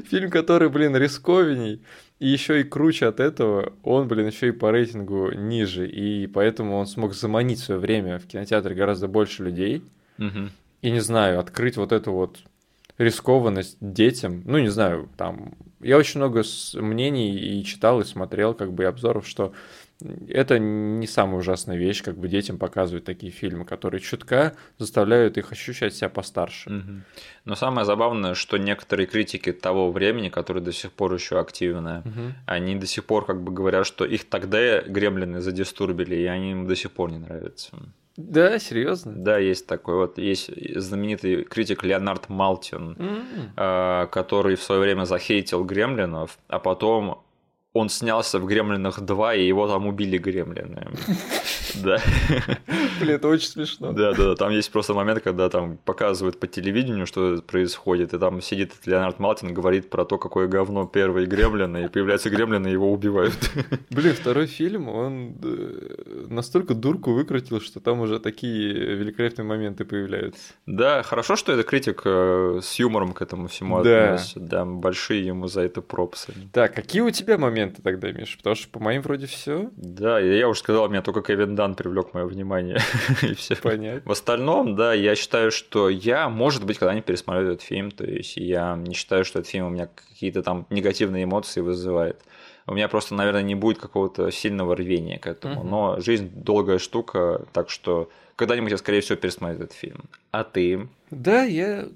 Фильм, 0.09 0.31
который, 0.31 0.69
блин, 0.69 0.95
рисковеней, 0.95 1.81
и 2.19 2.27
еще 2.27 2.61
и 2.61 2.63
круче 2.63 3.07
от 3.07 3.19
этого, 3.19 3.73
он, 3.83 4.07
блин, 4.07 4.27
еще 4.27 4.47
и 4.49 4.51
по 4.51 4.71
рейтингу 4.71 5.31
ниже, 5.31 5.87
и 5.87 6.27
поэтому 6.27 6.77
он 6.77 6.87
смог 6.87 7.13
заманить 7.13 7.59
в 7.59 7.65
свое 7.65 7.79
время 7.79 8.19
в 8.19 8.25
кинотеатре 8.25 8.75
гораздо 8.75 9.07
больше 9.07 9.43
людей, 9.43 9.83
и, 10.81 10.91
не 10.91 10.99
знаю, 10.99 11.39
открыть 11.39 11.77
вот 11.77 11.91
эту 11.91 12.11
вот 12.11 12.39
рискованность 12.97 13.77
детям. 13.79 14.43
Ну, 14.45 14.59
не 14.59 14.69
знаю, 14.69 15.09
там... 15.17 15.53
Я 15.79 15.97
очень 15.97 16.19
много 16.19 16.43
мнений 16.73 17.37
и 17.37 17.63
читал, 17.63 18.01
и 18.01 18.05
смотрел, 18.05 18.53
как 18.53 18.73
бы, 18.73 18.83
и 18.83 18.85
обзоров, 18.85 19.25
что 19.27 19.53
это 20.01 20.59
не 20.59 21.07
самая 21.07 21.39
ужасная 21.39 21.77
вещь, 21.77 22.03
как 22.03 22.17
бы 22.17 22.27
детям 22.27 22.57
показывают 22.57 23.05
такие 23.05 23.31
фильмы, 23.31 23.65
которые 23.65 23.99
чутка 23.99 24.53
заставляют 24.77 25.37
их 25.37 25.51
ощущать 25.51 25.93
себя 25.93 26.09
постарше. 26.09 26.69
Мгм. 26.69 27.03
Но 27.45 27.55
самое 27.55 27.85
забавное, 27.85 28.33
что 28.33 28.57
некоторые 28.57 29.07
критики 29.07 29.51
того 29.51 29.91
времени, 29.91 30.29
которые 30.29 30.63
до 30.63 30.71
сих 30.71 30.91
пор 30.91 31.13
еще 31.13 31.39
активны, 31.39 32.01
Мгм. 32.05 32.33
они 32.45 32.75
до 32.75 32.85
сих 32.85 33.05
пор 33.05 33.25
как 33.25 33.41
бы 33.41 33.51
говорят, 33.51 33.85
что 33.85 34.05
их 34.05 34.29
тогда 34.29 34.81
гремлины 34.81 35.41
задистурбили, 35.41 36.15
и 36.15 36.25
они 36.25 36.51
им 36.51 36.67
до 36.67 36.75
сих 36.75 36.91
пор 36.91 37.11
не 37.11 37.17
нравятся. 37.17 37.71
Да, 38.15 38.59
серьезно? 38.59 39.13
Да, 39.15 39.37
есть 39.37 39.65
такой 39.65 39.95
вот, 39.95 40.17
есть 40.17 40.49
знаменитый 40.77 41.43
критик 41.43 41.83
Леонард 41.83 42.27
Малтин, 42.27 42.97
э, 43.55 44.07
который 44.11 44.55
в 44.55 44.63
свое 44.63 44.81
время 44.81 45.05
захейтил 45.05 45.63
гремлинов, 45.63 46.37
а 46.49 46.59
потом 46.59 47.23
он 47.79 47.89
снялся 47.89 48.39
в 48.39 48.45
«Гремлинах 48.45 48.99
2», 48.99 49.37
и 49.37 49.47
его 49.47 49.67
там 49.67 49.87
убили 49.87 50.17
гремлины. 50.17 50.87
Да. 51.83 51.97
Блин, 52.99 53.15
это 53.15 53.27
очень 53.27 53.47
смешно. 53.47 53.91
Да, 53.91 54.13
да, 54.13 54.29
да. 54.29 54.35
Там 54.35 54.51
есть 54.51 54.71
просто 54.71 54.95
момент, 54.95 55.21
когда 55.21 55.49
там 55.49 55.77
показывают 55.77 56.39
по 56.39 56.47
телевидению, 56.47 57.05
что 57.05 57.41
происходит, 57.45 58.13
и 58.13 58.17
там 58.17 58.41
сидит 58.41 58.73
Леонард 58.85 59.19
Малтин, 59.19 59.53
говорит 59.53 59.89
про 59.91 60.03
то, 60.03 60.17
какое 60.17 60.47
говно 60.47 60.87
первые 60.87 61.27
гремлины, 61.27 61.85
и 61.85 61.87
появляются 61.87 62.31
гремлины, 62.31 62.69
и 62.69 62.71
его 62.71 62.91
убивают. 62.91 63.37
Блин, 63.91 64.13
второй 64.15 64.47
фильм, 64.47 64.89
он 64.89 65.35
э, 65.43 66.25
настолько 66.27 66.73
дурку 66.73 67.13
выкрутил, 67.13 67.61
что 67.61 67.79
там 67.79 67.99
уже 67.99 68.19
такие 68.19 68.73
великолепные 68.95 69.45
моменты 69.45 69.85
появляются. 69.85 70.41
Да, 70.65 71.03
хорошо, 71.03 71.35
что 71.35 71.51
это 71.53 71.61
критик 71.61 72.01
э, 72.03 72.61
с 72.63 72.79
юмором 72.79 73.13
к 73.13 73.21
этому 73.21 73.47
всему 73.47 73.83
Да. 73.83 74.05
относится. 74.13 74.39
Да, 74.39 74.65
большие 74.65 75.23
ему 75.23 75.47
за 75.47 75.61
это 75.61 75.81
пропсы. 75.83 76.33
Так, 76.51 76.73
какие 76.73 77.01
у 77.03 77.11
тебя 77.11 77.37
моменты 77.37 77.68
тогда, 77.69 78.11
Миш? 78.11 78.37
Потому 78.37 78.55
что 78.55 78.69
по 78.69 78.79
моим 78.79 79.01
вроде 79.01 79.25
все 79.27 79.69
Да, 79.75 80.19
и 80.21 80.37
я 80.37 80.47
уже 80.47 80.59
сказал, 80.59 80.89
меня 80.89 81.01
только 81.01 81.21
Кевин 81.21 81.55
Дан 81.55 81.75
привлек 81.75 82.13
мое 82.13 82.25
внимание. 82.25 82.79
И 83.21 83.33
все. 83.33 83.55
понятно. 83.55 84.01
В 84.05 84.11
остальном, 84.11 84.75
да, 84.75 84.93
я 84.93 85.15
считаю, 85.15 85.51
что 85.51 85.89
я, 85.89 86.29
может 86.29 86.65
быть, 86.65 86.77
когда-нибудь 86.77 87.05
пересмотрю 87.05 87.43
этот 87.43 87.61
фильм. 87.61 87.91
То 87.91 88.05
есть 88.05 88.37
я 88.37 88.75
не 88.75 88.93
считаю, 88.93 89.25
что 89.25 89.39
этот 89.39 89.51
фильм 89.51 89.67
у 89.67 89.69
меня 89.69 89.87
какие-то 89.87 90.43
там 90.43 90.65
негативные 90.69 91.23
эмоции 91.23 91.61
вызывает. 91.61 92.21
У 92.67 92.73
меня 92.73 92.87
просто, 92.87 93.15
наверное, 93.15 93.41
не 93.41 93.55
будет 93.55 93.79
какого-то 93.79 94.29
сильного 94.31 94.75
рвения 94.75 95.17
к 95.17 95.25
этому. 95.27 95.61
Мгм. 95.61 95.69
Но 95.69 95.99
жизнь 95.99 96.29
долгая 96.33 96.77
штука, 96.77 97.45
так 97.51 97.69
что 97.69 98.09
когда-нибудь 98.35 98.71
я, 98.71 98.77
скорее 98.77 99.01
всего, 99.01 99.17
пересмотрю 99.17 99.57
этот 99.57 99.73
фильм. 99.73 100.05
А 100.31 100.43
ты? 100.43 100.87
Да, 101.09 101.43
я, 101.43 101.87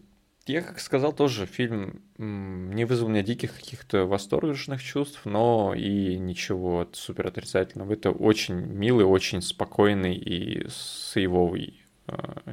я 0.46 0.62
как 0.62 0.80
сказал, 0.80 1.14
тоже 1.14 1.46
фильм 1.46 2.02
не 2.18 2.86
вызвал 2.86 3.08
у 3.08 3.12
меня 3.12 3.24
диких 3.24 3.56
каких-то 3.56 4.06
восторженных 4.06 4.84
чувств, 4.84 5.22
но 5.26 5.74
и 5.76 6.18
ничего 6.18 6.88
супер 6.92 7.28
отрицательного. 7.28 7.94
Это 7.94 8.12
очень 8.12 8.56
милый, 8.56 9.06
очень 9.06 9.42
спокойный 9.42 10.16
и 10.16 10.68
сейвовый 10.70 11.83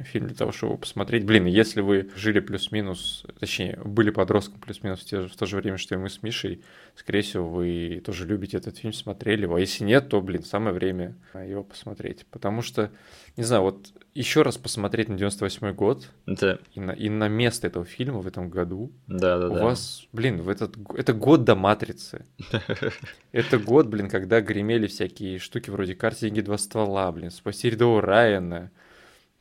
фильм 0.03 0.27
для 0.27 0.35
того, 0.35 0.51
чтобы 0.51 0.71
его 0.71 0.77
посмотреть. 0.77 1.25
Блин, 1.25 1.45
если 1.45 1.81
вы 1.81 2.09
жили 2.15 2.39
плюс-минус, 2.39 3.25
точнее, 3.39 3.77
были 3.83 4.09
подростком 4.09 4.59
плюс-минус 4.61 5.01
в, 5.01 5.05
те 5.05 5.21
в 5.21 5.35
то 5.35 5.45
же 5.45 5.57
время, 5.57 5.77
что 5.77 5.95
и 5.95 5.97
мы 5.97 6.09
с 6.09 6.23
Мишей, 6.23 6.63
скорее 6.95 7.21
всего, 7.21 7.47
вы 7.47 8.01
тоже 8.05 8.25
любите 8.25 8.57
этот 8.57 8.77
фильм, 8.77 8.93
смотрели 8.93 9.43
его. 9.43 9.55
А 9.55 9.59
если 9.59 9.83
нет, 9.83 10.07
то, 10.07 10.21
блин, 10.21 10.43
самое 10.43 10.73
время 10.73 11.15
э, 11.33 11.49
его 11.49 11.63
посмотреть. 11.63 12.25
Потому 12.31 12.61
что, 12.61 12.91
не 13.35 13.43
знаю, 13.43 13.63
вот 13.63 13.91
еще 14.13 14.41
раз 14.41 14.57
посмотреть 14.57 15.09
на 15.09 15.17
98 15.17 15.73
год, 15.73 16.09
Да, 16.25 16.57
и 16.73 16.79
на, 16.79 16.91
и 16.91 17.09
на 17.09 17.27
место 17.27 17.67
этого 17.67 17.83
фильма 17.83 18.19
в 18.19 18.27
этом 18.27 18.49
году 18.49 18.93
да, 19.07 19.37
да. 19.37 19.49
у 19.49 19.55
да. 19.55 19.63
вас, 19.65 20.07
блин, 20.13 20.41
в 20.41 20.47
этот, 20.47 20.77
это 20.95 21.13
год 21.13 21.43
до 21.43 21.55
Матрицы. 21.55 22.25
Это 23.31 23.57
год, 23.57 23.87
блин, 23.87 24.09
когда 24.09 24.41
гремели 24.41 24.87
всякие 24.87 25.39
штуки 25.39 25.69
вроде 25.69 25.95
«Карте 25.95 26.27
деньги 26.27 26.41
два 26.41 26.57
ствола», 26.57 27.11
блин, 27.11 27.31
«Спаси 27.31 27.69
рядового 27.69 28.01
Райана», 28.01 28.71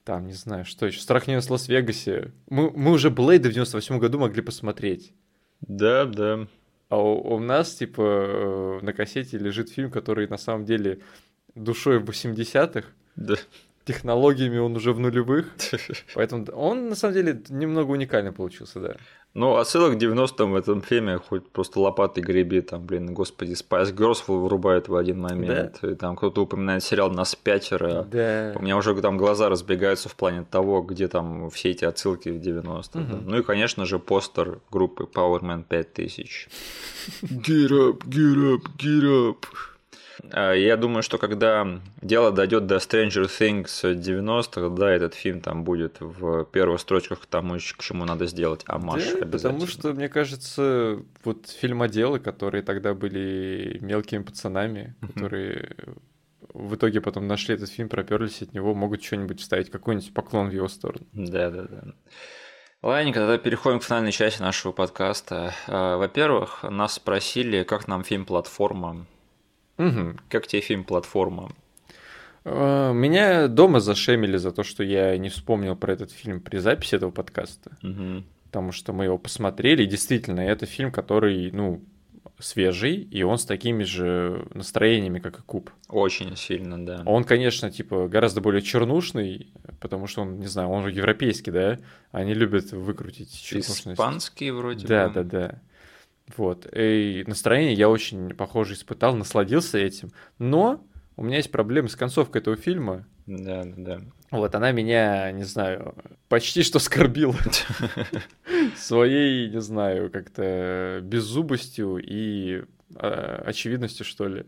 там, 0.04 0.26
не 0.26 0.32
знаю, 0.32 0.64
что 0.64 0.86
еще, 0.86 1.00
«Страх 1.00 1.26
не 1.26 1.40
в 1.40 1.50
Лас-Вегасе». 1.50 2.32
Мы, 2.48 2.70
мы 2.70 2.92
уже 2.92 3.10
Блейда 3.10 3.48
в 3.48 3.52
98 3.52 3.98
году 3.98 4.18
могли 4.18 4.42
посмотреть. 4.42 5.12
Да, 5.60 6.04
да. 6.04 6.46
А 6.88 6.98
у, 6.98 7.34
у 7.34 7.38
нас, 7.38 7.74
типа, 7.74 8.02
э, 8.02 8.80
на 8.82 8.92
кассете 8.92 9.38
лежит 9.38 9.70
фильм, 9.70 9.90
который 9.90 10.26
на 10.26 10.38
самом 10.38 10.64
деле 10.64 11.00
душой 11.54 11.98
в 11.98 12.08
80-х, 12.08 12.88
Да. 13.16 13.36
Технологиями 13.84 14.58
он 14.58 14.76
уже 14.76 14.92
в 14.92 15.00
нулевых, 15.00 15.46
поэтому 16.14 16.46
он, 16.54 16.88
на 16.88 16.94
самом 16.94 17.14
деле, 17.14 17.42
немного 17.48 17.92
уникальный 17.92 18.32
получился, 18.32 18.80
да. 18.80 18.96
Ну, 19.32 19.56
отсылок 19.56 19.92
к 19.92 20.02
90-м 20.02 20.50
в 20.50 20.56
этом 20.56 20.82
фильме 20.82 21.18
хоть 21.18 21.48
просто 21.50 21.78
лопатой 21.78 22.20
греби, 22.20 22.60
там, 22.60 22.84
блин, 22.84 23.14
господи, 23.14 23.52
Spice 23.52 23.94
Girls 23.94 24.24
вырубает 24.26 24.88
в 24.88 24.96
один 24.96 25.20
момент, 25.20 25.84
и 25.84 25.94
там 25.94 26.16
кто-то 26.16 26.42
упоминает 26.42 26.82
сериал 26.82 27.10
«Нас 27.10 27.36
пятеро», 27.36 28.02
Да. 28.10 28.52
У 28.56 28.62
меня 28.62 28.76
уже 28.76 29.00
там 29.00 29.16
глаза 29.16 29.48
разбегаются 29.48 30.08
в 30.08 30.16
плане 30.16 30.44
того, 30.50 30.82
где 30.82 31.06
там 31.06 31.48
все 31.50 31.70
эти 31.70 31.84
отсылки 31.84 32.28
в 32.28 32.40
90-е. 32.40 33.02
Мгм. 33.02 33.22
Ну 33.28 33.38
и, 33.38 33.42
конечно 33.42 33.86
же, 33.86 34.00
постер 34.00 34.58
группы 34.70 35.04
Power 35.04 35.40
Man 35.40 35.64
5000. 35.68 36.48
Get 37.22 37.70
up, 37.70 37.98
get 38.08 38.36
up, 38.36 38.62
get 38.78 39.04
up. 39.04 39.46
А, 40.32 40.52
Я 40.52 40.76
думаю, 40.76 41.02
что 41.02 41.18
когда 41.18 41.80
дело 42.02 42.30
дойдет 42.32 42.66
до 42.66 42.76
Stranger 42.76 43.26
Things 43.26 43.82
90-х, 43.82 44.68
да, 44.70 44.90
этот 44.90 45.14
фильм 45.14 45.40
там 45.40 45.64
будет 45.64 45.96
в 46.00 46.44
первых 46.46 46.80
строчках 46.80 47.20
к 47.20 47.26
тому, 47.26 47.56
к 47.56 47.82
чему 47.82 48.04
надо 48.04 48.26
сделать 48.26 48.62
амаш 48.66 49.02
Да, 49.20 49.26
потому 49.26 49.66
что, 49.66 49.92
мне 49.92 50.08
кажется, 50.08 51.02
вот 51.24 51.48
фильмоделы, 51.48 52.20
которые 52.20 52.62
тогда 52.62 52.94
были 52.94 53.78
мелкими 53.80 54.22
пацанами, 54.22 54.94
которые 55.14 55.76
в 56.52 56.74
итоге 56.74 57.00
потом 57.00 57.26
нашли 57.26 57.54
этот 57.54 57.68
фильм, 57.70 57.88
проперлись 57.88 58.42
от 58.42 58.52
него, 58.54 58.74
могут 58.74 59.02
что-нибудь 59.02 59.40
вставить, 59.40 59.70
какой-нибудь 59.70 60.12
поклон 60.12 60.48
в 60.48 60.52
его 60.52 60.68
сторону. 60.68 61.06
Да, 61.12 61.50
да, 61.50 61.62
да. 61.62 61.82
Ладненько, 62.82 63.20
тогда 63.20 63.36
переходим 63.36 63.78
к 63.78 63.84
финальной 63.84 64.10
части 64.10 64.40
нашего 64.40 64.72
подкаста. 64.72 65.52
А, 65.68 65.98
во-первых, 65.98 66.62
нас 66.62 66.94
спросили, 66.94 67.62
как 67.62 67.86
нам 67.88 68.04
фильм 68.04 68.24
«Платформа». 68.24 69.06
Угу. 69.80 70.18
Как 70.28 70.46
тебе 70.46 70.62
фильм 70.62 70.84
«Платформа»? 70.84 71.50
А, 72.44 72.92
меня 72.92 73.48
дома 73.48 73.80
зашемили 73.80 74.36
за 74.36 74.52
то, 74.52 74.62
что 74.62 74.82
я 74.82 75.16
не 75.16 75.28
вспомнил 75.28 75.76
про 75.76 75.92
этот 75.92 76.10
фильм 76.10 76.40
при 76.40 76.58
записи 76.58 76.94
этого 76.94 77.10
подкаста. 77.10 77.70
Угу. 77.82 78.24
Потому 78.44 78.72
что 78.72 78.92
мы 78.92 79.04
его 79.04 79.18
посмотрели, 79.18 79.84
и 79.84 79.86
действительно, 79.86 80.40
это 80.40 80.66
фильм, 80.66 80.90
который, 80.90 81.50
ну, 81.52 81.82
свежий, 82.38 82.96
и 82.96 83.22
он 83.22 83.38
с 83.38 83.44
такими 83.44 83.84
же 83.84 84.46
настроениями, 84.54 85.18
как 85.18 85.38
и 85.38 85.42
Куб. 85.42 85.70
Очень 85.88 86.36
сильно, 86.36 86.84
да. 86.84 87.02
Он, 87.06 87.24
конечно, 87.24 87.70
типа 87.70 88.08
гораздо 88.08 88.40
более 88.40 88.62
чернушный, 88.62 89.52
потому 89.78 90.06
что 90.06 90.22
он, 90.22 90.38
не 90.38 90.46
знаю, 90.46 90.68
он 90.68 90.84
же 90.84 90.90
европейский, 90.90 91.50
да? 91.50 91.78
Они 92.12 92.34
любят 92.34 92.72
выкрутить 92.72 93.38
чернушность. 93.40 93.86
Испанский 93.86 94.50
вроде 94.50 94.86
да, 94.86 95.08
бы. 95.08 95.14
Да, 95.14 95.22
да, 95.22 95.48
да. 95.48 95.60
Вот. 96.36 96.66
И 96.74 97.24
настроение 97.26 97.74
я 97.74 97.88
очень 97.88 98.30
похоже 98.34 98.74
испытал, 98.74 99.14
насладился 99.14 99.78
этим. 99.78 100.10
Но 100.38 100.84
у 101.16 101.22
меня 101.22 101.36
есть 101.36 101.50
проблемы 101.50 101.88
с 101.88 101.96
концовкой 101.96 102.40
этого 102.40 102.56
фильма. 102.56 103.06
Да, 103.26 103.62
да, 103.64 103.74
да. 103.76 104.00
Вот, 104.30 104.54
она 104.54 104.72
меня, 104.72 105.30
не 105.32 105.44
знаю, 105.44 105.94
почти 106.28 106.62
что 106.62 106.78
скорбила 106.78 107.36
своей, 108.76 109.50
не 109.50 109.60
знаю, 109.60 110.10
как-то 110.10 111.00
беззубостью 111.02 111.98
и 111.98 112.62
э, 112.94 113.42
очевидностью, 113.44 114.04
что 114.04 114.28
ли. 114.28 114.46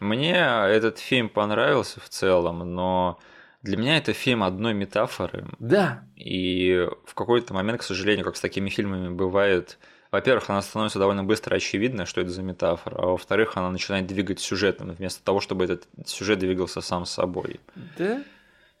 Мне 0.00 0.34
этот 0.34 0.98
фильм 0.98 1.28
понравился 1.28 2.00
в 2.00 2.08
целом, 2.08 2.58
но 2.74 3.18
для 3.62 3.76
меня 3.76 3.98
это 3.98 4.12
фильм 4.12 4.42
одной 4.42 4.74
метафоры. 4.74 5.46
Да. 5.58 6.04
И 6.16 6.88
в 7.04 7.14
какой-то 7.14 7.54
момент, 7.54 7.80
к 7.80 7.84
сожалению, 7.84 8.24
как 8.24 8.36
с 8.36 8.40
такими 8.40 8.68
фильмами 8.68 9.12
бывает, 9.12 9.78
во-первых, 10.10 10.50
она 10.50 10.62
становится 10.62 10.98
довольно 10.98 11.24
быстро 11.24 11.54
очевидно, 11.56 12.06
что 12.06 12.20
это 12.20 12.30
за 12.30 12.42
метафора, 12.42 12.96
а 12.96 13.06
во-вторых, 13.06 13.56
она 13.56 13.70
начинает 13.70 14.06
двигать 14.06 14.40
сюжетом, 14.40 14.90
вместо 14.90 15.22
того, 15.22 15.40
чтобы 15.40 15.64
этот 15.64 15.86
сюжет 16.04 16.38
двигался 16.40 16.80
сам 16.80 17.06
собой. 17.06 17.60
Да? 17.96 18.22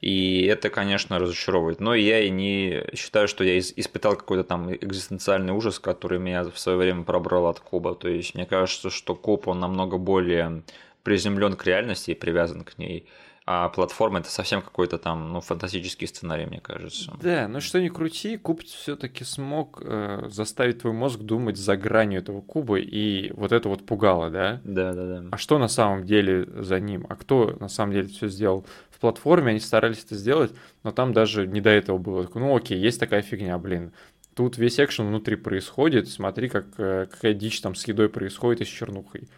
И 0.00 0.46
это, 0.46 0.70
конечно, 0.70 1.18
разочаровывает. 1.18 1.78
Но 1.78 1.94
я 1.94 2.20
и 2.20 2.30
не 2.30 2.84
считаю, 2.94 3.28
что 3.28 3.44
я 3.44 3.58
испытал 3.58 4.16
какой-то 4.16 4.44
там 4.44 4.72
экзистенциальный 4.74 5.52
ужас, 5.52 5.78
который 5.78 6.18
меня 6.18 6.44
в 6.44 6.58
свое 6.58 6.78
время 6.78 7.04
пробрал 7.04 7.46
от 7.46 7.60
Куба. 7.60 7.94
То 7.94 8.08
есть 8.08 8.34
мне 8.34 8.46
кажется, 8.46 8.88
что 8.88 9.14
Куб, 9.14 9.46
он 9.46 9.60
намного 9.60 9.98
более 9.98 10.62
приземлен 11.02 11.54
к 11.54 11.66
реальности 11.66 12.12
и 12.12 12.14
привязан 12.14 12.64
к 12.64 12.78
ней. 12.78 13.06
А 13.46 13.68
платформа 13.68 14.20
это 14.20 14.30
совсем 14.30 14.62
какой-то 14.62 14.98
там, 14.98 15.32
ну, 15.32 15.40
фантастический 15.40 16.06
сценарий, 16.06 16.46
мне 16.46 16.60
кажется. 16.60 17.12
Да, 17.20 17.48
но 17.48 17.60
что 17.60 17.80
ни 17.80 17.88
крути, 17.88 18.36
куб 18.36 18.62
все-таки 18.62 19.24
смог 19.24 19.80
э, 19.82 20.28
заставить 20.30 20.80
твой 20.80 20.92
мозг 20.92 21.20
думать 21.20 21.56
за 21.56 21.76
гранью 21.76 22.20
этого 22.20 22.42
куба, 22.42 22.78
и 22.78 23.32
вот 23.32 23.52
это 23.52 23.68
вот 23.68 23.84
пугало, 23.86 24.30
да? 24.30 24.60
Да, 24.64 24.92
да, 24.92 25.20
да. 25.20 25.28
А 25.32 25.36
что 25.36 25.58
на 25.58 25.68
самом 25.68 26.04
деле 26.04 26.46
за 26.62 26.78
ним? 26.80 27.06
А 27.08 27.16
кто 27.16 27.56
на 27.58 27.68
самом 27.68 27.92
деле 27.92 28.08
все 28.08 28.28
сделал? 28.28 28.66
В 28.90 29.00
платформе 29.00 29.50
они 29.50 29.60
старались 29.60 30.04
это 30.04 30.14
сделать, 30.14 30.52
но 30.84 30.92
там 30.92 31.12
даже 31.12 31.46
не 31.46 31.60
до 31.60 31.70
этого 31.70 31.98
было. 31.98 32.28
Ну 32.34 32.54
окей, 32.54 32.78
есть 32.78 33.00
такая 33.00 33.22
фигня, 33.22 33.56
блин. 33.58 33.92
Тут 34.34 34.58
весь 34.58 34.78
экшен 34.78 35.08
внутри 35.08 35.36
происходит, 35.36 36.08
смотри, 36.08 36.48
как, 36.48 36.66
э, 36.78 37.06
какая 37.10 37.34
дичь 37.34 37.60
там 37.60 37.74
с 37.74 37.86
едой 37.88 38.08
происходит 38.08 38.60
и 38.60 38.64
с 38.64 38.68
чернухой. 38.68 39.28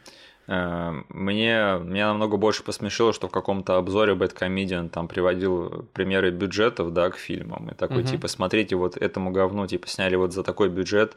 Э, 0.49 0.93
мне, 1.09 1.78
меня 1.84 2.09
намного 2.09 2.36
больше 2.36 2.62
посмешило, 2.62 3.12
что 3.12 3.28
в 3.28 3.30
каком-то 3.30 3.76
обзоре 3.76 4.14
Bad 4.14 4.36
Comedian 4.36 4.88
там 4.88 5.09
приводил 5.09 5.86
примеры 5.93 6.30
бюджетов, 6.30 6.93
да, 6.93 7.11
к 7.11 7.16
фильмам. 7.16 7.70
И 7.70 7.74
такой, 7.74 8.03
угу. 8.03 8.09
типа, 8.09 8.28
смотрите, 8.28 8.76
вот 8.76 8.97
этому 8.97 9.30
говну, 9.30 9.66
типа, 9.66 9.88
сняли 9.88 10.16
вот 10.16 10.32
за 10.32 10.43
такой 10.43 10.68
бюджет, 10.68 11.16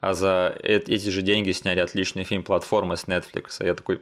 а 0.00 0.14
за 0.14 0.54
эти 0.62 1.08
же 1.08 1.22
деньги 1.22 1.52
сняли 1.52 1.80
отличный 1.80 2.24
фильм 2.24 2.42
«Платформа» 2.42 2.96
с 2.96 3.04
Netflix. 3.04 3.56
А 3.60 3.64
я 3.64 3.74
такой, 3.74 4.00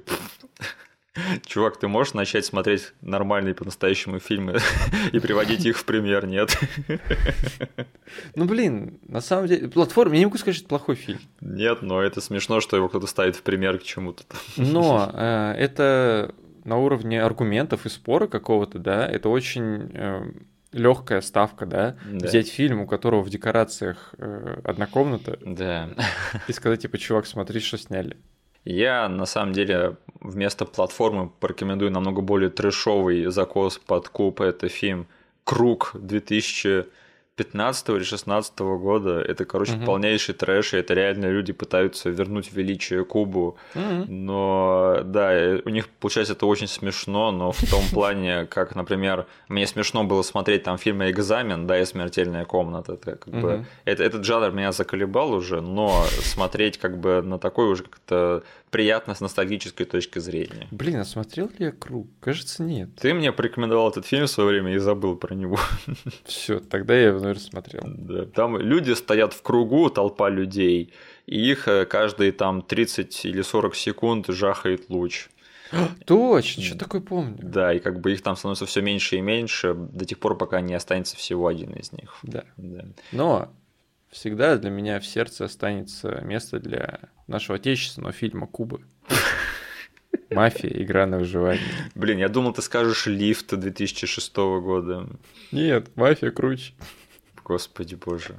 Чувак, 1.47 1.79
ты 1.79 1.89
можешь 1.89 2.15
начать 2.15 2.45
смотреть 2.45 2.93
нормальные 3.01 3.55
по-настоящему 3.55 4.19
фильмы 4.19 4.59
и 5.13 5.19
приводить 5.19 5.65
их 5.67 5.79
в 5.79 5.85
пример, 5.85 6.27
нет? 6.27 6.57
Ну, 8.35 8.45
блин, 8.45 8.99
на 9.09 9.23
самом 9.23 9.47
деле, 9.47 9.69
платформа, 9.69 10.15
я 10.15 10.21
не 10.21 10.27
могу 10.27 10.37
сказать, 10.37 10.57
что 10.57 10.65
это 10.65 10.69
плохой 10.69 10.97
фильм. 10.97 11.19
Нет, 11.41 11.81
но 11.81 12.03
это 12.03 12.21
смешно, 12.21 12.61
что 12.61 12.77
его 12.77 12.89
кто-то 12.89 13.07
ставит 13.07 13.37
в 13.37 13.43
пример 13.43 13.79
к 13.79 13.83
чему-то. 13.83 14.25
Но 14.59 15.11
э, 15.15 15.55
это 15.57 16.35
на 16.65 16.77
уровне 16.77 17.23
аргументов 17.23 17.87
и 17.87 17.89
спора 17.89 18.27
какого-то, 18.27 18.79
да, 18.79 19.07
это 19.07 19.31
очень 19.31 19.91
э, 19.95 20.31
легкая 20.73 21.23
ставка, 21.23 21.65
да? 21.65 21.97
да, 22.05 22.27
взять 22.27 22.49
фильм, 22.49 22.81
у 22.81 22.87
которого 22.87 23.23
в 23.23 23.31
декорациях 23.31 24.15
э, 24.19 24.61
одна 24.63 24.87
комната, 24.87 25.39
да. 25.41 25.89
и 26.49 26.53
сказать, 26.53 26.83
типа, 26.83 26.99
чувак, 26.99 27.27
смотри, 27.27 27.61
что 27.61 27.79
сняли. 27.79 28.19
Я, 28.65 29.09
на 29.09 29.27
самом 29.27 29.53
деле, 29.53 29.97
вместо 30.21 30.65
платформы 30.65 31.31
порекомендую 31.41 31.91
намного 31.91 32.21
более 32.21 32.51
трэшовый 32.51 33.27
закос 33.27 33.79
под 33.79 34.09
куб. 34.09 34.41
Это 34.41 34.69
фильм 34.69 35.07
«Круг» 35.45 35.93
2000 35.95 36.87
15 37.43 37.89
или 37.91 38.05
16 38.05 38.59
года. 38.61 39.21
Это, 39.21 39.45
короче, 39.45 39.75
угу. 39.75 39.87
полнейший 39.87 40.35
трэш, 40.35 40.75
и 40.75 40.77
это 40.77 40.95
реально 40.95 41.27
люди 41.27 41.53
пытаются 41.53 42.09
вернуть 42.11 42.53
величие 42.53 43.05
Кубу. 43.05 43.57
Угу. 43.75 44.05
Но 44.09 45.01
да, 45.05 45.59
у 45.65 45.69
них 45.69 45.89
получается 45.89 46.35
это 46.35 46.47
очень 46.47 46.69
смешно, 46.69 47.33
но 47.33 47.51
в 47.53 47.71
том 47.71 47.83
плане, 47.93 48.47
как, 48.47 48.77
например, 48.77 49.27
мне 49.49 49.67
смешно 49.67 50.05
было 50.05 50.23
смотреть 50.23 50.63
там 50.63 50.79
фильмы 50.79 51.11
«Экзамен», 51.11 51.67
да, 51.67 51.81
и 51.81 51.85
«Смертельная 51.85 52.45
комната». 52.45 52.93
Это, 52.93 53.17
как 53.17 53.27
угу. 53.27 53.41
бы, 53.41 53.67
это, 53.85 54.05
этот 54.05 54.25
жанр 54.25 54.53
меня 54.53 54.73
заколебал 54.73 55.33
уже, 55.33 55.61
но 55.61 56.05
смотреть 56.23 56.79
как 56.79 56.99
бы 56.99 57.23
на 57.23 57.39
такой 57.39 57.67
уже 57.67 57.83
как-то 57.85 58.45
приятно 58.73 59.15
с 59.15 59.21
ностальгической 59.21 59.87
точки 59.87 60.19
зрения. 60.19 60.67
Блин, 60.71 60.97
а 60.97 61.05
смотрел 61.05 61.47
ли 61.59 61.67
я 61.67 61.73
«Круг»? 61.73 62.09
Кажется, 62.21 62.63
нет. 62.63 62.89
Ты 62.97 63.15
мне 63.15 63.31
порекомендовал 63.31 63.91
этот 63.91 64.07
фильм 64.07 64.25
в 64.25 64.31
свое 64.31 64.49
время 64.49 64.75
и 64.75 64.79
забыл 64.79 65.15
про 65.15 65.35
него. 65.35 65.61
Все, 66.25 66.59
тогда 66.59 66.95
я 66.95 67.09
его, 67.09 67.21
наверное, 67.21 67.43
смотрел. 67.43 67.83
Да, 67.85 68.25
там 68.25 68.57
люди 68.57 68.93
стоят 68.93 69.35
в 69.35 69.43
кругу, 69.43 69.91
толпа 69.91 70.31
людей, 70.31 70.95
и 71.27 71.51
их 71.51 71.69
э, 71.69 71.85
каждые 71.85 72.33
там 72.33 72.63
30 72.63 73.27
или 73.27 73.43
40 73.43 73.77
секунд 73.77 74.27
жахает 74.29 74.89
луч. 74.89 75.29
Точно, 76.07 76.63
что 76.63 76.79
такое 76.79 77.03
помню. 77.03 77.39
Да, 77.43 77.75
и 77.75 77.79
как 77.79 78.01
бы 78.01 78.13
их 78.13 78.23
там 78.23 78.37
становится 78.37 78.65
все 78.65 78.81
меньше 78.81 79.17
и 79.17 79.21
меньше 79.21 79.75
до 79.75 80.07
тех 80.07 80.19
пор, 80.19 80.39
пока 80.39 80.63
не 80.63 80.75
останется 80.75 81.17
всего 81.17 81.47
один 81.47 81.75
из 81.75 81.93
них. 81.93 82.17
Да. 82.23 82.45
да. 82.57 82.87
Но 83.13 83.53
всегда 84.13 84.57
для 84.59 84.71
меня 84.71 85.01
в 85.01 85.07
сердце 85.07 85.47
останется 85.47 86.21
место 86.23 86.61
для 86.61 87.01
нашего 87.27 87.57
отечественного 87.57 88.13
фильма 88.13 88.47
Кубы. 88.47 88.83
Мафия, 90.31 90.71
игра 90.71 91.07
на 91.07 91.19
выживание. 91.19 91.67
Блин, 91.95 92.19
я 92.19 92.29
думал, 92.29 92.53
ты 92.53 92.63
скажешь 92.63 93.07
лифт 93.07 93.55
2006 93.55 94.37
года. 94.37 95.09
Нет, 95.51 95.97
мафия 95.97 96.31
круче. 96.31 96.75
Господи 97.43 97.97
боже. 97.97 98.37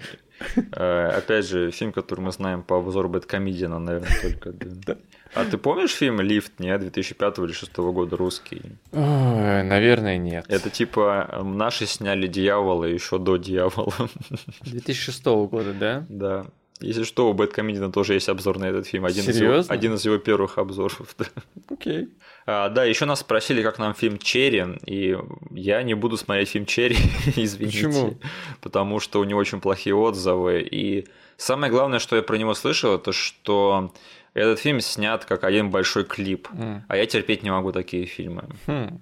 Э, 0.72 1.08
опять 1.18 1.46
же, 1.46 1.72
фильм, 1.72 1.92
который 1.92 2.22
мы 2.22 2.32
знаем 2.32 2.64
по 2.64 2.78
обзору 2.78 3.10
Бэткомедиана, 3.10 3.80
наверное, 3.80 4.22
только. 4.22 4.54
Да. 4.54 4.98
А 5.36 5.46
ты 5.46 5.58
помнишь 5.58 5.92
фильм 5.92 6.22
«Лифт», 6.22 6.60
не, 6.60 6.78
2005 6.78 7.38
или 7.40 7.46
2006 7.48 7.78
года, 7.78 8.18
русский? 8.18 8.62
Ой, 8.92 9.64
наверное, 9.64 10.18
нет. 10.18 10.46
Это 10.48 10.70
типа 10.70 11.42
наши 11.44 11.86
сняли 11.88 12.28
«Дьявола» 12.28 12.86
еще 12.86 13.18
до 13.18 13.38
«Дьявола». 13.38 14.10
2006 14.62 15.26
года, 15.26 15.74
да? 15.74 16.06
Да. 16.10 16.46
Если 16.80 17.04
что, 17.04 17.30
у 17.30 17.34
Бэткомедиана 17.34 17.92
тоже 17.92 18.14
есть 18.16 18.30
обзор 18.30 18.60
на 18.60 18.66
этот 18.66 18.88
фильм. 18.88 19.06
Один 19.06 19.24
Серьезно? 19.24 19.60
Из 19.60 19.66
его, 19.66 19.74
один 19.74 19.94
из 19.94 20.06
его 20.06 20.18
первых 20.18 20.58
обзоров. 20.58 21.16
Окей. 21.70 22.04
Okay. 22.04 22.10
А, 22.46 22.70
да, 22.70 22.84
еще 22.84 23.06
нас 23.06 23.22
спросили, 23.22 23.62
как 23.62 23.80
нам 23.80 23.94
фильм 23.94 24.18
Черри, 24.18 24.66
и 24.86 25.18
я 25.52 25.82
не 25.84 25.94
буду 25.94 26.18
смотреть 26.18 26.50
фильм 26.50 26.66
Черри, 26.66 26.98
извините. 27.36 27.88
Почему? 27.88 28.18
Потому 28.62 29.00
что 29.00 29.22
у 29.22 29.24
него 29.24 29.40
очень 29.40 29.62
плохие 29.62 29.96
отзывы. 29.96 30.62
И 30.62 31.08
самое 31.38 31.72
главное, 31.72 32.00
что 32.00 32.16
я 32.16 32.22
про 32.22 32.36
него 32.36 32.54
слышал, 32.54 32.96
это 32.96 33.14
что 33.14 33.94
этот 34.34 34.60
фильм 34.60 34.82
снят 34.82 35.24
как 35.26 35.44
один 35.44 35.70
большой 35.70 36.04
клип, 36.04 36.50
mm. 36.52 36.82
а 36.88 36.98
я 36.98 37.06
терпеть 37.06 37.44
не 37.44 37.52
могу 37.52 37.72
такие 37.72 38.06
фильмы. 38.06 38.50
Хм. 38.68 39.00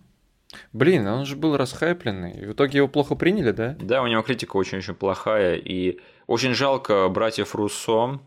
Блин, 0.74 1.08
он 1.08 1.26
же 1.26 1.36
был 1.36 1.56
расхайпленный. 1.56 2.34
И 2.34 2.46
в 2.46 2.52
итоге 2.54 2.80
его 2.80 2.88
плохо 2.88 3.16
приняли, 3.16 3.52
да? 3.52 3.78
Да, 3.80 4.04
у 4.04 4.08
него 4.08 4.22
критика 4.22 4.58
очень-очень 4.58 4.96
плохая. 4.96 5.56
И 5.56 6.00
очень 6.32 6.54
жалко 6.54 7.10
братьев 7.10 7.56
Руссо, 7.56 8.20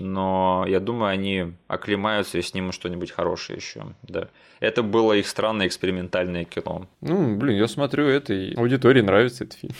но 0.00 0.64
я 0.66 0.80
думаю, 0.80 1.10
они 1.10 1.52
оклемаются 1.68 2.38
и 2.38 2.42
снимут 2.42 2.74
что-нибудь 2.74 3.12
хорошее 3.12 3.58
еще. 3.58 3.84
Да. 4.02 4.28
Это 4.58 4.82
было 4.82 5.12
их 5.12 5.28
странное 5.28 5.68
экспериментальное 5.68 6.44
кино. 6.44 6.88
Ну, 7.02 7.36
блин, 7.36 7.56
я 7.56 7.68
смотрю 7.68 8.06
это, 8.06 8.34
и 8.34 8.54
аудитории 8.56 9.00
нравится 9.00 9.44
этот 9.44 9.60
фильм. 9.60 9.74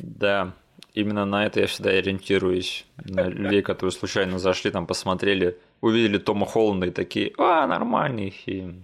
Да, 0.00 0.52
именно 0.94 1.24
на 1.24 1.46
это 1.46 1.60
я 1.60 1.68
всегда 1.68 1.90
ориентируюсь. 1.90 2.86
На 2.96 3.28
людей, 3.28 3.62
которые 3.62 3.92
случайно 3.92 4.40
зашли, 4.40 4.72
там 4.72 4.88
посмотрели, 4.88 5.56
увидели 5.80 6.18
Тома 6.18 6.44
Холланда 6.44 6.88
и 6.88 6.90
такие, 6.90 7.32
а, 7.38 7.68
нормальный 7.68 8.30
фильм. 8.30 8.82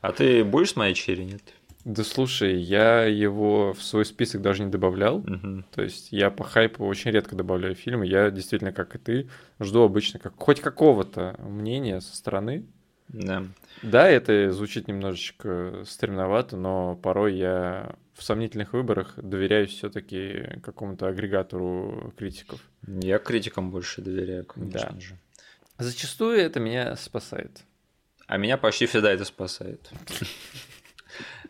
А 0.00 0.12
ты 0.12 0.44
будешь 0.44 0.70
смотреть 0.70 0.98
Черри, 0.98 1.24
нет? 1.24 1.42
Да 1.86 2.02
слушай, 2.02 2.56
я 2.60 3.04
его 3.04 3.72
в 3.72 3.80
свой 3.80 4.04
список 4.04 4.42
даже 4.42 4.64
не 4.64 4.70
добавлял. 4.72 5.20
Мгм. 5.20 5.64
То 5.72 5.82
есть 5.82 6.10
я 6.10 6.30
по 6.32 6.42
хайпу 6.42 6.84
очень 6.84 7.12
редко 7.12 7.36
добавляю 7.36 7.76
фильмы. 7.76 8.06
Я 8.06 8.32
действительно, 8.32 8.72
как 8.72 8.96
и 8.96 8.98
ты, 8.98 9.28
жду 9.60 9.82
обычно 9.82 10.18
как, 10.18 10.34
хоть 10.36 10.60
какого-то 10.60 11.36
мнения 11.38 12.00
со 12.00 12.16
стороны. 12.16 12.66
Да. 13.06 13.44
Да, 13.82 14.08
это 14.10 14.50
звучит 14.50 14.88
немножечко 14.88 15.84
стремновато, 15.86 16.56
но 16.56 16.96
порой 16.96 17.36
я 17.36 17.94
в 18.14 18.24
сомнительных 18.24 18.72
выборах 18.72 19.14
доверяюсь 19.16 19.70
все-таки 19.70 20.58
какому-то 20.64 21.06
агрегатору 21.06 22.12
критиков. 22.18 22.60
Я 22.84 23.20
критикам 23.20 23.70
больше 23.70 24.02
доверяю, 24.02 24.44
конечно 24.44 24.90
Да. 24.92 25.00
же. 25.00 25.16
Зачастую 25.78 26.36
это 26.40 26.58
меня 26.58 26.96
спасает. 26.96 27.62
А 28.26 28.38
меня 28.38 28.56
почти 28.56 28.86
всегда 28.86 29.12
это 29.12 29.24
спасает. 29.24 29.88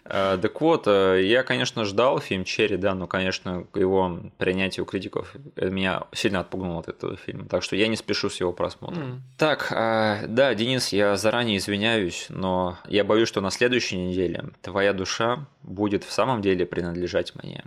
Э, 0.08 0.38
Так 0.40 0.60
вот, 0.60 0.86
э, 0.86 1.22
я, 1.24 1.42
конечно, 1.42 1.84
ждал 1.84 2.18
фильм 2.20 2.44
«Черри», 2.44 2.76
да, 2.76 2.94
но, 2.94 3.06
конечно, 3.06 3.66
его 3.74 4.20
принятие 4.38 4.82
у 4.82 4.86
критиков 4.86 5.34
э, 5.56 5.68
меня 5.68 6.04
сильно 6.12 6.40
отпугнуло 6.40 6.80
от 6.80 6.88
этого 6.88 7.16
фильма, 7.16 7.46
так 7.46 7.62
что 7.62 7.76
я 7.76 7.88
не 7.88 7.96
спешу 7.96 8.30
с 8.30 8.40
его 8.40 8.52
просмотром. 8.52 9.02
М. 9.02 9.22
Так, 9.38 9.72
а, 9.72 10.26
да, 10.26 10.54
Денис, 10.54 10.88
я 10.92 11.16
заранее 11.16 11.58
извиняюсь, 11.58 12.26
но 12.28 12.78
я 12.88 13.04
боюсь, 13.04 13.28
что 13.28 13.40
на 13.40 13.50
следующей 13.50 13.96
неделе 13.96 14.44
твоя 14.62 14.92
душа 14.92 15.46
будет 15.62 16.04
в 16.04 16.12
самом 16.12 16.42
деле 16.42 16.66
принадлежать 16.66 17.34
мне. 17.34 17.64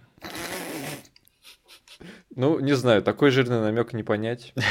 Ну, 2.35 2.59
не 2.59 2.73
знаю, 2.73 3.01
такой 3.01 3.31
жирный 3.31 3.59
намек 3.59 3.93
не 3.93 4.03
понять. 4.03 4.53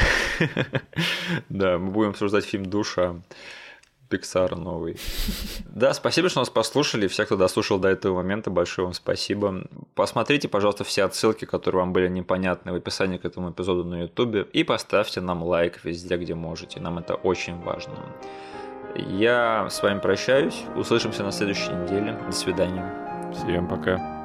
Да, 1.49 1.77
мы 1.77 1.91
будем 1.91 2.09
обсуждать 2.11 2.45
фильм 2.45 2.65
«Душа». 2.65 3.15
Пиксара 4.09 4.55
новый. 4.55 4.97
Да, 5.65 5.93
спасибо, 5.93 6.29
что 6.29 6.39
нас 6.39 6.49
послушали. 6.49 7.07
Все, 7.07 7.25
кто 7.25 7.37
дослушал 7.37 7.79
до 7.79 7.87
этого 7.87 8.15
момента, 8.15 8.49
большое 8.49 8.85
вам 8.87 8.93
спасибо. 8.93 9.63
Посмотрите, 9.95 10.47
пожалуйста, 10.47 10.83
все 10.83 11.03
отсылки, 11.03 11.45
которые 11.45 11.81
вам 11.81 11.93
были 11.93 12.07
непонятны 12.07 12.71
в 12.71 12.75
описании 12.75 13.17
к 13.17 13.25
этому 13.25 13.51
эпизоду 13.51 13.83
на 13.83 14.01
YouTube. 14.01 14.49
И 14.51 14.63
поставьте 14.63 15.21
нам 15.21 15.43
лайк 15.43 15.79
везде, 15.83 16.17
где 16.17 16.35
можете. 16.35 16.79
Нам 16.79 16.97
это 16.97 17.15
очень 17.15 17.61
важно. 17.61 17.93
Я 18.95 19.69
с 19.69 19.81
вами 19.83 19.99
прощаюсь. 19.99 20.63
Услышимся 20.75 21.23
на 21.23 21.31
следующей 21.31 21.71
неделе. 21.71 22.19
До 22.25 22.31
свидания. 22.31 23.31
Всем 23.33 23.67
пока. 23.67 24.18